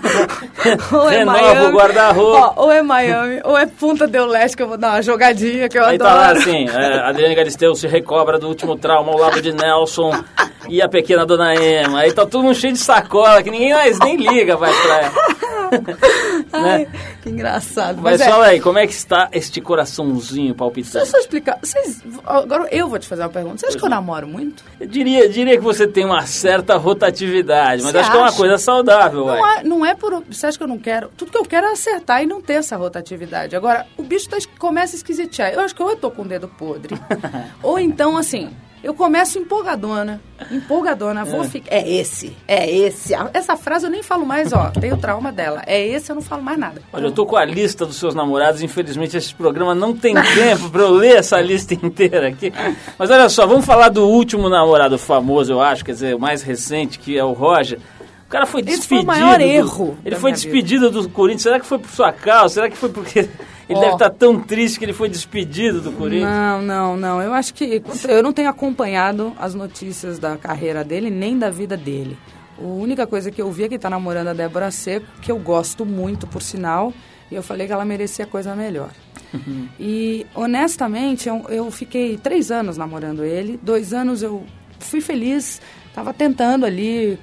É 0.65 1.19
Renova 1.19 1.39
Miami, 1.41 1.67
o 1.67 1.73
guarda-roupa. 1.77 2.53
ou 2.61 2.73
é 2.73 2.83
Miami, 2.83 3.41
ou 3.45 3.57
é 3.59 3.67
Punta 3.67 4.07
del 4.07 4.27
Leste, 4.27 4.57
que 4.57 4.63
eu 4.63 4.69
vou 4.69 4.77
dar 4.79 4.93
uma 4.93 5.03
jogadinha, 5.03 5.69
que 5.69 5.79
eu 5.79 5.85
Aí 5.85 5.97
adoro. 5.97 6.11
tá 6.11 6.17
lá 6.17 6.31
assim, 6.33 6.69
é, 6.69 7.01
Adriane 7.01 7.35
Galisteu 7.35 7.75
se 7.75 7.87
recobra 7.87 8.39
do 8.39 8.49
último 8.49 8.77
trauma 8.77 9.13
ao 9.13 9.19
lado 9.19 9.41
de 9.43 9.53
Nelson 9.53 10.13
e 10.69 10.81
a 10.83 10.89
pequena 10.89 11.25
Dona 11.27 11.55
Ema. 11.55 12.01
Aí 12.01 12.13
tá 12.13 12.27
todo 12.27 12.43
mundo 12.45 12.55
cheio 12.55 12.73
de 12.73 12.79
sacola, 12.79 13.43
que 13.43 13.51
ninguém 13.51 13.73
mais 13.73 13.99
nem 13.99 14.17
liga 14.17 14.57
mais 14.57 14.77
pra 14.77 15.01
ela. 15.01 15.15
Ai, 16.53 16.79
né? 16.85 16.87
que 17.23 17.31
engraçado. 17.31 18.01
Mas 18.01 18.19
Mas, 18.19 18.21
é, 18.21 18.31
fala 18.31 18.47
aí, 18.47 18.61
como 18.61 18.79
é 18.79 18.87
que 18.87 18.93
está 18.93 19.29
este 19.33 19.61
coraçãozinho 19.61 20.25
Deixa 20.35 20.51
eu 20.53 20.55
palpitante? 20.55 21.07
só 21.09 21.19
explicar. 21.19 21.59
Vocês, 21.61 22.03
agora 22.25 22.69
eu 22.71 22.89
vou 22.89 22.99
te 22.99 23.09
fazer 23.09 23.23
uma 23.23 23.29
pergunta. 23.29 23.59
Você 23.59 23.67
acha 23.67 23.79
que 23.79 23.85
eu 23.85 23.89
namoro 23.89 24.27
muito? 24.29 24.63
Eu 24.79 24.87
diria, 24.87 25.29
diria 25.29 25.57
que 25.57 25.63
você 25.63 25.87
tem 25.87 26.05
uma 26.05 26.25
certa 26.27 26.77
rotatividade, 26.77 27.83
mas 27.83 27.93
Você 27.93 27.99
acho 27.99 28.11
que 28.11 28.17
é 28.17 28.21
uma 28.21 28.29
acha? 28.29 28.37
coisa 28.37 28.59
saudável, 28.59 29.27
Não 29.27 29.47
é, 29.47 29.65
não 29.65 29.87
é 29.87 29.95
por. 29.95 30.23
Você 30.31 30.47
acha 30.47 30.57
que 30.57 30.63
eu 30.65 30.69
não 30.69 30.79
quero? 30.79 31.11
Tudo 31.17 31.31
que 31.33 31.39
eu 31.39 31.45
quero 31.45 31.67
é 31.67 31.73
acertar 31.73 32.23
e 32.23 32.27
não 32.27 32.41
ter 32.41 32.55
essa 32.55 32.77
rotatividade. 32.77 33.57
Agora, 33.57 33.87
o 33.97 34.03
bicho 34.03 34.29
tá, 34.29 34.37
começa 34.59 34.95
a 34.95 34.99
esquisitear. 34.99 35.53
Eu 35.53 35.61
acho 35.61 35.75
que 35.75 35.83
ou 35.83 35.91
eu 35.91 35.97
tô 35.97 36.11
com 36.11 36.23
o 36.23 36.25
dedo 36.29 36.47
podre, 36.47 36.95
ou 37.63 37.79
então, 37.79 38.17
assim, 38.17 38.51
eu 38.85 38.95
começo 38.95 39.39
empolgadona. 39.39 40.21
Empolgadona. 40.51 41.25
Vou 41.25 41.43
ficar. 41.45 41.75
É 41.75 41.89
esse. 41.91 42.37
É 42.47 42.71
esse. 42.71 43.15
Essa 43.33 43.57
frase 43.57 43.87
eu 43.87 43.91
nem 43.91 44.03
falo 44.03 44.25
mais, 44.27 44.53
ó. 44.53 44.71
Tenho 44.79 44.97
trauma 44.97 45.33
dela. 45.33 45.63
É 45.67 45.85
esse, 45.87 46.11
eu 46.13 46.15
não 46.17 46.23
falo 46.23 46.43
mais 46.43 46.59
nada. 46.59 46.81
Olha, 46.93 47.07
eu 47.07 47.13
tô 47.13 47.25
com 47.27 47.37
a 47.37 47.45
lista 47.45 47.85
dos 47.87 47.97
seus 47.97 48.15
namorados, 48.15 48.63
infelizmente 48.63 49.17
esse 49.17 49.35
programa 49.35 49.75
não 49.75 49.95
tem 49.97 50.15
tempo 50.15 50.71
pra 50.71 50.83
eu 50.83 50.91
ler 50.93 51.17
essa 51.17 51.41
lista 51.41 51.75
inteira 51.75 52.29
aqui. 52.29 52.53
Mas 52.99 53.11
olha 53.11 53.29
só, 53.29 53.47
vamos 53.47 53.65
falar 53.65 53.89
do 53.89 54.07
último 54.07 54.49
namorado 54.49 54.99
famoso, 54.99 55.53
eu 55.53 55.61
acho, 55.61 55.85
quer 55.85 55.93
dizer, 55.93 56.15
o 56.15 56.21
mais 56.21 56.43
recente, 56.43 56.99
que 56.99 57.17
é 57.19 57.25
o 57.25 57.33
Roger. 57.33 57.79
O 58.27 58.31
cara 58.35 58.47
foi 58.47 58.63
Esse 58.63 58.89
foi 58.89 58.99
o 58.99 59.01
despedido. 59.03 59.07
maior 59.07 59.39
do- 59.39 59.45
erro 59.45 59.99
Ele 60.05 60.17
foi 60.17 60.31
minha 60.33 60.41
vida. 60.41 60.53
despedido 60.53 60.91
do 60.91 61.09
Corinthians. 61.09 61.43
Será 61.43 61.61
que 61.61 61.67
foi 61.67 61.79
por 61.79 61.91
sua 61.91 62.13
causa? 62.13 62.55
Será 62.55 62.69
que 62.69 62.77
foi 62.77 62.89
porque 62.89 63.29
ele 63.69 63.79
Ó. 63.79 63.81
deve 63.81 63.93
estar 63.95 64.11
tão 64.11 64.41
triste 64.41 64.79
que 64.79 64.85
ele 64.85 64.93
foi 64.93 65.09
despedido 65.09 65.81
do 65.81 65.93
Corinthians? 65.93 66.31
Não, 66.31 66.63
não, 66.63 66.97
não. 66.97 67.23
Eu 67.23 67.33
acho 67.33 67.55
que 67.55 67.83
eu 68.09 68.23
não 68.23 68.33
tenho 68.33 68.49
acompanhado 68.49 69.33
as 69.39 69.55
notícias 69.55 70.19
da 70.19 70.37
carreira 70.37 70.85
dele 70.85 71.11
nem 71.11 71.39
da 71.39 71.51
vida 71.51 71.77
dele. 71.77 72.19
A 72.59 72.63
única 72.63 73.07
coisa 73.07 73.31
que 73.31 73.43
eu 73.43 73.51
vi 73.51 73.65
é 73.65 73.69
que 73.69 73.75
ele 73.75 73.83
tá 73.83 73.91
namorando 73.91 74.29
a 74.29 74.33
Débora 74.33 74.71
Seco, 74.71 75.07
que 75.21 75.33
eu 75.33 75.39
gosto 75.39 75.85
muito, 75.85 76.27
por 76.27 76.41
sinal, 76.41 76.93
e 77.31 77.35
eu 77.35 77.43
falei 77.43 77.67
que 77.67 77.73
ela 77.73 77.85
merecia 77.85 78.27
coisa 78.27 78.55
melhor. 78.55 78.91
E, 79.81 80.25
honestamente, 80.33 81.29
eu, 81.29 81.45
eu 81.49 81.69
fiquei 81.69 82.17
três 82.17 82.53
anos 82.53 82.77
namorando 82.77 83.25
ele. 83.25 83.59
Dois 83.61 83.93
anos 83.93 84.23
eu 84.23 84.45
fui 84.79 85.01
feliz, 85.01 85.61
estava 85.89 86.15
tentando 86.15 86.65
ali 86.65 87.19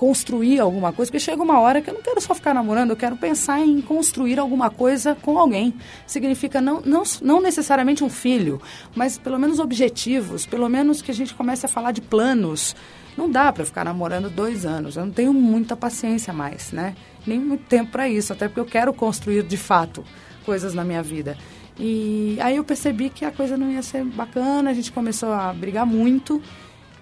construir 0.00 0.58
alguma 0.58 0.94
coisa, 0.94 1.10
porque 1.12 1.22
chega 1.22 1.42
uma 1.42 1.60
hora 1.60 1.82
que 1.82 1.90
eu 1.90 1.92
não 1.92 2.00
quero 2.00 2.18
só 2.22 2.34
ficar 2.34 2.54
namorando, 2.54 2.88
eu 2.88 2.96
quero 2.96 3.18
pensar 3.18 3.60
em 3.60 3.82
construir 3.82 4.38
alguma 4.38 4.70
coisa 4.70 5.14
com 5.14 5.38
alguém. 5.38 5.74
Significa 6.06 6.58
não, 6.58 6.80
não, 6.80 7.02
não 7.20 7.38
necessariamente 7.38 8.02
um 8.02 8.08
filho, 8.08 8.62
mas 8.96 9.18
pelo 9.18 9.38
menos 9.38 9.58
objetivos, 9.58 10.46
pelo 10.46 10.70
menos 10.70 11.02
que 11.02 11.10
a 11.10 11.14
gente 11.14 11.34
comece 11.34 11.66
a 11.66 11.68
falar 11.68 11.92
de 11.92 12.00
planos. 12.00 12.74
Não 13.14 13.30
dá 13.30 13.52
para 13.52 13.62
ficar 13.62 13.84
namorando 13.84 14.30
dois 14.30 14.64
anos, 14.64 14.96
eu 14.96 15.04
não 15.04 15.12
tenho 15.12 15.34
muita 15.34 15.76
paciência 15.76 16.32
mais, 16.32 16.72
né? 16.72 16.94
Nem 17.26 17.38
muito 17.38 17.64
tempo 17.64 17.92
para 17.92 18.08
isso, 18.08 18.32
até 18.32 18.48
porque 18.48 18.60
eu 18.60 18.64
quero 18.64 18.94
construir 18.94 19.42
de 19.42 19.58
fato 19.58 20.02
coisas 20.46 20.72
na 20.72 20.82
minha 20.82 21.02
vida. 21.02 21.36
E 21.78 22.38
aí 22.40 22.56
eu 22.56 22.64
percebi 22.64 23.10
que 23.10 23.26
a 23.26 23.30
coisa 23.30 23.54
não 23.54 23.70
ia 23.70 23.82
ser 23.82 24.02
bacana, 24.02 24.70
a 24.70 24.72
gente 24.72 24.92
começou 24.92 25.30
a 25.30 25.52
brigar 25.52 25.84
muito. 25.84 26.40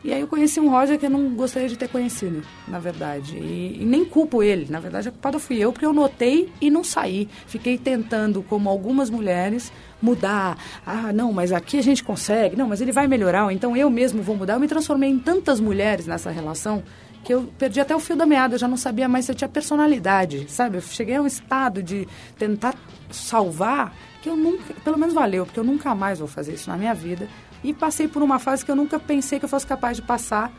E 0.04 0.12
aí 0.12 0.20
eu 0.20 0.28
conheci 0.28 0.60
um 0.60 0.70
Roger 0.70 0.98
que 0.98 1.06
eu 1.06 1.10
não 1.10 1.30
gostaria 1.34 1.68
de 1.68 1.76
ter 1.76 1.88
conhecido, 1.88 2.42
na 2.68 2.78
verdade. 2.78 3.36
E, 3.36 3.78
e 3.80 3.84
nem 3.84 4.04
culpo 4.04 4.42
ele. 4.42 4.66
Na 4.70 4.78
verdade, 4.78 5.08
a 5.08 5.10
culpada 5.10 5.38
fui 5.40 5.58
eu, 5.58 5.72
porque 5.72 5.84
eu 5.84 5.92
notei 5.92 6.52
e 6.60 6.70
não 6.70 6.84
saí. 6.84 7.28
Fiquei 7.46 7.76
tentando, 7.76 8.42
como 8.42 8.68
algumas 8.68 9.10
mulheres, 9.10 9.72
mudar. 10.00 10.56
Ah, 10.86 11.12
não, 11.12 11.32
mas 11.32 11.52
aqui 11.52 11.78
a 11.78 11.82
gente 11.82 12.04
consegue. 12.04 12.56
Não, 12.56 12.68
mas 12.68 12.80
ele 12.80 12.92
vai 12.92 13.08
melhorar. 13.08 13.44
Ou 13.44 13.50
então 13.50 13.76
eu 13.76 13.90
mesmo 13.90 14.22
vou 14.22 14.36
mudar. 14.36 14.54
Eu 14.54 14.60
me 14.60 14.68
transformei 14.68 15.10
em 15.10 15.18
tantas 15.18 15.58
mulheres 15.58 16.06
nessa 16.06 16.30
relação 16.30 16.82
que 17.24 17.34
eu 17.34 17.48
perdi 17.58 17.80
até 17.80 17.94
o 17.94 18.00
fio 18.00 18.14
da 18.14 18.24
meada. 18.24 18.54
Eu 18.54 18.58
já 18.58 18.68
não 18.68 18.76
sabia 18.76 19.08
mais 19.08 19.24
se 19.24 19.32
eu 19.32 19.34
tinha 19.34 19.48
personalidade, 19.48 20.46
sabe? 20.48 20.78
Eu 20.78 20.80
cheguei 20.80 21.16
a 21.16 21.22
um 21.22 21.26
estado 21.26 21.82
de 21.82 22.06
tentar 22.38 22.74
salvar 23.10 23.92
que 24.22 24.28
eu 24.28 24.36
nunca, 24.36 24.74
pelo 24.84 24.98
menos 24.98 25.14
valeu, 25.14 25.44
porque 25.44 25.58
eu 25.58 25.64
nunca 25.64 25.94
mais 25.94 26.18
vou 26.18 26.28
fazer 26.28 26.54
isso 26.54 26.70
na 26.70 26.76
minha 26.76 26.94
vida. 26.94 27.28
E 27.62 27.74
passei 27.74 28.06
por 28.06 28.22
uma 28.22 28.38
fase 28.38 28.64
que 28.64 28.70
eu 28.70 28.76
nunca 28.76 28.98
pensei 28.98 29.38
que 29.38 29.44
eu 29.44 29.48
fosse 29.48 29.66
capaz 29.66 29.96
de 29.96 30.02
passar, 30.02 30.52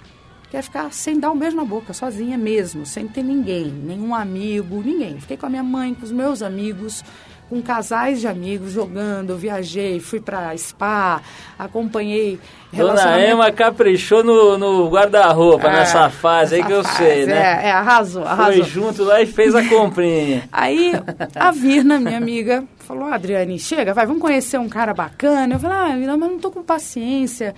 que 0.49 0.57
é 0.57 0.61
ficar 0.61 0.91
sem 0.91 1.19
dar 1.19 1.31
um 1.31 1.37
beijo 1.37 1.55
na 1.55 1.63
boca, 1.63 1.93
sozinha 1.93 2.37
mesmo, 2.37 2.85
sem 2.85 3.07
ter 3.07 3.23
ninguém, 3.23 3.65
nenhum 3.65 4.13
amigo, 4.15 4.81
ninguém. 4.81 5.19
Fiquei 5.19 5.37
com 5.37 5.45
a 5.45 5.49
minha 5.49 5.63
mãe, 5.63 5.93
com 5.93 6.03
os 6.03 6.11
meus 6.11 6.41
amigos, 6.41 7.03
com 7.49 7.61
casais 7.61 8.21
de 8.21 8.27
amigos, 8.27 8.71
jogando, 8.71 9.31
eu 9.31 9.37
viajei, 9.37 9.99
fui 9.99 10.19
pra 10.19 10.55
spa, 10.57 11.21
acompanhei 11.57 12.39
Dona 12.71 13.19
Ema 13.19 13.51
caprichou 13.51 14.23
no, 14.23 14.57
no 14.57 14.87
guarda-roupa 14.89 15.67
É, 15.67 15.71
nessa 15.71 16.09
fase 16.09 16.55
aí 16.55 16.63
que 16.63 16.71
eu 16.71 16.81
essa 16.81 16.93
sei, 16.97 17.21
fase, 17.21 17.25
né? 17.27 17.63
É, 17.63 17.67
é, 17.67 17.71
arrasou, 17.71 18.21
Foi 18.23 18.31
arrasou. 18.31 18.63
junto 18.63 19.03
lá 19.03 19.21
e 19.21 19.25
fez 19.25 19.55
a 19.55 19.67
comprinha. 19.67 20.47
Aí 20.51 20.93
a 21.35 21.49
Virna, 21.51 21.99
minha 21.99 22.17
amiga, 22.17 22.63
falou, 22.77 23.05
"Ah, 23.05 23.15
Adriane, 23.15 23.57
chega, 23.57 23.93
vai, 23.93 24.05
vamos 24.05 24.21
conhecer 24.21 24.59
um 24.59 24.69
cara 24.69 24.93
bacana. 24.93 25.55
Eu 25.55 25.59
falei, 25.59 25.77
ah, 25.77 25.97
mas 26.17 26.19
não 26.19 26.37
tô 26.37 26.51
com 26.51 26.61
paciência. 26.61 27.55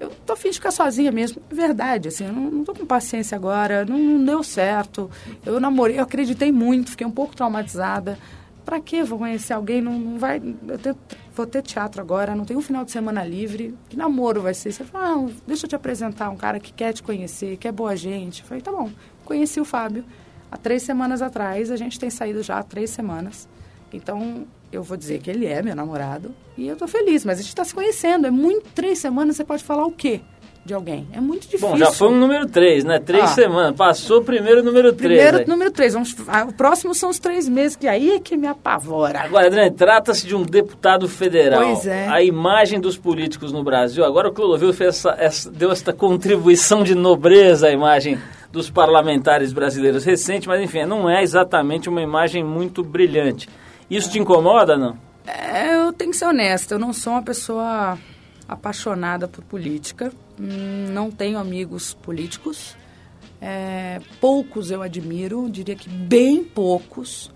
Eu 0.00 0.10
tô 0.26 0.32
afim 0.32 0.48
de 0.48 0.54
ficar 0.56 0.70
sozinha 0.70 1.12
mesmo. 1.12 1.42
É 1.50 1.54
Verdade, 1.54 2.08
assim, 2.08 2.26
eu 2.26 2.32
não, 2.32 2.50
não 2.50 2.64
tô 2.64 2.74
com 2.74 2.86
paciência 2.86 3.36
agora, 3.36 3.84
não, 3.84 3.98
não 3.98 4.24
deu 4.24 4.42
certo. 4.42 5.10
Eu 5.44 5.60
namorei, 5.60 5.98
eu 5.98 6.02
acreditei 6.02 6.50
muito, 6.50 6.90
fiquei 6.90 7.06
um 7.06 7.10
pouco 7.10 7.36
traumatizada. 7.36 8.18
Pra 8.64 8.80
que 8.80 9.02
vou 9.02 9.18
conhecer 9.18 9.52
alguém? 9.52 9.80
Não, 9.82 9.98
não 9.98 10.18
vai. 10.18 10.40
Eu 10.68 10.78
tenho- 10.78 10.96
vou 11.34 11.46
ter 11.46 11.60
teatro 11.62 12.00
agora, 12.00 12.34
não 12.34 12.44
tenho 12.44 12.58
um 12.58 12.62
final 12.62 12.84
de 12.84 12.90
semana 12.90 13.22
livre. 13.24 13.74
Que 13.88 13.96
namoro 13.96 14.40
vai 14.40 14.54
ser? 14.54 14.72
Você 14.72 14.84
falou, 14.84 15.06
não, 15.08 15.32
deixa 15.46 15.66
eu 15.66 15.68
te 15.68 15.76
apresentar 15.76 16.30
um 16.30 16.36
cara 16.36 16.58
que 16.58 16.72
quer 16.72 16.92
te 16.92 17.02
conhecer, 17.02 17.56
que 17.58 17.68
é 17.68 17.72
boa 17.72 17.94
gente. 17.94 18.40
Eu 18.42 18.46
falei, 18.48 18.62
tá 18.62 18.72
bom. 18.72 18.90
Conheci 19.24 19.60
o 19.60 19.64
Fábio 19.64 20.04
há 20.50 20.56
três 20.56 20.82
semanas 20.82 21.20
atrás, 21.20 21.70
a 21.70 21.76
gente 21.76 21.98
tem 21.98 22.08
saído 22.10 22.42
já 22.42 22.58
há 22.58 22.62
três 22.62 22.90
semanas. 22.90 23.48
Então, 23.92 24.46
eu 24.72 24.82
vou 24.82 24.96
dizer 24.96 25.20
que 25.20 25.30
ele 25.30 25.46
é 25.46 25.62
meu 25.62 25.76
namorado 25.76 26.34
e 26.58 26.66
eu 26.66 26.74
tô 26.76 26.86
feliz, 26.88 27.24
mas 27.24 27.38
a 27.38 27.42
gente 27.42 27.50
está 27.50 27.64
se 27.64 27.74
conhecendo. 27.74 28.26
É 28.26 28.30
muito 28.30 28.68
três 28.74 28.98
semanas, 28.98 29.36
você 29.36 29.44
pode 29.44 29.62
falar 29.62 29.84
o 29.86 29.92
quê? 29.92 30.20
De 30.64 30.72
alguém. 30.72 31.06
É 31.12 31.20
muito 31.20 31.42
difícil. 31.42 31.68
Bom, 31.68 31.76
já 31.76 31.90
foi 31.92 32.08
um 32.08 32.18
número 32.18 32.46
3, 32.46 32.84
né? 32.84 32.98
Três 32.98 33.24
Ah. 33.24 33.28
semanas. 33.28 33.76
Passou 33.76 34.20
o 34.20 34.24
primeiro 34.24 34.62
número 34.62 34.92
3. 34.94 35.22
Primeiro, 35.22 35.48
número 35.50 35.70
3. 35.70 35.92
Vamos, 35.92 36.16
ah, 36.26 36.44
o 36.48 36.52
próximo 36.54 36.94
são 36.94 37.10
os 37.10 37.18
três 37.18 37.46
meses, 37.48 37.76
que 37.76 37.86
aí 37.86 38.12
é 38.12 38.18
que 38.18 38.36
me 38.36 38.46
apavora. 38.46 39.20
Agora, 39.20 39.46
Adriane, 39.46 39.70
trata-se 39.72 40.26
de 40.26 40.34
um 40.34 40.42
deputado 40.42 41.06
federal. 41.08 41.62
Pois 41.62 41.86
é. 41.86 42.08
A 42.08 42.22
imagem 42.22 42.80
dos 42.80 42.96
políticos 42.96 43.52
no 43.52 43.62
Brasil. 43.62 44.04
Agora 44.04 44.28
o 44.28 44.32
Clodovil 44.32 44.72
fez 44.72 44.96
essa, 44.96 45.14
essa- 45.18 45.50
deu 45.50 45.70
essa 45.70 45.92
contribuição 45.92 46.82
de 46.82 46.94
nobreza 46.94 47.66
à 47.68 47.70
imagem 47.70 48.18
dos 48.50 48.70
parlamentares 48.70 49.52
brasileiros 49.52 50.04
recente, 50.04 50.48
mas 50.48 50.60
enfim, 50.62 50.84
não 50.86 51.10
é 51.10 51.22
exatamente 51.22 51.88
uma 51.88 52.00
imagem 52.00 52.42
muito 52.42 52.82
brilhante. 52.84 53.48
Isso 53.90 54.10
te 54.10 54.18
incomoda, 54.18 54.76
não? 54.78 54.96
É, 55.26 55.74
eu 55.76 55.92
tenho 55.92 56.10
que 56.12 56.16
ser 56.16 56.26
honesta, 56.26 56.74
eu 56.74 56.78
não 56.78 56.92
sou 56.92 57.12
uma 57.14 57.22
pessoa 57.22 57.98
apaixonada 58.48 59.26
por 59.26 59.42
política, 59.44 60.12
não 60.38 61.10
tenho 61.10 61.38
amigos 61.38 61.94
políticos, 61.94 62.76
É, 63.46 64.00
poucos 64.22 64.70
eu 64.70 64.80
admiro, 64.80 65.50
diria 65.50 65.74
que 65.76 65.86
bem 65.86 66.42
poucos. 66.42 67.30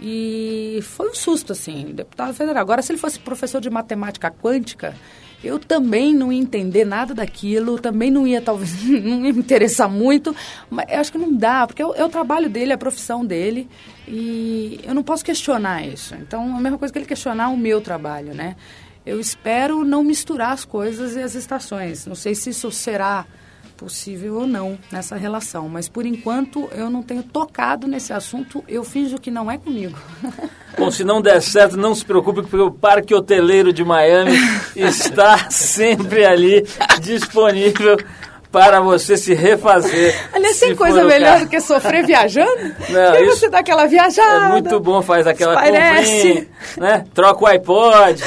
E 0.00 0.78
foi 0.82 1.10
um 1.10 1.14
susto, 1.14 1.52
assim, 1.52 1.92
deputado 1.92 2.32
federal. 2.32 2.62
Agora, 2.62 2.80
se 2.80 2.92
ele 2.92 2.98
fosse 2.98 3.18
professor 3.18 3.60
de 3.60 3.68
matemática 3.68 4.30
quântica, 4.30 4.94
eu 5.42 5.58
também 5.58 6.14
não 6.14 6.32
ia 6.32 6.40
entender 6.40 6.84
nada 6.84 7.14
daquilo, 7.14 7.78
também 7.78 8.10
não 8.10 8.26
ia, 8.26 8.40
talvez, 8.40 8.82
não 8.84 9.24
ia 9.24 9.32
me 9.32 9.40
interessar 9.40 9.88
muito, 9.88 10.34
mas 10.70 10.86
acho 10.90 11.12
que 11.12 11.18
não 11.18 11.34
dá, 11.34 11.66
porque 11.66 11.82
é 11.82 11.86
o, 11.86 11.94
é 11.94 12.04
o 12.04 12.08
trabalho 12.08 12.48
dele, 12.48 12.72
é 12.72 12.74
a 12.74 12.78
profissão 12.78 13.24
dele, 13.24 13.68
e 14.08 14.80
eu 14.84 14.94
não 14.94 15.02
posso 15.02 15.24
questionar 15.24 15.86
isso. 15.86 16.14
Então, 16.14 16.56
a 16.56 16.60
mesma 16.60 16.78
coisa 16.78 16.92
que 16.92 16.98
ele 16.98 17.06
questionar 17.06 17.48
o 17.48 17.56
meu 17.56 17.80
trabalho, 17.80 18.34
né? 18.34 18.56
Eu 19.06 19.20
espero 19.20 19.84
não 19.84 20.02
misturar 20.02 20.50
as 20.50 20.64
coisas 20.64 21.14
e 21.14 21.22
as 21.22 21.36
estações. 21.36 22.04
Não 22.06 22.16
sei 22.16 22.34
se 22.34 22.50
isso 22.50 22.70
será 22.72 23.24
possível 23.76 24.36
ou 24.36 24.46
não 24.46 24.78
nessa 24.90 25.16
relação, 25.16 25.68
mas 25.68 25.88
por 25.88 26.06
enquanto 26.06 26.68
eu 26.72 26.88
não 26.90 27.02
tenho 27.02 27.22
tocado 27.22 27.86
nesse 27.86 28.12
assunto, 28.12 28.64
eu 28.66 28.82
finjo 28.82 29.18
que 29.18 29.30
não 29.30 29.50
é 29.50 29.58
comigo. 29.58 29.96
Bom, 30.78 30.90
se 30.90 31.04
não 31.04 31.22
der 31.22 31.40
certo, 31.40 31.76
não 31.76 31.94
se 31.94 32.04
preocupe, 32.04 32.42
porque 32.42 32.56
o 32.56 32.70
Parque 32.70 33.14
Hoteleiro 33.14 33.72
de 33.72 33.84
Miami 33.84 34.36
está 34.74 35.50
sempre 35.50 36.24
ali 36.24 36.66
disponível 37.00 37.96
para 38.56 38.80
você 38.80 39.18
se 39.18 39.34
refazer. 39.34 40.18
Aliás, 40.32 40.58
tem 40.58 40.74
coisa 40.74 41.04
melhor 41.04 41.40
do 41.40 41.46
que 41.46 41.60
sofrer 41.60 42.06
viajando? 42.06 42.74
Não, 42.88 43.10
Porque 43.10 43.24
isso 43.24 43.40
você 43.40 43.50
dá 43.50 43.58
aquela 43.58 43.84
viajada. 43.84 44.46
É 44.46 44.48
muito 44.48 44.80
bom, 44.80 45.02
faz 45.02 45.26
aquela 45.26 45.52
Parece. 45.52 46.28
comprinha, 46.28 46.46
né? 46.78 47.04
Troca 47.12 47.44
o 47.44 47.46
iPod. 47.46 48.22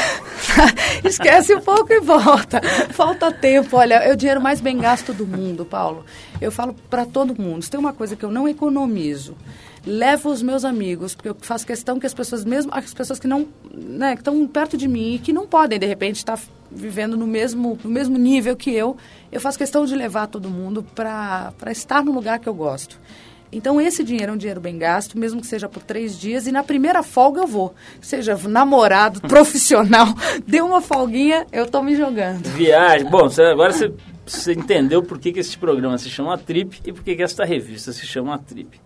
Esquece 1.03 1.55
um 1.55 1.61
pouco 1.61 1.91
e 1.91 1.99
volta. 1.99 2.61
Falta 2.91 3.31
tempo. 3.31 3.75
Olha, 3.75 3.95
é 3.95 4.13
o 4.13 4.15
dinheiro 4.15 4.39
mais 4.39 4.61
bem 4.61 4.77
gasto 4.77 5.13
do 5.13 5.25
mundo, 5.25 5.65
Paulo. 5.65 6.05
Eu 6.39 6.51
falo 6.51 6.75
para 6.89 7.05
todo 7.05 7.39
mundo. 7.41 7.63
Se 7.63 7.71
tem 7.71 7.79
uma 7.79 7.93
coisa 7.93 8.15
que 8.15 8.23
eu 8.23 8.29
não 8.29 8.47
economizo, 8.47 9.35
levo 9.83 10.29
os 10.29 10.43
meus 10.43 10.63
amigos, 10.63 11.15
porque 11.15 11.29
eu 11.29 11.37
faço 11.41 11.65
questão 11.65 11.99
que 11.99 12.05
as 12.05 12.13
pessoas, 12.13 12.45
mesmo 12.45 12.71
as 12.71 12.93
pessoas 12.93 13.19
que 13.19 13.27
não, 13.27 13.47
né, 13.73 14.13
que 14.13 14.21
estão 14.21 14.45
perto 14.45 14.77
de 14.77 14.87
mim 14.87 15.15
e 15.15 15.19
que 15.19 15.33
não 15.33 15.47
podem 15.47 15.79
de 15.79 15.87
repente 15.87 16.17
estar 16.17 16.37
vivendo 16.71 17.17
no 17.17 17.25
mesmo, 17.27 17.77
no 17.83 17.89
mesmo 17.89 18.17
nível 18.17 18.55
que 18.55 18.71
eu, 18.73 18.95
eu 19.31 19.39
faço 19.41 19.57
questão 19.57 19.85
de 19.85 19.95
levar 19.95 20.27
todo 20.27 20.49
mundo 20.49 20.83
para 20.95 21.51
estar 21.71 22.03
no 22.03 22.11
lugar 22.11 22.39
que 22.39 22.47
eu 22.47 22.53
gosto. 22.53 22.99
Então, 23.51 23.81
esse 23.81 24.03
dinheiro 24.03 24.31
é 24.31 24.35
um 24.35 24.37
dinheiro 24.37 24.61
bem 24.61 24.77
gasto, 24.77 25.17
mesmo 25.17 25.41
que 25.41 25.47
seja 25.47 25.67
por 25.67 25.81
três 25.81 26.19
dias, 26.19 26.45
e 26.45 26.51
na 26.51 26.63
primeira 26.63 27.01
folga 27.01 27.41
eu 27.41 27.47
vou. 27.47 27.73
Seja 27.99 28.37
namorado, 28.47 29.21
profissional, 29.27 30.07
deu 30.45 30.67
uma 30.67 30.81
folguinha, 30.81 31.47
eu 31.51 31.65
tô 31.65 31.81
me 31.81 31.95
jogando. 31.95 32.45
Viagem. 32.49 33.09
Bom, 33.09 33.23
você- 33.27 33.41
agora 33.41 33.73
você, 33.73 33.91
você 34.23 34.53
entendeu 34.53 35.01
por 35.01 35.17
que, 35.17 35.31
que 35.33 35.39
esse 35.39 35.57
programa 35.57 35.97
se 35.97 36.09
chama 36.11 36.37
Trip 36.37 36.79
e 36.85 36.93
por 36.93 37.03
que, 37.03 37.15
que 37.15 37.23
esta 37.23 37.43
revista 37.43 37.91
se 37.91 38.05
chama 38.05 38.37
Trip. 38.37 38.79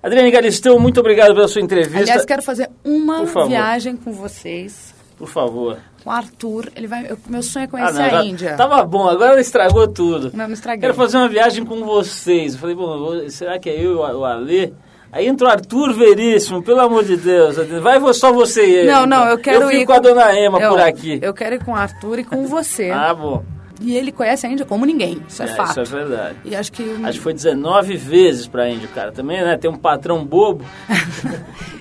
Adriane 0.00 0.30
Galisteu, 0.30 0.78
muito 0.78 1.00
obrigado 1.00 1.34
pela 1.34 1.48
sua 1.48 1.62
entrevista. 1.62 1.98
Aliás, 1.98 2.24
quero 2.24 2.42
fazer 2.42 2.70
uma 2.84 3.24
viagem 3.48 3.96
com 3.96 4.12
vocês. 4.12 4.94
Por 5.16 5.28
favor. 5.28 5.78
O 6.04 6.10
Arthur. 6.10 6.70
Ele 6.76 6.86
vai, 6.86 7.06
eu- 7.10 7.18
meu 7.28 7.42
sonho 7.42 7.62
é 7.62 7.66
Ah, 7.66 7.68
conhecer 7.68 8.12
não, 8.12 8.18
a 8.18 8.24
Índia. 8.24 8.56
Tava 8.56 8.84
bom, 8.84 9.08
agora 9.08 9.40
estragou 9.40 9.88
tudo. 9.88 10.30
Não, 10.34 10.46
não 10.46 10.54
estraguei. 10.54 10.80
Quero 10.82 10.94
fazer 10.94 11.16
uma 11.16 11.28
viagem 11.28 11.64
com 11.64 11.82
vocês. 11.84 12.54
Eu 12.54 12.60
falei, 12.60 12.76
bom, 12.76 13.28
será 13.30 13.58
que 13.58 13.70
é 13.70 13.80
eu 13.80 13.92
e 13.92 13.94
o 13.94 14.24
Alê? 14.24 14.72
Aí 15.10 15.28
entra 15.28 15.46
o 15.46 15.50
Arthur 15.50 15.92
Veríssimo, 15.92 16.60
pelo 16.62 16.80
amor 16.80 17.04
de 17.04 17.16
Deus. 17.16 17.56
Vai 17.80 18.00
só 18.12 18.32
você 18.32 18.66
e 18.66 18.74
ele. 18.74 18.90
Não, 18.90 19.06
não, 19.06 19.18
então. 19.22 19.28
eu 19.28 19.38
quero 19.38 19.62
eu 19.62 19.68
fico 19.68 19.82
ir 19.82 19.86
com 19.86 19.92
a 19.92 19.98
dona 20.00 20.36
Ema 20.36 20.60
eu, 20.60 20.70
por 20.70 20.80
aqui. 20.80 21.20
Eu 21.22 21.32
quero 21.32 21.54
ir 21.54 21.64
com 21.64 21.70
o 21.70 21.76
Arthur 21.76 22.18
e 22.18 22.24
com 22.24 22.44
você. 22.46 22.90
Ah, 22.90 23.14
bom. 23.14 23.44
E 23.80 23.96
ele 23.96 24.12
conhece 24.12 24.46
a 24.46 24.50
Índia 24.50 24.64
como 24.64 24.86
ninguém. 24.86 25.20
Isso 25.28 25.42
é, 25.42 25.46
É, 25.46 25.48
fato. 25.56 25.70
Isso 25.82 25.94
é 25.96 25.98
verdade. 25.98 26.36
E 26.44 26.54
acho 26.54 26.70
que... 26.72 26.82
Acho 27.02 27.18
que 27.18 27.22
foi 27.24 27.34
19 27.34 27.96
vezes 27.96 28.46
pra 28.46 28.68
Índio, 28.70 28.88
cara. 28.88 29.10
Também, 29.12 29.42
né? 29.42 29.56
Tem 29.56 29.70
um 29.70 29.76
patrão 29.76 30.24
bobo. 30.24 30.64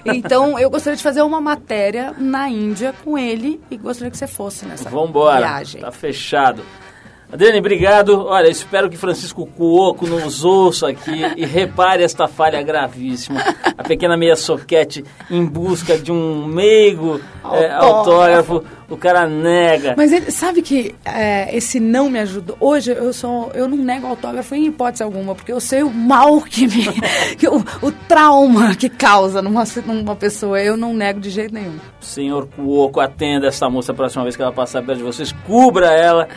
Então, 0.06 0.60
eu 0.60 0.70
gostaria 0.70 0.98
de 0.98 1.04
fazer 1.04 1.22
uma 1.22 1.40
matéria 1.40 2.14
na 2.18 2.50
Índia 2.50 2.94
com 3.06 3.18
ele 3.18 3.62
e 3.72 3.78
gostaria 3.78 4.12
que 4.12 4.18
você 4.18 4.28
fosse 4.28 4.66
nessa 4.66 4.90
Vambora. 4.90 5.38
viagem. 5.38 5.80
Tá 5.80 5.92
fechado. 5.92 6.62
Adriane, 7.32 7.58
obrigado. 7.60 8.26
Olha, 8.28 8.48
espero 8.50 8.90
que 8.90 8.98
Francisco 8.98 9.46
Cuoco 9.48 10.06
nos 10.06 10.44
ouça 10.44 10.90
aqui 10.90 11.22
e 11.36 11.46
repare 11.46 12.04
esta 12.04 12.28
falha 12.28 12.62
gravíssima. 12.62 13.40
A 13.78 13.82
pequena 13.84 14.16
meia 14.18 14.36
soquete 14.36 15.04
em 15.32 15.44
busca 15.44 15.98
de 15.98 16.12
um 16.12 16.46
meigo 16.46 17.20
é, 17.54 17.72
autógrafo. 17.72 18.64
O 18.90 18.98
cara 18.98 19.28
nega. 19.28 19.94
Mas 19.98 20.12
ele 20.12 20.32
sabe 20.32 20.62
que 20.62 20.96
é, 21.06 21.56
esse 21.56 21.80
não 21.80 22.10
me 22.10 22.20
ajudou. 22.20 22.56
Hoje 22.60 22.92
eu 22.92 23.14
sou, 23.14 23.52
eu 23.54 23.68
não 23.68 23.78
nego 23.78 24.08
autógrafo 24.08 24.56
em 24.56 24.68
hipótese 24.68 25.04
alguma, 25.04 25.34
porque 25.36 25.52
eu 25.52 25.60
sei 25.60 25.84
o 25.84 25.90
mal 25.90 26.42
que 26.42 26.68
me, 26.68 26.86
que 27.38 27.48
o, 27.48 27.64
o 27.82 27.92
trauma 28.08 28.76
que 28.76 28.90
causa 28.90 29.42
numa, 29.42 29.64
numa 29.86 30.16
pessoa. 30.16 30.62
Eu 30.62 30.78
não 30.78 30.94
nego 30.94 31.20
de 31.20 31.30
jeito 31.30 31.54
nenhum. 31.54 31.78
Senhor 32.00 32.48
Cuoco, 32.48 33.00
atenda 33.00 33.48
essa 33.48 33.70
moça 33.70 33.92
a 33.92 33.96
próxima 33.96 34.24
vez 34.24 34.36
que 34.36 34.42
ela 34.42 34.52
passar 34.52 34.84
perto 34.84 34.98
de 34.98 35.04
vocês. 35.04 35.32
Cubra 35.46 35.88
ela 35.88 36.28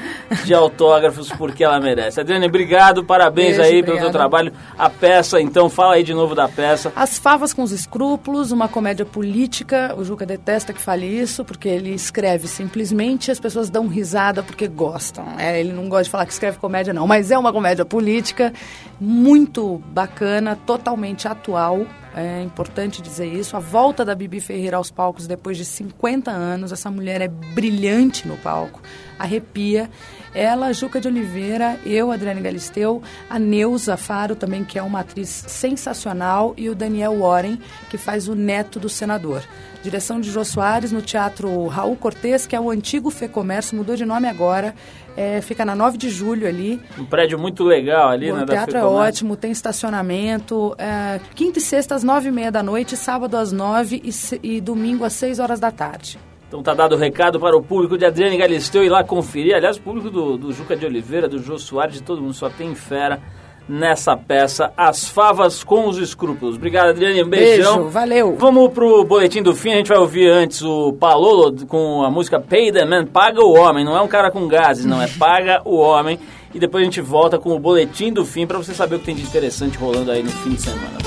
de 0.45 0.55
autógrafos 0.55 1.31
porque 1.33 1.65
ela 1.65 1.81
merece. 1.81 2.21
Adriane, 2.21 2.47
obrigado. 2.47 3.05
Parabéns 3.05 3.57
Beijo, 3.57 3.63
aí 3.63 3.83
pelo 3.83 3.97
obrigada. 3.97 4.13
trabalho. 4.13 4.53
A 4.79 4.89
peça, 4.89 5.41
então, 5.41 5.69
fala 5.69 5.95
aí 5.95 6.03
de 6.03 6.15
novo 6.15 6.35
da 6.35 6.49
peça. 6.49 6.93
As 6.95 7.19
Favas 7.19 7.53
com 7.53 7.63
os 7.63 7.73
Escrúpulos, 7.73 8.53
uma 8.53 8.69
comédia 8.69 9.05
política. 9.05 9.95
O 9.97 10.05
Juca 10.05 10.25
detesta 10.25 10.73
que 10.73 10.81
fale 10.81 11.07
isso, 11.07 11.45
porque 11.45 11.69
ele 11.69 11.91
escreve 11.91 12.36
simplesmente 12.39 13.29
e 13.29 13.31
as 13.33 13.41
pessoas 13.41 13.71
dão 13.71 13.87
risada 13.87 14.43
porque 14.43 14.67
gostam. 14.67 15.25
É, 15.39 15.59
ele 15.61 15.73
não 15.73 15.89
gosta 15.89 16.05
de 16.05 16.11
falar 16.11 16.27
que 16.27 16.33
escreve 16.33 16.59
comédia, 16.59 16.93
não. 16.93 17.07
Mas 17.07 17.31
é 17.31 17.39
uma 17.39 17.53
comédia 17.53 17.85
política 17.85 18.53
muito 19.01 19.83
bacana, 19.89 20.57
totalmente 20.57 21.29
atual. 21.29 21.87
É 22.15 22.43
importante 22.43 23.03
dizer 23.03 23.27
isso. 23.27 23.57
A 23.57 23.61
volta 23.61 24.03
da 24.05 24.15
Bibi 24.15 24.41
Ferreira 24.41 24.79
aos 24.79 24.91
palcos 24.91 25.27
depois 25.27 25.59
de 25.59 25.67
50 25.67 26.31
anos. 26.31 26.73
Essa 26.73 26.91
mulher 26.91 27.21
é 27.21 27.29
brilhante 27.29 28.27
no 28.27 28.39
palco, 28.39 28.81
arrepia. 29.19 29.91
Ela, 30.35 30.73
Juca 30.73 31.01
de 31.01 31.09
Oliveira, 31.09 31.79
eu, 31.85 32.11
Adriane 32.11 32.41
Galisteu, 32.41 33.03
a 33.29 33.39
Neuza 33.39 33.97
Faro 33.97 34.35
também, 34.37 34.65
que 34.65 34.79
é 34.79 34.83
uma 34.83 35.01
atriz 35.01 35.29
sensacional, 35.29 36.53
e 36.59 36.69
o 36.69 36.75
Daniel 36.75 37.21
Warren, 37.21 37.59
que 37.89 37.97
faz 37.97 38.29
o 38.29 38.35
neto 38.35 38.79
do 38.79 38.89
senador. 38.89 39.43
Direção 39.83 40.21
de 40.21 40.31
Jô 40.31 40.45
Soares 40.45 40.93
no 40.93 41.01
Teatro 41.01 41.67
Raul 41.69 41.97
Cortez, 41.97 42.47
que 42.47 42.57
é 42.57 42.61
o 42.61 42.71
antigo 42.71 43.09
Fecomércio, 43.09 43.77
mudou 43.77 43.97
de 43.97 44.05
nome 44.05 44.29
agora. 44.29 44.75
É, 45.17 45.41
fica 45.41 45.65
na 45.65 45.75
9 45.75 45.97
de 45.97 46.11
julho 46.11 46.47
ali. 46.47 46.79
Um 46.99 47.05
prédio 47.05 47.39
muito 47.39 47.65
legal 47.65 48.11
ali, 48.11 48.31
O 48.31 48.37
né? 48.37 48.45
da 48.45 48.53
teatro 48.55 48.77
é 48.77 48.85
ótimo, 48.85 49.35
tem 49.37 49.51
estacionamento. 49.51 50.75
É, 50.79 51.19
quinta 51.35 51.59
e 51.59 51.63
sexta 51.63 51.95
às 51.95 52.03
nove 52.03 52.29
e 52.29 52.33
meia 52.33 52.51
da 52.53 52.63
noite, 52.63 52.97
sábado 52.97 53.37
às 53.37 53.51
nove 53.53 54.01
e, 54.05 54.13
se- 54.13 54.39
e 54.43 54.61
domingo 54.61 55.05
às 55.05 55.15
seis 55.15 55.39
horas 55.39 55.59
da 55.59 55.71
tarde. 55.71 56.19
Então 56.49 56.63
tá 56.63 56.75
dado 56.75 56.95
o 56.95 56.99
recado 56.99 57.41
para 57.41 57.57
o 57.57 57.63
público 57.63 57.99
de 57.99 58.05
Adriane 58.05 58.37
Galisteu 58.37 58.85
ir 58.85 58.89
lá 58.89 59.03
conferir. 59.03 59.55
Aliás, 59.55 59.79
o 59.79 59.81
público 59.83 60.11
do, 60.11 60.37
do 60.37 60.53
Juca 60.53 60.77
de 60.77 60.87
Oliveira, 60.87 61.27
do 61.29 61.39
Jô 61.43 61.59
Soares, 61.59 61.95
de 61.95 62.03
todo 62.03 62.21
mundo, 62.23 62.35
só 62.35 62.49
tem 62.49 62.75
fera 62.75 63.21
nessa 63.69 64.17
peça 64.17 64.73
As 64.77 65.09
Favas 65.09 65.65
com 65.65 65.89
os 65.89 65.99
Escrúpulos. 65.99 66.57
Obrigado, 66.57 66.91
Adriane. 66.91 67.23
Um 67.23 67.29
beijão. 67.29 67.77
Beijo, 67.77 67.91
valeu. 67.91 68.37
Vamos 68.39 68.73
pro 68.73 69.05
boletim 69.05 69.43
do 69.43 69.55
fim. 69.55 69.73
A 69.73 69.77
gente 69.77 69.89
vai 69.89 69.99
ouvir 69.99 70.29
antes 70.29 70.63
o 70.63 70.93
Palolo 70.93 71.67
com 71.67 72.03
a 72.03 72.11
música 72.11 72.41
Pay 72.41 72.73
the 72.73 72.85
Man. 72.85 73.07
Paga 73.07 73.43
o 73.43 73.55
homem. 73.55 73.85
Não 73.85 73.97
é 73.97 74.01
um 74.01 74.09
cara 74.09 74.31
com 74.31 74.47
gases, 74.47 74.85
não. 74.85 75.01
É 75.01 75.09
paga 75.09 75.63
o 75.65 75.77
homem. 75.77 76.19
E 76.55 76.59
depois 76.59 76.83
a 76.83 76.85
gente 76.85 77.01
volta 77.01 77.39
com 77.39 77.55
o 77.55 77.59
boletim 77.59 78.13
do 78.13 78.25
fim 78.25 78.47
para 78.47 78.57
você 78.59 78.73
saber 78.73 78.97
o 78.97 78.99
que 78.99 79.05
tem 79.07 79.15
de 79.15 79.23
interessante 79.23 79.77
rolando 79.77 80.11
aí 80.11 80.23
no 80.23 80.31
fim 80.31 80.55
de 80.55 80.63
semana. 80.63 81.06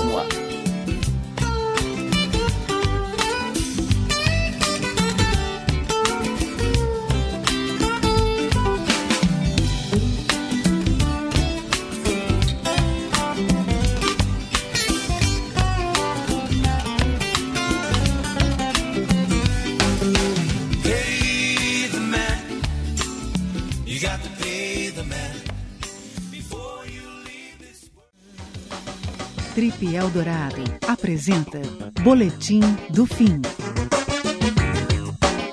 Eldorado 29.99 30.63
apresenta 30.87 31.61
Boletim 32.01 32.61
do 32.89 33.05
Fim. 33.05 33.41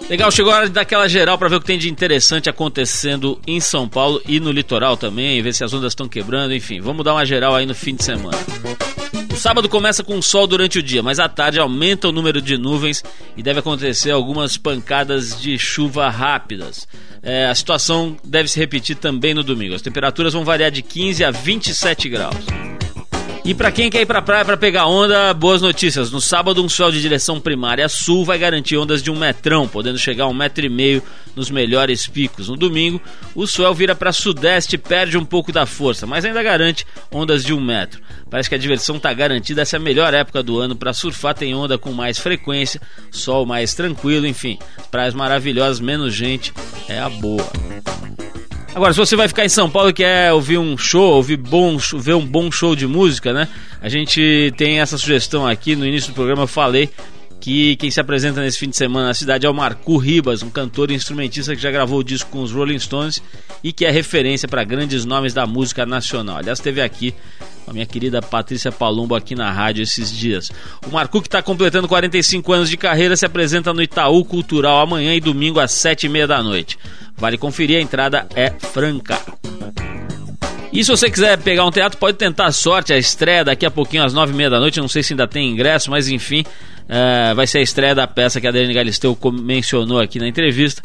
Legal, 0.09 0.31
chegou 0.31 0.53
a 0.53 0.57
hora 0.57 0.67
de 0.67 0.73
dar 0.73 0.83
aquela 0.83 1.09
geral 1.09 1.37
para 1.37 1.49
ver 1.49 1.57
o 1.57 1.61
que 1.61 1.67
tem 1.67 1.79
de 1.79 1.91
interessante 1.91 2.49
acontecendo 2.49 3.41
em 3.45 3.59
São 3.59 3.89
Paulo 3.89 4.23
e 4.25 4.39
no 4.39 4.53
litoral 4.53 4.97
também, 4.97 5.43
ver 5.43 5.53
se 5.53 5.65
as 5.65 5.75
ondas 5.75 5.93
estão 5.93 6.09
quebrando, 6.09 6.55
enfim, 6.55 6.81
vamos 6.81 7.05
dar 7.05 7.15
uma 7.15 7.27
geral 7.27 7.57
aí 7.57 7.67
no 7.67 7.75
fim 7.75 7.97
de 7.97 8.05
semana. 8.05 8.39
O 9.33 9.37
sábado 9.37 9.69
começa 9.69 10.05
com 10.05 10.23
sol 10.23 10.47
durante 10.47 10.79
o 10.79 10.83
dia, 10.83 11.03
mas 11.03 11.19
à 11.19 11.29
tarde 11.29 11.59
aumenta 11.59 12.09
o 12.09 12.13
número 12.13 12.41
de 12.41 12.57
nuvens 12.57 13.03
e 13.37 13.43
deve 13.43 13.59
acontecer 13.59 14.13
algumas 14.13 14.57
pancadas 14.57 15.41
de 15.41 15.59
chuva 15.59 16.09
rápidas. 16.09 16.87
É, 17.21 17.47
a 17.47 17.55
situação 17.55 18.17
deve 18.23 18.49
se 18.49 18.61
repetir 18.61 18.95
também 18.95 19.35
no 19.35 19.43
domingo. 19.43 19.75
As 19.75 19.83
temperaturas 19.83 20.33
vão 20.33 20.45
variar 20.45 20.71
de 20.71 20.83
15 20.83 21.25
a 21.25 21.33
27 21.33 22.09
graus. 22.09 22.56
E 23.47 23.55
para 23.55 23.71
quem 23.71 23.89
quer 23.89 24.01
ir 24.01 24.07
pra 24.07 24.21
praia 24.21 24.45
para 24.45 24.57
pegar 24.57 24.87
onda, 24.87 25.33
boas 25.33 25.63
notícias. 25.63 26.11
No 26.11 26.21
sábado, 26.21 26.65
um 26.65 26.69
sol 26.69 26.91
de 26.91 27.01
direção 27.01 27.41
primária 27.41 27.89
sul 27.89 28.25
vai 28.25 28.37
garantir 28.37 28.77
ondas 28.77 29.01
de 29.01 29.09
um 29.09 29.17
metrão, 29.17 29.69
podendo 29.69 29.97
chegar 29.97 30.25
a 30.25 30.27
um 30.27 30.35
metro 30.35 30.67
e 30.67 30.69
meio 30.69 31.01
nos 31.37 31.49
melhores 31.49 32.09
picos. 32.09 32.49
No 32.49 32.57
domingo, 32.57 33.01
o 33.37 33.47
swell 33.47 33.73
vira 33.73 33.95
para 33.95 34.13
sudeste 34.13 34.75
e 34.75 34.79
perde 34.79 35.17
um 35.17 35.25
pouco 35.25 35.53
da 35.53 35.65
força, 35.65 36.09
mas 36.09 36.25
ainda 36.25 36.43
garante 36.43 36.85
ondas 37.09 37.45
de 37.45 37.55
um 37.55 37.61
metro. 37.61 38.03
Parece 38.29 38.49
que 38.49 38.57
a 38.57 38.59
diversão 38.59 38.97
está 38.97 39.15
garantida. 39.15 39.63
Essa 39.63 39.77
é 39.77 39.79
a 39.79 39.81
melhor 39.81 40.13
época 40.13 40.43
do 40.43 40.59
ano 40.59 40.75
para 40.75 40.93
surfar. 40.93 41.33
Tem 41.33 41.55
onda 41.55 41.79
com 41.79 41.93
mais 41.93 42.19
frequência, 42.19 42.83
sol 43.13 43.47
mais 43.47 43.75
tranquilo, 43.75 44.27
enfim, 44.27 44.59
praias 44.91 45.15
maravilhosas, 45.15 45.79
menos 45.79 46.13
gente, 46.13 46.53
é 46.89 46.99
a 46.99 47.09
boa. 47.09 47.49
Agora, 48.77 48.93
se 48.93 48.99
você 48.99 49.17
vai 49.17 49.27
ficar 49.27 49.43
em 49.43 49.49
São 49.49 49.71
Paulo 49.71 49.89
e 49.89 49.93
quer 49.95 50.31
ouvir 50.35 50.59
um 50.59 50.77
show, 50.77 51.15
ouvir 51.15 51.39
bom, 51.39 51.79
ver 51.95 52.13
um 52.13 52.27
bom 52.27 52.53
show 52.53 52.77
de 52.77 52.87
música, 52.87 53.33
né? 53.33 53.49
A 53.81 53.89
gente 53.89 54.53
tem 54.55 54.81
essa 54.81 54.99
sugestão 54.99 55.47
aqui. 55.47 55.75
No 55.75 55.87
início 55.87 56.13
do 56.13 56.15
programa 56.15 56.43
eu 56.43 56.47
falei 56.47 56.91
que 57.41 57.77
quem 57.77 57.91
se 57.91 58.01
apresenta 58.01 58.41
nesse 58.41 58.59
fim 58.59 58.69
de 58.69 58.77
semana 58.77 59.09
na 59.09 59.15
cidade 59.15 59.47
é 59.47 59.51
o 59.51 59.55
Marco 59.55 59.97
Ribas, 59.97 60.43
um 60.43 60.51
cantor 60.51 60.91
e 60.91 60.95
instrumentista 60.95 61.55
que 61.55 61.63
já 61.63 61.71
gravou 61.71 62.01
o 62.01 62.05
disco 62.05 62.31
com 62.31 62.43
os 62.43 62.53
Rolling 62.53 62.79
Stones 62.79 63.23
e 63.63 63.73
que 63.73 63.85
é 63.85 63.91
referência 63.91 64.49
para 64.49 64.65
grandes 64.65 65.05
nomes 65.05 65.33
da 65.33 65.47
música 65.47 65.87
nacional. 65.87 66.39
Aliás, 66.39 66.59
esteve 66.59 66.81
aqui 66.81 67.15
com 67.65 67.71
a 67.71 67.75
minha 67.75 67.87
querida 67.87 68.23
Patrícia 68.23 68.71
Palumbo 68.71 69.15
aqui 69.15 69.35
na 69.35 69.51
rádio 69.51 69.83
esses 69.83 70.11
dias. 70.11 70.51
O 70.87 70.93
Marco, 70.93 71.21
que 71.21 71.29
está 71.29 71.43
completando 71.43 71.89
45 71.89 72.53
anos 72.53 72.71
de 72.71 72.77
carreira, 72.77 73.17
se 73.17 73.27
apresenta 73.27 73.73
no 73.73 73.83
Itaú 73.83 74.25
Cultural 74.25 74.81
amanhã 74.81 75.15
e 75.15 75.21
domingo 75.21 75.61
às 75.61 75.73
7h30 75.73 76.27
da 76.27 76.43
noite. 76.43 76.79
Vale 77.17 77.37
conferir, 77.37 77.79
a 77.79 77.83
entrada 77.83 78.27
é 78.35 78.51
franca. 78.51 79.21
E 80.73 80.85
se 80.85 80.91
você 80.91 81.11
quiser 81.11 81.39
pegar 81.39 81.65
um 81.65 81.71
teatro, 81.71 81.99
pode 81.99 82.19
tentar 82.19 82.47
a 82.47 82.53
sorte. 82.53 82.93
A 82.93 82.99
estreia 82.99 83.43
daqui 83.43 83.65
a 83.65 83.71
pouquinho 83.71 84.05
às 84.05 84.13
nove 84.13 84.33
e 84.33 84.37
meia 84.37 84.51
da 84.51 84.61
noite. 84.61 84.79
Não 84.79 84.89
sei 84.89 85.03
se 85.03 85.15
ainda 85.15 85.27
tem 85.27 85.51
ingresso, 85.51 85.91
mas 85.91 86.09
enfim, 86.09 86.45
é, 86.89 87.35
vai 87.35 87.47
ser 87.47 87.59
a 87.59 87.63
estreia 87.63 87.95
da 87.95 88.07
peça 88.07 88.41
que 88.41 88.47
a 88.47 88.51
Adriane 88.51 88.73
Galisteu 88.73 89.17
mencionou 89.33 90.01
aqui 90.01 90.19
na 90.19 90.29
entrevista. 90.29 90.83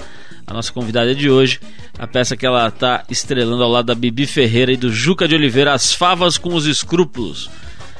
A 0.47 0.53
nossa 0.53 0.71
convidada 0.71 1.13
de 1.13 1.29
hoje. 1.29 1.59
A 1.97 2.07
peça 2.07 2.35
que 2.35 2.45
ela 2.45 2.67
está 2.67 3.03
estrelando 3.09 3.63
ao 3.63 3.69
lado 3.69 3.85
da 3.85 3.95
Bibi 3.95 4.25
Ferreira 4.25 4.71
e 4.71 4.77
do 4.77 4.91
Juca 4.91 5.27
de 5.27 5.35
Oliveira, 5.35 5.73
As 5.73 5.93
Favas 5.93 6.37
com 6.37 6.53
os 6.55 6.65
Escrúpulos. 6.65 7.49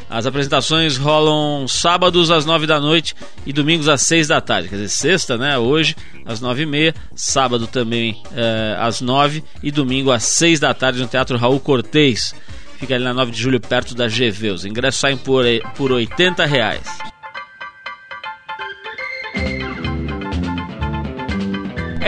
As 0.09 0.25
apresentações 0.25 0.97
rolam 0.97 1.67
sábados 1.69 2.31
às 2.31 2.45
nove 2.45 2.67
da 2.67 2.81
noite 2.81 3.15
e 3.45 3.53
domingos 3.53 3.87
às 3.87 4.01
seis 4.01 4.27
da 4.27 4.41
tarde. 4.41 4.67
Quer 4.67 4.75
dizer, 4.75 4.89
sexta, 4.89 5.37
né? 5.37 5.57
Hoje 5.57 5.95
às 6.25 6.41
nove 6.41 6.63
e 6.63 6.65
meia, 6.65 6.93
sábado 7.15 7.65
também 7.65 8.21
é, 8.35 8.75
às 8.77 8.99
nove 8.99 9.41
e 9.63 9.71
domingo 9.71 10.11
às 10.11 10.23
seis 10.23 10.59
da 10.59 10.73
tarde 10.73 10.99
no 10.99 11.07
Teatro 11.07 11.37
Raul 11.37 11.59
Cortez. 11.59 12.35
Fica 12.77 12.95
ali 12.95 13.03
na 13.03 13.13
9 13.13 13.31
de 13.31 13.39
julho, 13.39 13.59
perto 13.61 13.93
da 13.93 14.07
GV. 14.07 14.49
Os 14.49 14.65
ingressos 14.65 14.99
saem 14.99 15.15
por, 15.15 15.45
por 15.75 15.91
80 15.91 16.47
reais. 16.47 17.10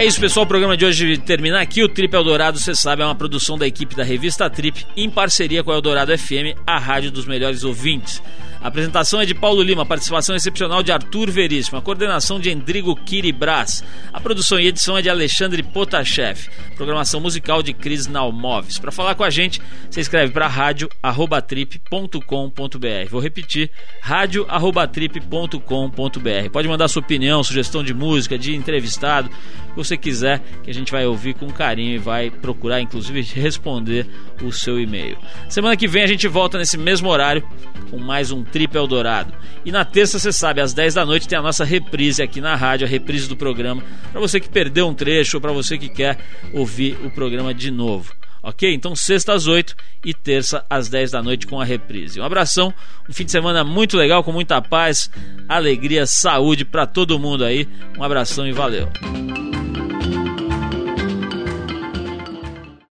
É 0.04 0.06
isso, 0.06 0.20
pessoal. 0.20 0.44
O 0.44 0.48
programa 0.48 0.76
de 0.76 0.84
hoje 0.84 1.18
termina 1.18 1.62
aqui. 1.62 1.82
O 1.82 1.88
Trip 1.88 2.14
Eldorado, 2.14 2.60
você 2.60 2.76
sabe, 2.76 3.02
é 3.02 3.06
uma 3.06 3.16
produção 3.16 3.58
da 3.58 3.66
equipe 3.66 3.96
da 3.96 4.04
revista 4.04 4.50
Trip, 4.50 4.86
em 4.98 5.10
parceria 5.10 5.64
com 5.64 5.72
a 5.72 5.76
Eldorado 5.76 6.12
FM, 6.18 6.60
a 6.68 6.78
rádio 6.78 7.10
dos 7.10 7.26
melhores 7.26 7.64
ouvintes. 7.64 8.22
A 8.64 8.70
apresentação 8.70 9.20
é 9.20 9.26
de 9.26 9.36
Paulo 9.36 9.62
Lima, 9.62 9.86
participação 9.86 10.38
excepcional 10.38 10.82
de 10.82 10.94
Arthur 10.94 11.30
Veríssimo, 11.30 11.78
a 11.78 11.82
coordenação 11.82 12.40
de 12.40 12.50
Endrigo 12.50 12.96
Kiribras, 12.96 13.84
a 14.14 14.22
produção 14.22 14.58
e 14.58 14.68
edição 14.68 14.98
é 14.98 15.02
de 15.02 15.10
Alexandre 15.10 15.62
Potashev, 15.62 16.48
programação 16.78 17.20
musical 17.20 17.62
de 17.62 17.74
Cris 17.74 18.08
Nalmoves. 18.08 18.80
Para 18.80 18.90
falar 18.90 19.16
com 19.16 19.24
a 19.26 19.30
gente, 19.30 19.62
você 19.90 20.00
escreve 20.00 20.32
para 20.32 20.48
rádio@trip.com.br. 20.48 23.10
Vou 23.10 23.20
repetir, 23.20 23.70
rádio@trip.com.br. 24.00 26.50
Pode 26.50 26.68
mandar 26.70 26.88
sua 26.88 27.02
opinião, 27.02 27.44
sugestão 27.44 27.84
de 27.84 27.94
música, 27.94 28.38
de 28.38 28.56
entrevistado, 28.56 29.30
o 29.30 29.72
que 29.72 29.76
você 29.76 29.98
quiser, 29.98 30.42
que 30.64 30.72
a 30.72 30.74
gente 30.74 30.90
vai 30.90 31.06
ouvir 31.06 31.34
com 31.34 31.52
carinho 31.52 31.96
e 31.96 31.98
vai 31.98 32.30
procurar 32.30 32.80
inclusive 32.80 33.24
responder 33.24 34.08
o 34.42 34.54
seu 34.54 34.80
e-mail. 34.80 35.18
Semana 35.50 35.76
que 35.76 35.86
vem 35.86 36.04
a 36.04 36.08
gente 36.08 36.30
volta 36.30 36.58
nesse 36.58 36.78
mesmo 36.78 37.10
horário 37.10 37.44
com 37.92 38.00
mais 38.00 38.32
um 38.32 38.42
Trip 38.54 38.78
Eldorado. 38.78 39.34
E 39.66 39.72
na 39.72 39.84
terça, 39.84 40.20
você 40.20 40.32
sabe, 40.32 40.62
às 40.62 40.74
10 40.74 40.94
da 40.94 41.04
noite 41.04 41.28
tem 41.28 41.38
a 41.38 41.42
nossa 41.42 41.66
reprise 41.66 42.22
aqui 42.22 42.40
na 42.40 42.56
rádio, 42.56 42.86
a 42.86 42.90
reprise 42.90 43.28
do 43.28 43.36
programa, 43.36 43.84
para 44.12 44.22
você 44.22 44.40
que 44.40 44.48
perdeu 44.48 44.88
um 44.88 44.94
trecho 44.94 45.38
ou 45.38 45.42
para 45.42 45.52
você 45.52 45.76
que 45.76 45.90
quer 45.90 46.20
ouvir 46.54 46.96
o 47.04 47.10
programa 47.10 47.52
de 47.52 47.72
novo. 47.72 48.14
Ok? 48.44 48.72
Então, 48.72 48.96
sexta 48.96 49.34
às 49.34 49.48
8 49.48 49.76
e 50.06 50.14
terça 50.14 50.64
às 50.70 50.88
10 50.88 51.12
da 51.12 51.24
noite 51.24 51.48
com 51.48 51.60
a 51.60 51.66
reprise. 51.66 52.20
Um 52.20 52.26
abração, 52.26 52.72
um 53.10 53.14
fim 53.14 53.26
de 53.26 53.32
semana 53.32 53.64
muito 53.64 53.98
legal, 53.98 54.24
com 54.24 54.32
muita 54.32 54.62
paz, 54.62 55.10
alegria, 55.50 56.06
saúde 56.06 56.64
para 56.64 56.86
todo 56.86 57.18
mundo 57.18 57.44
aí. 57.44 57.68
Um 57.98 58.04
abração 58.04 58.46
e 58.46 58.52
valeu. 58.52 58.90